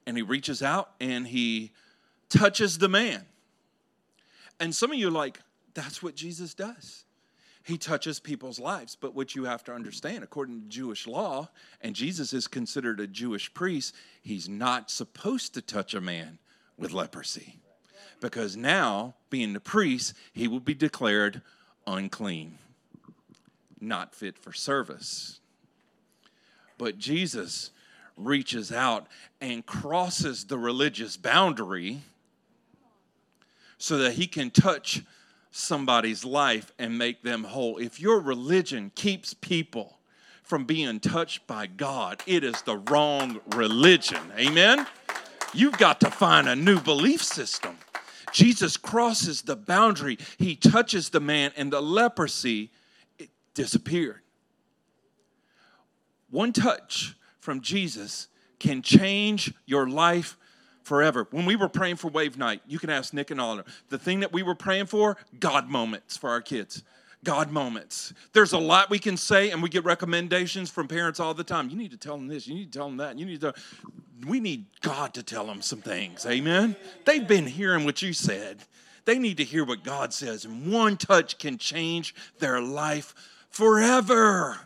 and 0.06 0.16
he 0.16 0.22
reaches 0.22 0.62
out 0.62 0.92
and 1.00 1.26
he 1.26 1.72
touches 2.28 2.78
the 2.78 2.88
man. 2.88 3.26
And 4.58 4.74
some 4.74 4.90
of 4.90 4.98
you 4.98 5.08
are 5.08 5.12
like, 5.12 5.40
that's 5.74 6.02
what 6.02 6.14
Jesus 6.14 6.54
does. 6.54 7.04
He 7.62 7.78
touches 7.78 8.20
people's 8.20 8.58
lives. 8.58 8.96
But 8.98 9.14
what 9.14 9.34
you 9.34 9.44
have 9.44 9.62
to 9.64 9.72
understand, 9.72 10.24
according 10.24 10.62
to 10.62 10.68
Jewish 10.68 11.06
law, 11.06 11.48
and 11.80 11.94
Jesus 11.94 12.32
is 12.32 12.48
considered 12.48 13.00
a 13.00 13.06
Jewish 13.06 13.52
priest, 13.52 13.94
he's 14.22 14.48
not 14.48 14.90
supposed 14.90 15.54
to 15.54 15.62
touch 15.62 15.94
a 15.94 16.00
man 16.00 16.38
with 16.76 16.92
leprosy. 16.92 17.56
Because 18.20 18.56
now, 18.56 19.14
being 19.30 19.52
the 19.52 19.60
priest, 19.60 20.14
he 20.32 20.48
will 20.48 20.60
be 20.60 20.74
declared 20.74 21.42
unclean, 21.86 22.58
not 23.80 24.14
fit 24.14 24.38
for 24.38 24.52
service. 24.52 25.40
But 26.78 26.98
Jesus 26.98 27.70
reaches 28.16 28.70
out 28.72 29.06
and 29.40 29.64
crosses 29.64 30.44
the 30.44 30.58
religious 30.58 31.16
boundary 31.16 32.02
so 33.78 33.98
that 33.98 34.14
he 34.14 34.26
can 34.26 34.50
touch 34.50 35.02
somebody's 35.50 36.24
life 36.24 36.72
and 36.78 36.96
make 36.96 37.22
them 37.22 37.44
whole. 37.44 37.78
If 37.78 38.00
your 38.00 38.20
religion 38.20 38.92
keeps 38.94 39.34
people 39.34 39.98
from 40.42 40.64
being 40.64 41.00
touched 41.00 41.46
by 41.46 41.66
God, 41.66 42.22
it 42.26 42.44
is 42.44 42.62
the 42.62 42.76
wrong 42.76 43.40
religion. 43.54 44.20
Amen? 44.38 44.86
You've 45.52 45.78
got 45.78 46.00
to 46.00 46.10
find 46.10 46.48
a 46.48 46.56
new 46.56 46.80
belief 46.80 47.22
system. 47.22 47.76
Jesus 48.32 48.76
crosses 48.76 49.42
the 49.42 49.56
boundary, 49.56 50.18
he 50.38 50.54
touches 50.54 51.10
the 51.10 51.20
man, 51.20 51.52
and 51.56 51.72
the 51.72 51.80
leprosy 51.80 52.70
disappeared. 53.54 54.20
One 56.30 56.52
touch 56.52 57.16
from 57.40 57.60
Jesus 57.60 58.28
can 58.60 58.82
change 58.82 59.52
your 59.66 59.88
life 59.88 60.36
forever. 60.90 61.28
When 61.30 61.46
we 61.46 61.54
were 61.54 61.68
praying 61.68 61.96
for 61.96 62.08
Wave 62.08 62.36
Night, 62.36 62.62
you 62.66 62.80
can 62.80 62.90
ask 62.90 63.14
Nick 63.14 63.30
and 63.30 63.40
Oliver. 63.40 63.64
The 63.90 63.98
thing 63.98 64.18
that 64.20 64.32
we 64.32 64.42
were 64.42 64.56
praying 64.56 64.86
for, 64.86 65.16
God 65.38 65.68
moments 65.68 66.16
for 66.16 66.30
our 66.30 66.40
kids. 66.40 66.82
God 67.22 67.52
moments. 67.52 68.12
There's 68.32 68.54
a 68.54 68.58
lot 68.58 68.90
we 68.90 68.98
can 68.98 69.16
say, 69.16 69.52
and 69.52 69.62
we 69.62 69.68
get 69.68 69.84
recommendations 69.84 70.68
from 70.68 70.88
parents 70.88 71.20
all 71.20 71.32
the 71.32 71.44
time. 71.44 71.70
You 71.70 71.76
need 71.76 71.92
to 71.92 71.96
tell 71.96 72.16
them 72.16 72.26
this. 72.26 72.48
You 72.48 72.56
need 72.56 72.72
to 72.72 72.76
tell 72.76 72.88
them 72.88 72.96
that. 72.96 73.16
You 73.16 73.24
need 73.24 73.40
to. 73.42 73.54
We 74.26 74.40
need 74.40 74.64
God 74.80 75.14
to 75.14 75.22
tell 75.22 75.46
them 75.46 75.62
some 75.62 75.80
things. 75.80 76.26
Amen. 76.26 76.74
They've 77.04 77.26
been 77.26 77.46
hearing 77.46 77.84
what 77.84 78.02
you 78.02 78.12
said. 78.12 78.64
They 79.04 79.16
need 79.16 79.36
to 79.36 79.44
hear 79.44 79.64
what 79.64 79.84
God 79.84 80.12
says, 80.12 80.44
and 80.44 80.72
one 80.72 80.96
touch 80.96 81.38
can 81.38 81.56
change 81.56 82.16
their 82.40 82.60
life 82.60 83.14
forever. 83.48 84.58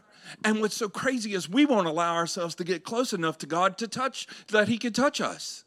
And 0.42 0.62
what's 0.62 0.76
so 0.78 0.88
crazy 0.88 1.34
is 1.34 1.50
we 1.50 1.66
won't 1.66 1.86
allow 1.86 2.14
ourselves 2.14 2.54
to 2.54 2.64
get 2.64 2.82
close 2.82 3.12
enough 3.12 3.36
to 3.38 3.46
God 3.46 3.76
to 3.76 3.86
touch 3.86 4.26
that 4.48 4.68
He 4.68 4.78
can 4.78 4.94
touch 4.94 5.20
us. 5.20 5.64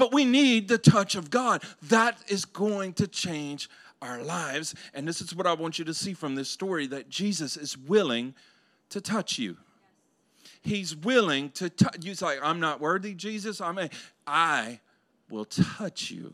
But 0.00 0.14
we 0.14 0.24
need 0.24 0.68
the 0.68 0.78
touch 0.78 1.14
of 1.14 1.28
God. 1.28 1.62
That 1.82 2.16
is 2.26 2.46
going 2.46 2.94
to 2.94 3.06
change 3.06 3.68
our 4.00 4.22
lives. 4.22 4.74
And 4.94 5.06
this 5.06 5.20
is 5.20 5.34
what 5.34 5.46
I 5.46 5.52
want 5.52 5.78
you 5.78 5.84
to 5.84 5.92
see 5.92 6.14
from 6.14 6.36
this 6.36 6.48
story 6.48 6.86
that 6.86 7.10
Jesus 7.10 7.54
is 7.58 7.76
willing 7.76 8.34
to 8.88 9.02
touch 9.02 9.38
you. 9.38 9.58
He's 10.62 10.96
willing 10.96 11.50
to 11.50 11.68
touch 11.68 12.02
you. 12.02 12.14
Say, 12.14 12.38
I'm 12.42 12.60
not 12.60 12.80
worthy, 12.80 13.12
Jesus. 13.12 13.60
I'm 13.60 13.76
a, 13.76 13.90
I 14.26 14.80
will 15.28 15.44
touch 15.44 16.10
you. 16.10 16.32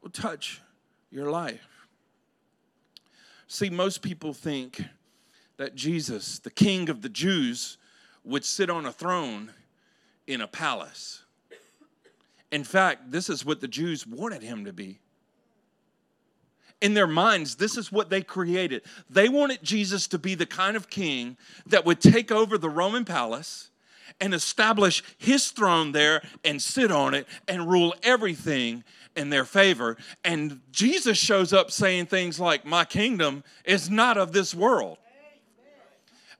Will 0.00 0.10
touch 0.10 0.60
your 1.10 1.28
life. 1.28 1.66
See, 3.48 3.68
most 3.68 4.00
people 4.00 4.32
think 4.32 4.80
that 5.56 5.74
Jesus, 5.74 6.38
the 6.38 6.50
King 6.52 6.88
of 6.88 7.02
the 7.02 7.08
Jews, 7.08 7.78
would 8.22 8.44
sit 8.44 8.70
on 8.70 8.86
a 8.86 8.92
throne 8.92 9.50
in 10.28 10.40
a 10.40 10.46
palace. 10.46 11.24
In 12.52 12.64
fact, 12.64 13.10
this 13.10 13.30
is 13.30 13.44
what 13.44 13.60
the 13.60 13.66
Jews 13.66 14.06
wanted 14.06 14.42
him 14.42 14.66
to 14.66 14.72
be. 14.72 15.00
In 16.82 16.94
their 16.94 17.06
minds, 17.06 17.56
this 17.56 17.78
is 17.78 17.90
what 17.90 18.10
they 18.10 18.22
created. 18.22 18.82
They 19.08 19.28
wanted 19.28 19.62
Jesus 19.62 20.06
to 20.08 20.18
be 20.18 20.34
the 20.34 20.46
kind 20.46 20.76
of 20.76 20.90
king 20.90 21.38
that 21.66 21.86
would 21.86 22.00
take 22.00 22.30
over 22.30 22.58
the 22.58 22.68
Roman 22.68 23.04
palace 23.04 23.70
and 24.20 24.34
establish 24.34 25.02
his 25.16 25.50
throne 25.50 25.92
there 25.92 26.22
and 26.44 26.60
sit 26.60 26.92
on 26.92 27.14
it 27.14 27.26
and 27.48 27.70
rule 27.70 27.94
everything 28.02 28.84
in 29.16 29.30
their 29.30 29.44
favor. 29.44 29.96
And 30.22 30.60
Jesus 30.70 31.16
shows 31.16 31.52
up 31.52 31.70
saying 31.70 32.06
things 32.06 32.38
like, 32.38 32.66
My 32.66 32.84
kingdom 32.84 33.44
is 33.64 33.88
not 33.88 34.18
of 34.18 34.32
this 34.32 34.54
world. 34.54 34.98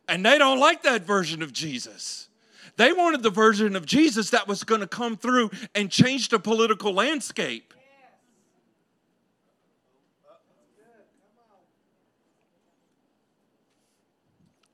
And 0.09 0.27
they 0.27 0.37
don't 0.37 0.59
like 0.59 0.83
that 0.83 1.05
version 1.05 1.41
of 1.41 1.53
Jesus. 1.53 2.29
They 2.77 2.93
wanted 2.93 3.23
the 3.23 3.31
version 3.31 3.77
of 3.77 3.87
Jesus 3.87 4.31
that 4.31 4.49
was 4.49 4.65
going 4.65 4.81
to 4.81 4.87
come 4.87 5.17
through 5.17 5.51
and 5.75 5.91
change 5.91 6.29
the 6.31 6.39
political 6.39 6.93
landscape. 6.93 7.75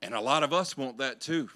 And 0.01 0.14
a 0.14 0.20
lot 0.20 0.42
of 0.42 0.53
us 0.53 0.76
want 0.76 0.99
that 0.99 1.20
too. 1.20 1.51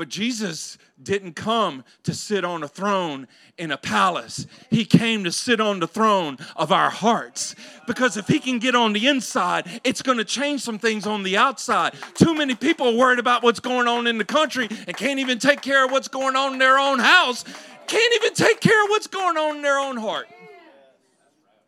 But 0.00 0.08
Jesus 0.08 0.78
didn't 1.02 1.34
come 1.34 1.84
to 2.04 2.14
sit 2.14 2.42
on 2.42 2.62
a 2.62 2.68
throne 2.68 3.28
in 3.58 3.70
a 3.70 3.76
palace. 3.76 4.46
He 4.70 4.86
came 4.86 5.24
to 5.24 5.30
sit 5.30 5.60
on 5.60 5.78
the 5.78 5.86
throne 5.86 6.38
of 6.56 6.72
our 6.72 6.88
hearts. 6.88 7.54
Because 7.86 8.16
if 8.16 8.26
He 8.26 8.38
can 8.38 8.60
get 8.60 8.74
on 8.74 8.94
the 8.94 9.08
inside, 9.08 9.66
it's 9.84 10.00
going 10.00 10.16
to 10.16 10.24
change 10.24 10.62
some 10.62 10.78
things 10.78 11.06
on 11.06 11.22
the 11.22 11.36
outside. 11.36 11.92
Too 12.14 12.34
many 12.34 12.54
people 12.54 12.88
are 12.88 12.96
worried 12.96 13.18
about 13.18 13.42
what's 13.42 13.60
going 13.60 13.88
on 13.88 14.06
in 14.06 14.16
the 14.16 14.24
country 14.24 14.68
and 14.86 14.96
can't 14.96 15.18
even 15.18 15.38
take 15.38 15.60
care 15.60 15.84
of 15.84 15.90
what's 15.90 16.08
going 16.08 16.34
on 16.34 16.54
in 16.54 16.58
their 16.58 16.78
own 16.78 16.98
house, 16.98 17.44
can't 17.86 18.14
even 18.14 18.32
take 18.32 18.60
care 18.60 18.82
of 18.82 18.88
what's 18.88 19.06
going 19.06 19.36
on 19.36 19.56
in 19.56 19.62
their 19.62 19.78
own 19.78 19.98
heart. 19.98 20.28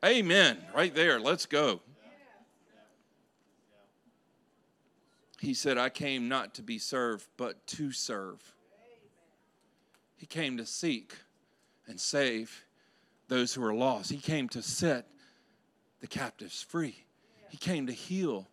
Amen. 0.02 0.56
Right 0.74 0.94
there. 0.94 1.20
Let's 1.20 1.44
go. 1.44 1.82
He 5.42 5.54
said, 5.54 5.76
I 5.76 5.88
came 5.88 6.28
not 6.28 6.54
to 6.54 6.62
be 6.62 6.78
served, 6.78 7.26
but 7.36 7.66
to 7.66 7.90
serve. 7.90 8.40
He 10.16 10.24
came 10.24 10.56
to 10.58 10.64
seek 10.64 11.16
and 11.88 11.98
save 11.98 12.64
those 13.26 13.52
who 13.52 13.64
are 13.64 13.74
lost. 13.74 14.08
He 14.08 14.18
came 14.18 14.48
to 14.50 14.62
set 14.62 15.08
the 16.00 16.06
captives 16.06 16.62
free. 16.62 17.04
He 17.50 17.56
came 17.56 17.88
to 17.88 17.92
heal 17.92 18.46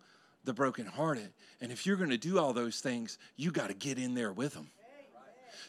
the 0.46 0.54
brokenhearted. 0.54 1.32
And 1.62 1.72
if 1.72 1.86
you're 1.86 1.96
going 1.96 2.10
to 2.10 2.18
do 2.18 2.40
all 2.40 2.54
those 2.54 2.80
things, 2.80 3.20
you 3.36 3.52
got 3.52 3.68
to 3.68 3.76
get 3.76 4.00
in 4.00 4.16
there 4.16 4.34
with 4.34 4.56
them. 4.56 4.72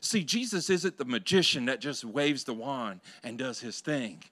See, 0.00 0.24
Jesus 0.24 0.70
isn't 0.70 0.96
the 0.96 1.04
magician 1.04 1.66
that 1.66 1.82
just 1.82 2.02
waves 2.02 2.44
the 2.44 2.54
wand 2.54 3.00
and 3.22 3.36
does 3.36 3.60
his 3.60 3.80
thing. 3.80 4.24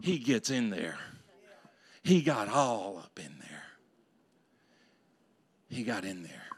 He 0.00 0.18
gets 0.18 0.48
in 0.48 0.70
there. 0.70 0.96
He 2.02 2.22
got 2.22 2.48
all 2.48 3.02
up 3.04 3.20
in 3.22 3.38
there. 3.38 3.51
He 5.72 5.84
got 5.84 6.04
in 6.04 6.22
there. 6.22 6.48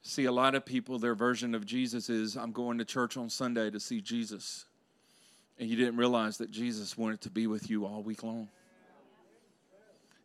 See, 0.00 0.24
a 0.24 0.32
lot 0.32 0.54
of 0.54 0.64
people, 0.64 0.98
their 0.98 1.14
version 1.14 1.54
of 1.54 1.66
Jesus 1.66 2.08
is 2.08 2.34
I'm 2.34 2.50
going 2.50 2.78
to 2.78 2.84
church 2.86 3.18
on 3.18 3.28
Sunday 3.28 3.70
to 3.70 3.78
see 3.78 4.00
Jesus. 4.00 4.64
And 5.58 5.68
you 5.68 5.76
didn't 5.76 5.98
realize 5.98 6.38
that 6.38 6.50
Jesus 6.50 6.96
wanted 6.96 7.20
to 7.20 7.30
be 7.30 7.46
with 7.46 7.68
you 7.68 7.84
all 7.84 8.02
week 8.02 8.22
long. 8.22 8.48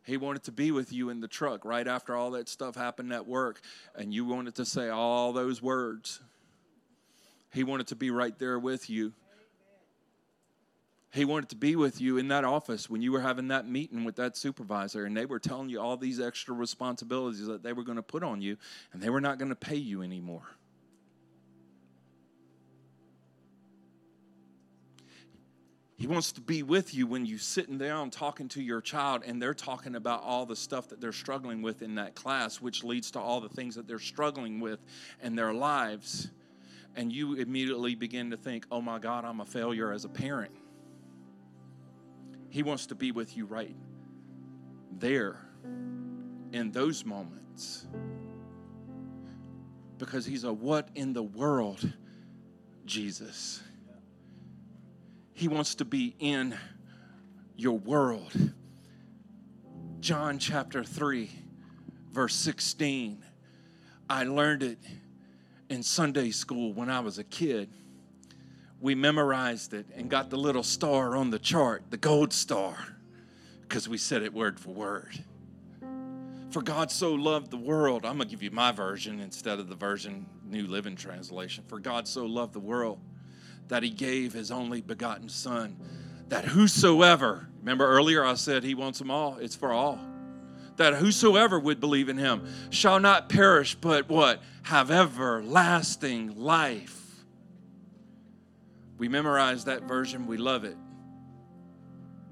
He 0.06 0.16
wanted 0.16 0.44
to 0.44 0.52
be 0.52 0.70
with 0.70 0.90
you 0.90 1.10
in 1.10 1.20
the 1.20 1.28
truck 1.28 1.66
right 1.66 1.86
after 1.86 2.16
all 2.16 2.30
that 2.30 2.48
stuff 2.48 2.76
happened 2.76 3.12
at 3.12 3.26
work, 3.26 3.60
and 3.94 4.14
you 4.14 4.24
wanted 4.24 4.54
to 4.54 4.64
say 4.64 4.88
all 4.88 5.34
those 5.34 5.60
words. 5.60 6.18
He 7.52 7.62
wanted 7.62 7.88
to 7.88 7.96
be 7.96 8.10
right 8.10 8.36
there 8.38 8.58
with 8.58 8.88
you. 8.88 9.12
He 11.12 11.24
wanted 11.24 11.48
to 11.48 11.56
be 11.56 11.74
with 11.74 12.00
you 12.00 12.18
in 12.18 12.28
that 12.28 12.44
office 12.44 12.88
when 12.88 13.02
you 13.02 13.10
were 13.10 13.20
having 13.20 13.48
that 13.48 13.68
meeting 13.68 14.04
with 14.04 14.16
that 14.16 14.36
supervisor, 14.36 15.04
and 15.04 15.16
they 15.16 15.26
were 15.26 15.40
telling 15.40 15.68
you 15.68 15.80
all 15.80 15.96
these 15.96 16.20
extra 16.20 16.54
responsibilities 16.54 17.46
that 17.46 17.64
they 17.64 17.72
were 17.72 17.82
going 17.82 17.96
to 17.96 18.02
put 18.02 18.22
on 18.22 18.40
you, 18.40 18.56
and 18.92 19.02
they 19.02 19.10
were 19.10 19.20
not 19.20 19.38
going 19.38 19.48
to 19.48 19.56
pay 19.56 19.76
you 19.76 20.02
anymore. 20.02 20.46
He 25.96 26.06
wants 26.06 26.32
to 26.32 26.40
be 26.40 26.62
with 26.62 26.94
you 26.94 27.06
when 27.06 27.26
you're 27.26 27.38
sitting 27.38 27.76
down 27.76 28.08
talking 28.08 28.48
to 28.50 28.62
your 28.62 28.80
child 28.80 29.22
and 29.26 29.42
they're 29.42 29.52
talking 29.52 29.96
about 29.96 30.22
all 30.22 30.46
the 30.46 30.56
stuff 30.56 30.88
that 30.88 30.98
they're 30.98 31.12
struggling 31.12 31.60
with 31.60 31.82
in 31.82 31.96
that 31.96 32.14
class, 32.14 32.58
which 32.58 32.82
leads 32.82 33.10
to 33.10 33.20
all 33.20 33.42
the 33.42 33.50
things 33.50 33.74
that 33.74 33.86
they're 33.86 33.98
struggling 33.98 34.60
with 34.60 34.80
in 35.22 35.36
their 35.36 35.52
lives. 35.52 36.30
And 36.96 37.12
you 37.12 37.34
immediately 37.34 37.96
begin 37.96 38.30
to 38.30 38.38
think, 38.38 38.64
oh 38.70 38.80
my 38.80 38.98
God, 38.98 39.26
I'm 39.26 39.40
a 39.40 39.44
failure 39.44 39.92
as 39.92 40.06
a 40.06 40.08
parent. 40.08 40.52
He 42.50 42.62
wants 42.64 42.86
to 42.86 42.94
be 42.94 43.12
with 43.12 43.36
you 43.36 43.46
right 43.46 43.76
there 44.90 45.38
in 46.52 46.72
those 46.72 47.04
moments. 47.04 47.86
Because 49.98 50.26
he's 50.26 50.44
a 50.44 50.52
what 50.52 50.88
in 50.94 51.12
the 51.12 51.22
world 51.22 51.92
Jesus. 52.86 53.62
He 55.32 55.46
wants 55.46 55.76
to 55.76 55.84
be 55.84 56.16
in 56.18 56.56
your 57.56 57.78
world. 57.78 58.32
John 60.00 60.38
chapter 60.38 60.82
3, 60.82 61.30
verse 62.10 62.34
16. 62.34 63.24
I 64.08 64.24
learned 64.24 64.64
it 64.64 64.78
in 65.68 65.84
Sunday 65.84 66.30
school 66.30 66.72
when 66.72 66.90
I 66.90 66.98
was 67.00 67.18
a 67.18 67.24
kid. 67.24 67.70
We 68.80 68.94
memorized 68.94 69.74
it 69.74 69.86
and 69.94 70.08
got 70.08 70.30
the 70.30 70.38
little 70.38 70.62
star 70.62 71.16
on 71.16 71.30
the 71.30 71.38
chart, 71.38 71.84
the 71.90 71.96
gold 71.98 72.32
star, 72.32 72.76
because 73.62 73.88
we 73.88 73.98
said 73.98 74.22
it 74.22 74.32
word 74.32 74.58
for 74.58 74.70
word. 74.70 75.22
For 76.50 76.62
God 76.62 76.90
so 76.90 77.12
loved 77.12 77.50
the 77.50 77.56
world, 77.56 78.04
I'm 78.04 78.16
going 78.16 78.28
to 78.28 78.34
give 78.34 78.42
you 78.42 78.50
my 78.50 78.72
version 78.72 79.20
instead 79.20 79.60
of 79.60 79.68
the 79.68 79.76
version 79.76 80.26
New 80.44 80.66
Living 80.66 80.96
Translation. 80.96 81.62
For 81.68 81.78
God 81.78 82.08
so 82.08 82.26
loved 82.26 82.54
the 82.54 82.60
world 82.60 82.98
that 83.68 83.84
he 83.84 83.90
gave 83.90 84.32
his 84.32 84.50
only 84.50 84.80
begotten 84.80 85.28
Son, 85.28 85.76
that 86.28 86.44
whosoever, 86.44 87.48
remember 87.60 87.86
earlier 87.86 88.24
I 88.24 88.34
said 88.34 88.64
he 88.64 88.74
wants 88.74 88.98
them 88.98 89.10
all, 89.10 89.36
it's 89.36 89.54
for 89.54 89.72
all. 89.72 89.98
That 90.76 90.94
whosoever 90.94 91.60
would 91.60 91.78
believe 91.78 92.08
in 92.08 92.18
him 92.18 92.48
shall 92.70 92.98
not 92.98 93.28
perish, 93.28 93.74
but 93.74 94.08
what? 94.08 94.42
Have 94.64 94.90
everlasting 94.90 96.36
life. 96.36 96.99
We 99.00 99.08
memorize 99.08 99.64
that 99.64 99.84
version, 99.84 100.26
we 100.26 100.36
love 100.36 100.64
it. 100.64 100.76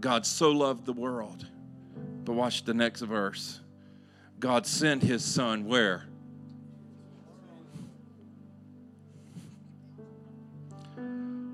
God 0.02 0.26
so 0.26 0.50
loved 0.50 0.84
the 0.84 0.92
world. 0.92 1.46
But 2.26 2.34
watch 2.34 2.66
the 2.66 2.74
next 2.74 3.00
verse. 3.00 3.60
God 4.38 4.66
sent 4.66 5.02
his 5.02 5.24
son 5.24 5.64
where? 5.64 6.04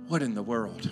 What 0.09 0.21
in 0.21 0.35
the 0.35 0.43
world? 0.43 0.91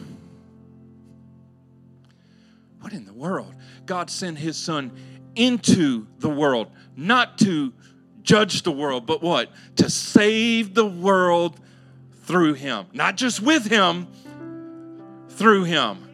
What 2.80 2.92
in 2.92 3.04
the 3.04 3.12
world? 3.12 3.56
God 3.86 4.08
sent 4.08 4.38
his 4.38 4.56
son 4.56 4.92
into 5.34 6.06
the 6.20 6.28
world, 6.28 6.68
not 6.94 7.38
to 7.38 7.72
judge 8.22 8.62
the 8.62 8.70
world, 8.70 9.04
but 9.04 9.20
what? 9.20 9.50
To 9.78 9.90
save 9.90 10.74
the 10.74 10.86
world 10.86 11.58
through 12.22 12.54
him. 12.54 12.86
Not 12.92 13.16
just 13.16 13.40
with 13.40 13.66
him, 13.66 14.08
through 15.28 15.64
him. 15.64 16.08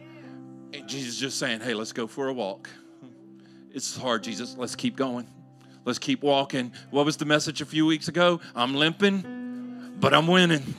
And 0.73 0.87
Jesus 0.87 1.17
just 1.17 1.39
saying, 1.39 1.61
hey, 1.61 1.73
let's 1.73 1.93
go 1.93 2.07
for 2.07 2.27
a 2.27 2.33
walk. 2.33 2.69
It's 3.71 3.95
hard, 3.95 4.23
Jesus. 4.23 4.55
Let's 4.57 4.75
keep 4.75 4.95
going. 4.95 5.27
Let's 5.85 5.99
keep 5.99 6.21
walking. 6.21 6.73
What 6.91 7.05
was 7.05 7.17
the 7.17 7.25
message 7.25 7.61
a 7.61 7.65
few 7.65 7.85
weeks 7.85 8.07
ago? 8.07 8.41
I'm 8.55 8.75
limping, 8.75 9.95
but 9.99 10.13
I'm 10.13 10.27
winning. 10.27 10.75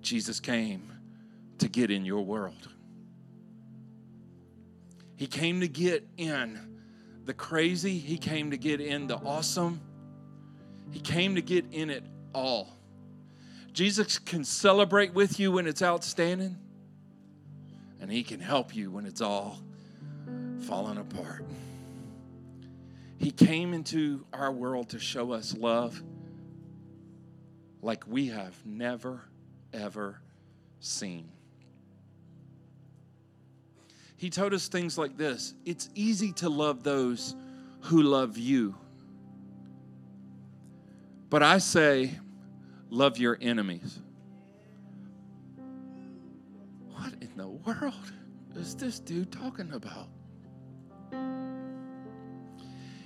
Jesus 0.00 0.40
came 0.40 0.90
to 1.58 1.68
get 1.68 1.90
in 1.90 2.04
your 2.04 2.24
world. 2.24 2.68
He 5.16 5.26
came 5.26 5.60
to 5.60 5.68
get 5.68 6.08
in 6.16 6.80
the 7.24 7.34
crazy, 7.34 7.98
He 7.98 8.16
came 8.16 8.52
to 8.52 8.56
get 8.56 8.80
in 8.80 9.06
the 9.06 9.16
awesome, 9.16 9.80
He 10.90 11.00
came 11.00 11.34
to 11.34 11.42
get 11.42 11.66
in 11.72 11.90
it 11.90 12.04
all. 12.34 12.76
Jesus 13.72 14.18
can 14.18 14.44
celebrate 14.44 15.14
with 15.14 15.38
you 15.38 15.52
when 15.52 15.66
it's 15.66 15.82
outstanding, 15.82 16.56
and 18.00 18.10
He 18.10 18.22
can 18.22 18.40
help 18.40 18.74
you 18.74 18.90
when 18.90 19.06
it's 19.06 19.20
all 19.20 19.60
falling 20.60 20.98
apart. 20.98 21.44
He 23.18 23.30
came 23.30 23.74
into 23.74 24.24
our 24.32 24.52
world 24.52 24.90
to 24.90 24.98
show 24.98 25.32
us 25.32 25.54
love 25.54 26.02
like 27.82 28.04
we 28.06 28.28
have 28.28 28.54
never 28.64 29.22
ever 29.72 30.20
seen. 30.80 31.28
He 34.16 34.30
told 34.30 34.52
us 34.52 34.68
things 34.68 34.98
like 34.98 35.16
this 35.16 35.54
It's 35.64 35.88
easy 35.94 36.32
to 36.34 36.48
love 36.48 36.82
those 36.82 37.34
who 37.82 38.02
love 38.02 38.36
you. 38.36 38.74
But 41.30 41.42
I 41.42 41.58
say, 41.58 42.18
love 42.88 43.18
your 43.18 43.36
enemies. 43.40 44.00
What 46.92 47.12
in 47.20 47.36
the 47.36 47.48
world 47.48 48.12
is 48.56 48.74
this 48.74 48.98
dude 48.98 49.30
talking 49.30 49.72
about? 49.72 50.08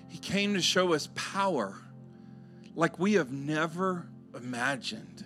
He 0.08 0.18
came 0.18 0.54
to 0.54 0.62
show 0.62 0.92
us 0.92 1.08
power 1.14 1.76
like 2.74 2.98
we 2.98 3.14
have 3.14 3.32
never 3.32 4.06
imagined. 4.34 5.24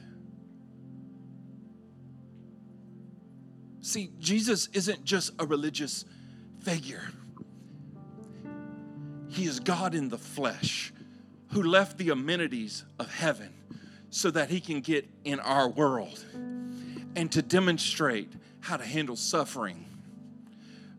See, 3.83 4.11
Jesus 4.19 4.69
isn't 4.73 5.05
just 5.05 5.33
a 5.39 5.47
religious 5.47 6.05
figure, 6.61 7.05
He 9.29 9.45
is 9.45 9.61
God 9.61 9.95
in 9.95 10.09
the 10.09 10.19
flesh 10.19 10.93
who 11.57 11.63
left 11.63 11.97
the 11.97 12.11
amenities 12.11 12.85
of 12.99 13.11
heaven 13.11 13.51
so 14.11 14.31
that 14.31 14.51
He 14.51 14.61
can 14.61 14.83
get 14.83 15.09
in 15.25 15.41
our 15.41 15.71
world 15.71 16.23
and 16.35 17.33
to 17.33 17.41
demonstrate 17.41 18.31
how 18.61 18.77
to 18.77 18.85
handle 18.85 19.17
suffering. 19.17 19.87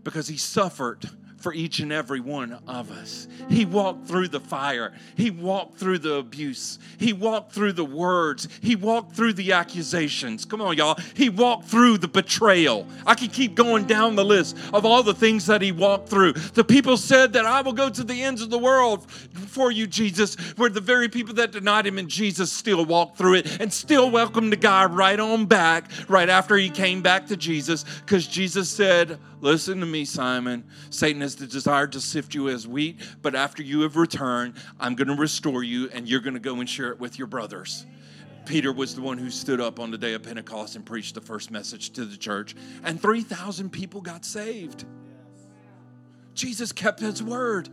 Because 0.01 0.27
He 0.27 0.37
suffered 0.37 1.07
for 1.37 1.53
each 1.53 1.79
and 1.79 1.91
every 1.91 2.19
one 2.19 2.59
of 2.67 2.91
us. 2.91 3.27
He 3.49 3.65
walked 3.65 4.07
through 4.07 4.29
the 4.29 4.39
fire. 4.39 4.93
He 5.15 5.29
walked 5.29 5.77
through 5.77 5.99
the 5.99 6.15
abuse. 6.15 6.79
He 6.97 7.13
walked 7.13 7.51
through 7.51 7.73
the 7.73 7.85
words. 7.85 8.47
He 8.61 8.75
walked 8.75 9.15
through 9.15 9.33
the 9.33 9.53
accusations. 9.53 10.45
Come 10.45 10.61
on, 10.61 10.77
y'all. 10.77 10.97
He 11.13 11.29
walked 11.29 11.65
through 11.65 11.99
the 11.99 12.07
betrayal. 12.07 12.87
I 13.05 13.15
can 13.15 13.29
keep 13.29 13.55
going 13.55 13.85
down 13.85 14.15
the 14.15 14.25
list 14.25 14.57
of 14.73 14.85
all 14.85 15.03
the 15.03 15.13
things 15.13 15.45
that 15.45 15.61
he 15.61 15.71
walked 15.71 16.09
through. 16.09 16.33
The 16.33 16.63
people 16.63 16.97
said 16.97 17.33
that 17.33 17.45
I 17.45 17.61
will 17.61 17.73
go 17.73 17.89
to 17.89 18.03
the 18.03 18.23
ends 18.23 18.41
of 18.41 18.49
the 18.49 18.57
world 18.57 19.09
for 19.11 19.71
you, 19.71 19.87
Jesus, 19.87 20.35
where 20.57 20.69
the 20.69 20.81
very 20.81 21.07
people 21.07 21.35
that 21.35 21.51
denied 21.51 21.85
him 21.85 21.97
and 21.97 22.09
Jesus 22.09 22.51
still 22.51 22.83
walked 22.85 23.17
through 23.17 23.35
it 23.35 23.61
and 23.61 23.71
still 23.71 24.09
welcomed 24.09 24.51
the 24.51 24.57
guy 24.57 24.85
right 24.85 25.19
on 25.19 25.45
back 25.45 25.89
right 26.07 26.29
after 26.29 26.57
he 26.57 26.69
came 26.69 27.01
back 27.01 27.27
to 27.27 27.37
Jesus 27.37 27.83
because 28.05 28.27
Jesus 28.27 28.69
said, 28.69 29.19
Listen 29.39 29.79
to 29.79 29.85
me, 29.85 30.03
Simon. 30.03 30.63
Satan 30.89 31.21
has 31.21 31.35
the 31.35 31.45
desire 31.45 31.87
to 31.87 32.01
sift 32.01 32.33
you 32.33 32.49
as 32.49 32.67
wheat, 32.67 32.99
but 33.21 33.35
after 33.35 33.61
you 33.61 33.81
have 33.81 33.95
returned, 33.95 34.55
I'm 34.79 34.95
going 34.95 35.09
to 35.09 35.15
restore 35.15 35.63
you 35.63 35.89
and 35.93 36.07
you're 36.07 36.21
going 36.21 36.33
to 36.33 36.39
go 36.39 36.55
and 36.55 36.67
share 36.67 36.91
it 36.91 36.99
with 36.99 37.19
your 37.19 37.27
brothers. 37.27 37.85
Peter 38.45 38.71
was 38.71 38.95
the 38.95 39.01
one 39.01 39.17
who 39.17 39.29
stood 39.29 39.59
up 39.61 39.79
on 39.79 39.91
the 39.91 39.97
day 39.97 40.13
of 40.13 40.23
Pentecost 40.23 40.75
and 40.75 40.85
preached 40.85 41.13
the 41.13 41.21
first 41.21 41.51
message 41.51 41.91
to 41.91 42.05
the 42.05 42.17
church, 42.17 42.55
and 42.83 42.99
3,000 42.99 43.69
people 43.69 44.01
got 44.01 44.25
saved. 44.25 44.85
Jesus 46.33 46.71
kept 46.71 46.99
his 46.99 47.21
word. 47.21 47.69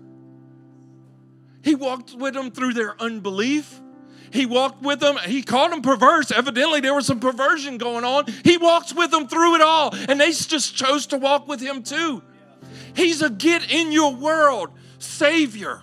He 1.62 1.74
walked 1.74 2.14
with 2.14 2.34
them 2.34 2.50
through 2.50 2.74
their 2.74 3.00
unbelief. 3.00 3.80
He 4.30 4.46
walked 4.46 4.82
with 4.82 5.00
them. 5.00 5.16
He 5.26 5.42
called 5.42 5.72
them 5.72 5.82
perverse. 5.82 6.32
Evidently, 6.32 6.80
there 6.80 6.94
was 6.94 7.06
some 7.06 7.20
perversion 7.20 7.78
going 7.78 8.04
on. 8.04 8.24
He 8.42 8.56
walks 8.56 8.92
with 8.92 9.10
them 9.10 9.28
through 9.28 9.56
it 9.56 9.60
all, 9.60 9.94
and 9.94 10.20
they 10.20 10.32
just 10.32 10.74
chose 10.74 11.06
to 11.08 11.16
walk 11.16 11.46
with 11.46 11.60
him 11.60 11.82
too. 11.82 12.22
He's 12.94 13.22
a 13.22 13.30
get 13.30 13.70
in 13.70 13.92
your 13.92 14.14
world 14.14 14.70
Savior. 14.98 15.82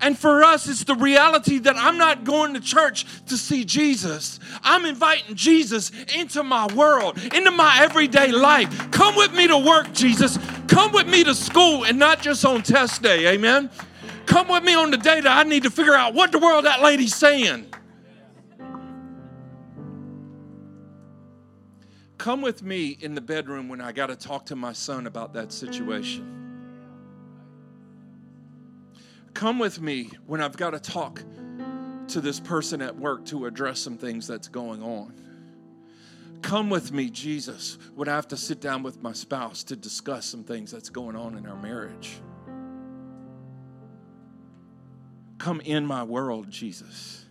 And 0.00 0.18
for 0.18 0.42
us, 0.42 0.66
it's 0.66 0.84
the 0.84 0.94
reality 0.94 1.58
that 1.58 1.76
I'm 1.76 1.98
not 1.98 2.24
going 2.24 2.54
to 2.54 2.60
church 2.60 3.04
to 3.26 3.36
see 3.36 3.64
Jesus. 3.64 4.40
I'm 4.62 4.86
inviting 4.86 5.34
Jesus 5.34 5.92
into 6.16 6.42
my 6.42 6.66
world, 6.74 7.18
into 7.34 7.50
my 7.50 7.80
everyday 7.82 8.28
life. 8.28 8.90
Come 8.90 9.14
with 9.14 9.34
me 9.34 9.46
to 9.48 9.58
work, 9.58 9.92
Jesus. 9.92 10.38
Come 10.68 10.92
with 10.92 11.06
me 11.06 11.22
to 11.24 11.34
school 11.34 11.84
and 11.84 11.98
not 11.98 12.22
just 12.22 12.44
on 12.46 12.62
test 12.62 13.02
day. 13.02 13.26
Amen. 13.26 13.68
Come 14.30 14.46
with 14.46 14.62
me 14.62 14.76
on 14.76 14.92
the 14.92 14.96
day 14.96 15.20
that 15.20 15.26
I 15.26 15.42
need 15.42 15.64
to 15.64 15.70
figure 15.70 15.92
out 15.92 16.14
what 16.14 16.30
the 16.30 16.38
world 16.38 16.64
that 16.64 16.80
lady's 16.80 17.16
saying. 17.16 17.66
Come 22.16 22.40
with 22.40 22.62
me 22.62 22.90
in 23.00 23.16
the 23.16 23.20
bedroom 23.20 23.68
when 23.68 23.80
I 23.80 23.90
got 23.90 24.06
to 24.06 24.14
talk 24.14 24.46
to 24.46 24.54
my 24.54 24.72
son 24.72 25.08
about 25.08 25.32
that 25.32 25.50
situation. 25.50 26.62
Come 29.34 29.58
with 29.58 29.80
me 29.80 30.12
when 30.26 30.40
I've 30.40 30.56
got 30.56 30.70
to 30.70 30.78
talk 30.78 31.24
to 32.06 32.20
this 32.20 32.38
person 32.38 32.80
at 32.82 32.96
work 32.96 33.24
to 33.26 33.46
address 33.46 33.80
some 33.80 33.98
things 33.98 34.28
that's 34.28 34.46
going 34.46 34.80
on. 34.80 35.12
Come 36.40 36.70
with 36.70 36.92
me, 36.92 37.10
Jesus, 37.10 37.78
when 37.96 38.08
I 38.08 38.14
have 38.14 38.28
to 38.28 38.36
sit 38.36 38.60
down 38.60 38.84
with 38.84 39.02
my 39.02 39.12
spouse 39.12 39.64
to 39.64 39.74
discuss 39.74 40.24
some 40.24 40.44
things 40.44 40.70
that's 40.70 40.88
going 40.88 41.16
on 41.16 41.36
in 41.36 41.46
our 41.46 41.60
marriage. 41.60 42.20
Come 45.40 45.62
in 45.62 45.86
my 45.86 46.02
world, 46.02 46.50
Jesus, 46.50 47.24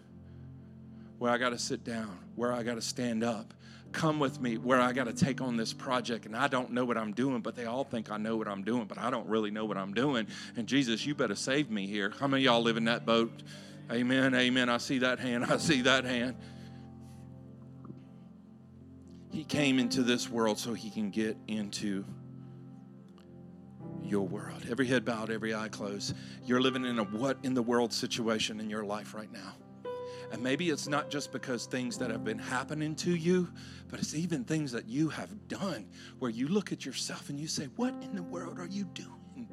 where 1.19 1.31
I 1.31 1.37
got 1.37 1.51
to 1.51 1.59
sit 1.59 1.83
down, 1.83 2.17
where 2.35 2.51
I 2.51 2.63
got 2.63 2.73
to 2.73 2.81
stand 2.81 3.23
up. 3.23 3.53
Come 3.91 4.17
with 4.17 4.41
me 4.41 4.57
where 4.57 4.81
I 4.81 4.93
got 4.93 5.03
to 5.03 5.13
take 5.13 5.41
on 5.41 5.57
this 5.57 5.73
project 5.73 6.25
and 6.25 6.35
I 6.35 6.47
don't 6.47 6.71
know 6.71 6.85
what 6.85 6.97
I'm 6.97 7.13
doing, 7.13 7.41
but 7.41 7.55
they 7.55 7.65
all 7.65 7.83
think 7.83 8.09
I 8.11 8.17
know 8.17 8.35
what 8.35 8.47
I'm 8.47 8.63
doing, 8.63 8.85
but 8.85 8.97
I 8.97 9.11
don't 9.11 9.27
really 9.27 9.51
know 9.51 9.65
what 9.65 9.77
I'm 9.77 9.93
doing. 9.93 10.25
And 10.57 10.65
Jesus, 10.65 11.05
you 11.05 11.13
better 11.13 11.35
save 11.35 11.69
me 11.69 11.85
here. 11.85 12.11
How 12.19 12.25
many 12.25 12.45
y'all 12.45 12.63
live 12.63 12.77
in 12.77 12.85
that 12.85 13.05
boat? 13.05 13.43
Amen, 13.91 14.33
amen. 14.33 14.69
I 14.69 14.79
see 14.79 14.97
that 14.99 15.19
hand. 15.19 15.45
I 15.49 15.57
see 15.57 15.81
that 15.81 16.03
hand. 16.03 16.35
He 19.31 19.43
came 19.43 19.77
into 19.77 20.01
this 20.01 20.27
world 20.27 20.57
so 20.57 20.73
he 20.73 20.89
can 20.89 21.11
get 21.11 21.37
into 21.47 22.05
your 24.09 24.27
world. 24.27 24.65
Every 24.69 24.87
head 24.87 25.05
bowed, 25.05 25.29
every 25.29 25.53
eye 25.53 25.69
closed. 25.69 26.15
You're 26.45 26.61
living 26.61 26.85
in 26.85 26.99
a 26.99 27.03
what 27.03 27.37
in 27.43 27.53
the 27.53 27.61
world 27.61 27.93
situation 27.93 28.59
in 28.59 28.69
your 28.69 28.83
life 28.83 29.13
right 29.13 29.31
now. 29.31 29.55
And 30.31 30.43
maybe 30.43 30.69
it's 30.69 30.87
not 30.87 31.09
just 31.09 31.31
because 31.31 31.65
things 31.65 31.97
that 31.97 32.11
have 32.11 32.23
been 32.23 32.37
happening 32.37 32.95
to 32.97 33.15
you, 33.15 33.49
but 33.87 33.99
it's 33.99 34.13
even 34.13 34.43
things 34.43 34.71
that 34.71 34.87
you 34.87 35.09
have 35.09 35.47
done 35.47 35.87
where 36.19 36.29
you 36.29 36.47
look 36.47 36.71
at 36.71 36.85
yourself 36.85 37.29
and 37.29 37.39
you 37.39 37.47
say, 37.47 37.65
What 37.75 37.93
in 38.01 38.15
the 38.15 38.23
world 38.23 38.59
are 38.59 38.67
you 38.67 38.85
doing? 38.93 39.47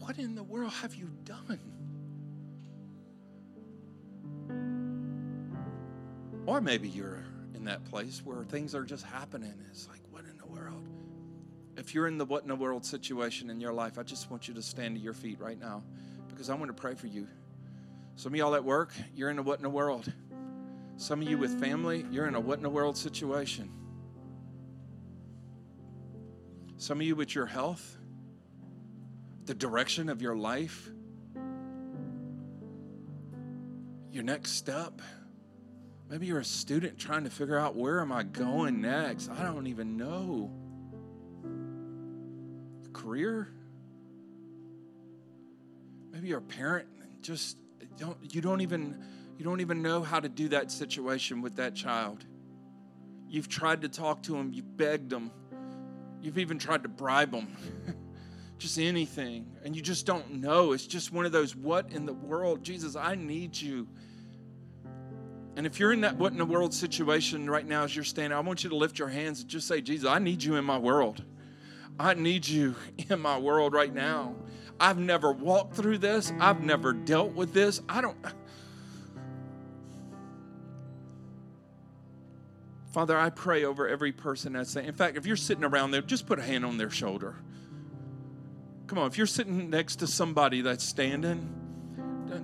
What 0.00 0.18
in 0.18 0.34
the 0.34 0.42
world 0.42 0.72
have 0.72 0.96
you 0.96 1.10
done? 1.24 1.60
Or 6.46 6.60
maybe 6.60 6.88
you're 6.88 7.22
in 7.54 7.64
that 7.66 7.84
place 7.84 8.20
where 8.24 8.42
things 8.44 8.74
are 8.74 8.82
just 8.82 9.04
happening. 9.04 9.54
It's 9.70 9.88
like, 9.88 10.00
world. 10.52 10.88
If 11.76 11.94
you're 11.94 12.06
in 12.06 12.18
the 12.18 12.24
what 12.24 12.42
in 12.42 12.48
the 12.48 12.56
world 12.56 12.84
situation 12.84 13.50
in 13.50 13.60
your 13.60 13.72
life, 13.72 13.98
I 13.98 14.02
just 14.02 14.30
want 14.30 14.46
you 14.46 14.54
to 14.54 14.62
stand 14.62 14.96
to 14.96 15.00
your 15.00 15.14
feet 15.14 15.40
right 15.40 15.58
now 15.58 15.82
because 16.28 16.50
I 16.50 16.54
want 16.54 16.68
to 16.68 16.80
pray 16.80 16.94
for 16.94 17.06
you. 17.06 17.26
Some 18.16 18.32
of 18.32 18.36
y'all 18.36 18.54
at 18.54 18.64
work, 18.64 18.92
you're 19.14 19.30
in 19.30 19.38
a 19.38 19.42
what 19.42 19.58
in 19.58 19.62
the 19.62 19.70
world. 19.70 20.12
Some 20.96 21.22
of 21.22 21.28
you 21.28 21.38
with 21.38 21.58
family, 21.58 22.06
you're 22.10 22.26
in 22.26 22.34
a 22.34 22.40
what 22.40 22.58
in 22.58 22.62
the 22.62 22.70
world 22.70 22.96
situation. 22.96 23.70
Some 26.76 27.00
of 27.00 27.06
you 27.06 27.16
with 27.16 27.34
your 27.34 27.46
health, 27.46 27.96
the 29.46 29.54
direction 29.54 30.08
of 30.08 30.20
your 30.20 30.36
life, 30.36 30.90
your 34.10 34.22
next 34.22 34.52
step. 34.52 35.00
Maybe 36.12 36.26
you're 36.26 36.40
a 36.40 36.44
student 36.44 36.98
trying 36.98 37.24
to 37.24 37.30
figure 37.30 37.58
out 37.58 37.74
where 37.74 37.98
am 37.98 38.12
I 38.12 38.22
going 38.22 38.82
next? 38.82 39.30
I 39.30 39.44
don't 39.44 39.66
even 39.66 39.96
know. 39.96 40.50
Career? 42.92 43.48
Maybe 46.12 46.28
you're 46.28 46.40
a 46.40 46.42
parent 46.42 46.86
just 47.22 47.56
don't 47.96 48.18
you 48.30 48.42
don't 48.42 48.60
even 48.60 49.02
you 49.38 49.44
don't 49.46 49.60
even 49.62 49.80
know 49.80 50.02
how 50.02 50.20
to 50.20 50.28
do 50.28 50.48
that 50.48 50.70
situation 50.70 51.40
with 51.40 51.56
that 51.56 51.74
child. 51.74 52.26
You've 53.26 53.48
tried 53.48 53.80
to 53.80 53.88
talk 53.88 54.22
to 54.24 54.36
him, 54.36 54.52
you've 54.52 54.76
begged 54.76 55.10
him. 55.10 55.30
You've 56.20 56.36
even 56.36 56.58
tried 56.58 56.82
to 56.82 56.90
bribe 56.90 57.32
him. 57.32 57.56
just 58.58 58.78
anything 58.78 59.46
and 59.64 59.74
you 59.74 59.80
just 59.80 60.04
don't 60.04 60.30
know. 60.42 60.72
It's 60.72 60.86
just 60.86 61.10
one 61.10 61.24
of 61.24 61.32
those 61.32 61.56
what 61.56 61.90
in 61.90 62.04
the 62.04 62.12
world? 62.12 62.62
Jesus, 62.62 62.96
I 62.96 63.14
need 63.14 63.58
you. 63.58 63.88
And 65.56 65.66
if 65.66 65.78
you're 65.78 65.92
in 65.92 66.00
that 66.00 66.16
what 66.16 66.32
in 66.32 66.38
the 66.38 66.46
world 66.46 66.72
situation 66.72 67.48
right 67.48 67.66
now 67.66 67.84
as 67.84 67.94
you're 67.94 68.04
standing, 68.04 68.36
I 68.36 68.40
want 68.40 68.64
you 68.64 68.70
to 68.70 68.76
lift 68.76 68.98
your 68.98 69.08
hands 69.08 69.40
and 69.40 69.48
just 69.48 69.68
say, 69.68 69.80
Jesus, 69.80 70.08
I 70.08 70.18
need 70.18 70.42
you 70.42 70.56
in 70.56 70.64
my 70.64 70.78
world. 70.78 71.22
I 72.00 72.14
need 72.14 72.48
you 72.48 72.74
in 73.10 73.20
my 73.20 73.38
world 73.38 73.74
right 73.74 73.92
now. 73.92 74.34
I've 74.80 74.98
never 74.98 75.30
walked 75.30 75.76
through 75.76 75.98
this, 75.98 76.32
I've 76.40 76.62
never 76.62 76.92
dealt 76.92 77.34
with 77.34 77.52
this. 77.52 77.82
I 77.88 78.00
don't. 78.00 78.16
Father, 82.92 83.16
I 83.18 83.30
pray 83.30 83.64
over 83.64 83.88
every 83.88 84.12
person 84.12 84.54
that's 84.54 84.70
saying, 84.70 84.88
in 84.88 84.94
fact, 84.94 85.16
if 85.16 85.24
you're 85.26 85.36
sitting 85.36 85.64
around 85.64 85.92
there, 85.92 86.02
just 86.02 86.26
put 86.26 86.38
a 86.38 86.42
hand 86.42 86.64
on 86.64 86.76
their 86.78 86.90
shoulder. 86.90 87.36
Come 88.86 88.98
on, 88.98 89.06
if 89.06 89.16
you're 89.16 89.26
sitting 89.26 89.70
next 89.70 89.96
to 89.96 90.06
somebody 90.06 90.60
that's 90.60 90.84
standing, 90.84 91.61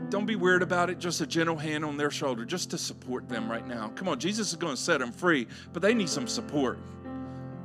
don't 0.09 0.27
be 0.27 0.37
weird 0.37 0.63
about 0.63 0.91
it. 0.91 0.99
Just 0.99 1.21
a 1.21 1.27
gentle 1.27 1.57
hand 1.57 1.85
on 1.85 1.97
their 1.97 2.11
shoulder, 2.11 2.45
just 2.45 2.71
to 2.71 2.79
support 2.79 3.29
them 3.29 3.51
right 3.51 3.67
now. 3.67 3.91
Come 3.95 4.09
on, 4.09 4.19
Jesus 4.19 4.51
is 4.51 4.57
going 4.57 4.75
to 4.75 4.81
set 4.81 5.01
them 5.01 5.13
free, 5.13 5.47
but 5.73 5.83
they 5.83 5.95
need 5.95 6.09
some 6.09 6.27
support. 6.27 6.79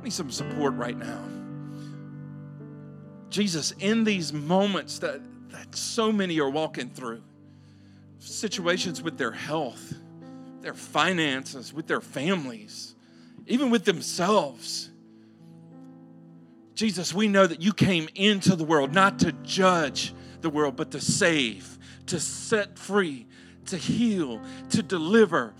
Need 0.02 0.12
some 0.12 0.30
support 0.30 0.74
right 0.74 0.96
now. 0.96 1.22
Jesus, 3.30 3.72
in 3.80 4.04
these 4.04 4.32
moments 4.32 4.98
that, 5.00 5.20
that 5.50 5.74
so 5.74 6.12
many 6.12 6.38
are 6.40 6.50
walking 6.50 6.90
through, 6.90 7.22
situations 8.18 9.02
with 9.02 9.18
their 9.18 9.32
health, 9.32 9.94
their 10.60 10.74
finances, 10.74 11.72
with 11.72 11.86
their 11.86 12.00
families, 12.00 12.94
even 13.46 13.70
with 13.70 13.84
themselves. 13.84 14.90
Jesus, 16.74 17.12
we 17.12 17.28
know 17.28 17.46
that 17.46 17.60
you 17.60 17.72
came 17.72 18.08
into 18.14 18.56
the 18.56 18.64
world 18.64 18.94
not 18.94 19.18
to 19.20 19.32
judge 19.42 20.14
the 20.40 20.50
world, 20.50 20.76
but 20.76 20.90
to 20.92 21.00
save 21.00 21.78
to 22.06 22.20
set 22.20 22.78
free, 22.78 23.26
to 23.66 23.76
heal, 23.76 24.40
to 24.70 24.82
deliver. 24.82 25.54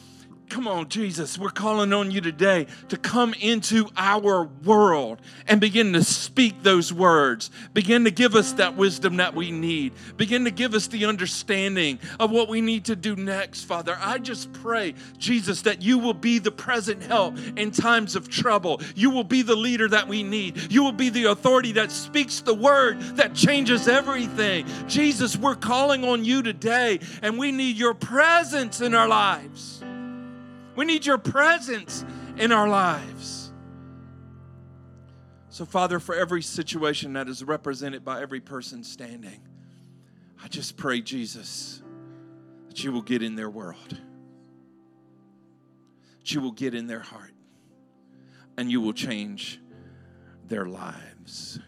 Come 0.49 0.68
on, 0.68 0.88
Jesus, 0.88 1.38
we're 1.38 1.51
calling 1.51 1.92
on 1.92 2.11
you 2.11 2.20
today 2.20 2.66
to 2.88 2.97
come 2.97 3.34
into 3.40 3.88
our 3.97 4.45
world 4.64 5.20
and 5.49 5.61
begin 5.61 5.92
to 5.95 6.05
speak 6.05 6.62
those 6.62 6.92
words. 6.92 7.51
Begin 7.72 8.05
to 8.05 8.11
give 8.11 8.34
us 8.34 8.53
that 8.53 8.76
wisdom 8.76 9.16
that 9.16 9.34
we 9.34 9.51
need. 9.51 9.95
Begin 10.16 10.45
to 10.45 10.51
give 10.51 10.74
us 10.74 10.86
the 10.86 11.07
understanding 11.07 11.99
of 12.20 12.30
what 12.30 12.49
we 12.49 12.61
need 12.61 12.84
to 12.84 12.95
do 12.95 13.16
next, 13.16 13.64
Father. 13.64 13.97
I 13.99 14.18
just 14.18 14.53
pray, 14.53 14.95
Jesus, 15.18 15.62
that 15.62 15.82
you 15.82 15.99
will 15.99 16.14
be 16.14 16.38
the 16.38 16.53
present 16.53 17.03
help 17.03 17.36
in 17.57 17.70
times 17.70 18.14
of 18.14 18.28
trouble. 18.28 18.80
You 18.95 19.11
will 19.11 19.24
be 19.24 19.42
the 19.42 19.57
leader 19.57 19.88
that 19.88 20.07
we 20.07 20.22
need. 20.22 20.70
You 20.70 20.84
will 20.84 20.92
be 20.92 21.09
the 21.09 21.24
authority 21.24 21.72
that 21.72 21.90
speaks 21.90 22.40
the 22.40 22.55
word 22.55 23.01
that 23.16 23.34
changes 23.34 23.88
everything. 23.88 24.66
Jesus, 24.86 25.36
we're 25.36 25.57
calling 25.57 26.05
on 26.05 26.24
you 26.24 26.42
today, 26.42 27.01
and 27.22 27.38
we 27.38 27.51
need 27.51 27.76
your 27.76 27.95
presence 27.95 28.80
in 28.80 28.95
our 28.95 29.09
lives. 29.09 29.82
We 30.77 30.85
need 30.85 31.07
your 31.07 31.18
presence 31.18 32.05
in 32.37 32.53
our 32.53 32.68
lives. 32.68 33.53
So, 35.49 35.64
Father, 35.64 36.01
for 36.01 36.14
every 36.14 36.43
situation 36.43 37.12
that 37.12 37.29
is 37.29 37.45
represented 37.45 38.05
by 38.05 38.20
every 38.20 38.41
person 38.41 38.83
standing, 38.83 39.41
I 40.43 40.49
just 40.49 40.77
pray, 40.77 41.01
Jesus, 41.01 41.81
that 42.68 42.83
you 42.83 42.91
will 42.91 43.03
get 43.03 43.22
in 43.22 43.37
their 43.37 43.49
world, 43.49 43.97
that 46.18 46.35
you 46.35 46.41
will 46.41 46.53
get 46.53 46.75
in 46.75 46.89
their 46.89 47.01
heart, 47.01 47.33
and 48.57 48.70
you 48.70 48.81
will 48.81 48.93
change 48.93 49.61
their 50.49 50.66
lives. 50.66 51.61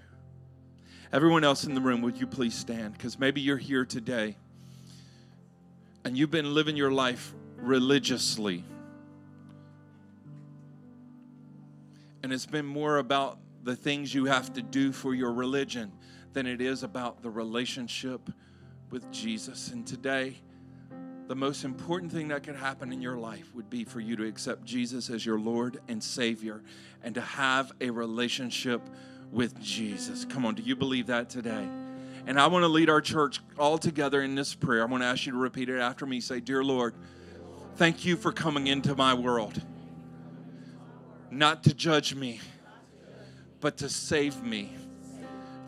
Everyone 1.12 1.44
else 1.44 1.64
in 1.64 1.74
the 1.74 1.80
room, 1.80 2.02
would 2.02 2.18
you 2.18 2.26
please 2.26 2.54
stand? 2.54 2.92
Because 2.92 3.18
maybe 3.18 3.40
you're 3.40 3.56
here 3.56 3.84
today 3.84 4.36
and 6.04 6.18
you've 6.18 6.30
been 6.30 6.52
living 6.52 6.76
your 6.76 6.90
life 6.90 7.32
religiously 7.56 8.64
And 12.26 12.32
it's 12.32 12.44
been 12.44 12.66
more 12.66 12.98
about 12.98 13.38
the 13.62 13.76
things 13.76 14.12
you 14.12 14.24
have 14.24 14.52
to 14.54 14.60
do 14.60 14.90
for 14.90 15.14
your 15.14 15.32
religion 15.32 15.92
than 16.32 16.48
it 16.48 16.60
is 16.60 16.82
about 16.82 17.22
the 17.22 17.30
relationship 17.30 18.30
with 18.90 19.08
Jesus. 19.12 19.68
And 19.68 19.86
today, 19.86 20.34
the 21.28 21.36
most 21.36 21.62
important 21.62 22.10
thing 22.10 22.26
that 22.26 22.42
could 22.42 22.56
happen 22.56 22.92
in 22.92 23.00
your 23.00 23.16
life 23.16 23.54
would 23.54 23.70
be 23.70 23.84
for 23.84 24.00
you 24.00 24.16
to 24.16 24.26
accept 24.26 24.64
Jesus 24.64 25.08
as 25.08 25.24
your 25.24 25.38
Lord 25.38 25.78
and 25.86 26.02
Savior 26.02 26.64
and 27.04 27.14
to 27.14 27.20
have 27.20 27.70
a 27.80 27.90
relationship 27.90 28.82
with 29.30 29.60
Jesus. 29.60 30.24
Come 30.24 30.44
on, 30.44 30.56
do 30.56 30.64
you 30.64 30.74
believe 30.74 31.06
that 31.06 31.30
today? 31.30 31.68
And 32.26 32.40
I 32.40 32.48
want 32.48 32.64
to 32.64 32.68
lead 32.68 32.90
our 32.90 33.00
church 33.00 33.38
all 33.56 33.78
together 33.78 34.20
in 34.20 34.34
this 34.34 34.52
prayer. 34.52 34.82
I 34.82 34.86
want 34.86 35.04
to 35.04 35.06
ask 35.06 35.26
you 35.26 35.30
to 35.30 35.38
repeat 35.38 35.68
it 35.68 35.78
after 35.78 36.04
me. 36.06 36.20
Say, 36.20 36.40
Dear 36.40 36.64
Lord, 36.64 36.96
thank 37.76 38.04
you 38.04 38.16
for 38.16 38.32
coming 38.32 38.66
into 38.66 38.96
my 38.96 39.14
world 39.14 39.62
not 41.36 41.64
to 41.64 41.74
judge 41.74 42.14
me, 42.14 42.40
but 43.60 43.76
to 43.78 43.88
save 43.88 44.42
me. 44.42 44.74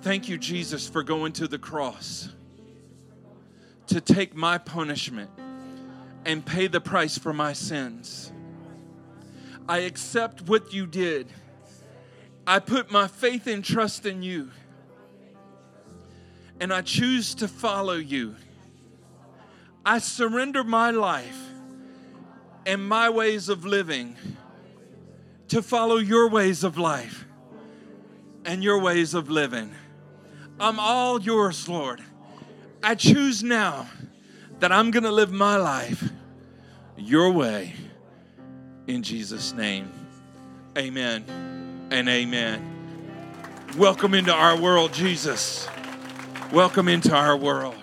Thank 0.01 0.29
you, 0.29 0.39
Jesus, 0.39 0.89
for 0.89 1.03
going 1.03 1.33
to 1.35 1.49
the 1.49 1.59
cross 1.59 2.29
to 3.89 4.01
take 4.01 4.35
my 4.35 4.59
punishment 4.59 5.31
and 6.25 6.45
pay 6.45 6.67
the 6.67 6.81
price 6.81 7.19
for 7.19 7.33
my 7.33 7.53
sins. 7.53 8.33
I 9.69 9.79
accept 9.79 10.43
what 10.43 10.73
you 10.73 10.87
did. 10.87 11.29
I 12.47 12.59
put 12.59 12.91
my 12.91 13.07
faith 13.07 13.47
and 13.47 13.65
trust 13.65 14.07
in 14.07 14.23
you. 14.23 14.51
And 16.61 16.73
I 16.73 16.83
choose 16.83 17.35
to 17.37 17.49
follow 17.49 17.95
you. 17.95 18.37
I 19.85 19.99
surrender 19.99 20.65
my 20.65 20.91
life 20.91 21.39
and 22.67 22.87
my 22.87 23.11
ways 23.11 23.49
of 23.49 23.65
living 23.65 24.17
to 25.49 25.63
follow 25.63 25.97
your 25.97 26.29
ways 26.29 26.65
of 26.65 26.79
life 26.79 27.27
and 28.45 28.63
your 28.63 28.79
ways 28.79 29.15
of 29.15 29.31
living. 29.31 29.75
I'm 30.61 30.79
all 30.79 31.21
yours, 31.21 31.69
Lord. 31.69 32.01
I 32.83 32.95
choose 32.95 33.43
now 33.43 33.89
that 34.61 34.73
I'm 34.73 34.91
going 34.91 35.05
to 35.05 35.13
live 35.13 35.33
my 35.33 35.57
life 35.57 36.11
your 36.97 37.31
way 37.31 37.75
in 38.87 39.03
Jesus' 39.03 39.53
name. 39.53 39.91
Amen 40.77 41.25
and 41.91 42.09
amen. 42.09 42.75
Welcome 43.77 44.15
into 44.15 44.33
our 44.33 44.59
world, 44.59 44.93
Jesus. 44.93 45.69
Welcome 46.53 46.89
into 46.89 47.15
our 47.15 47.37
world. 47.37 47.77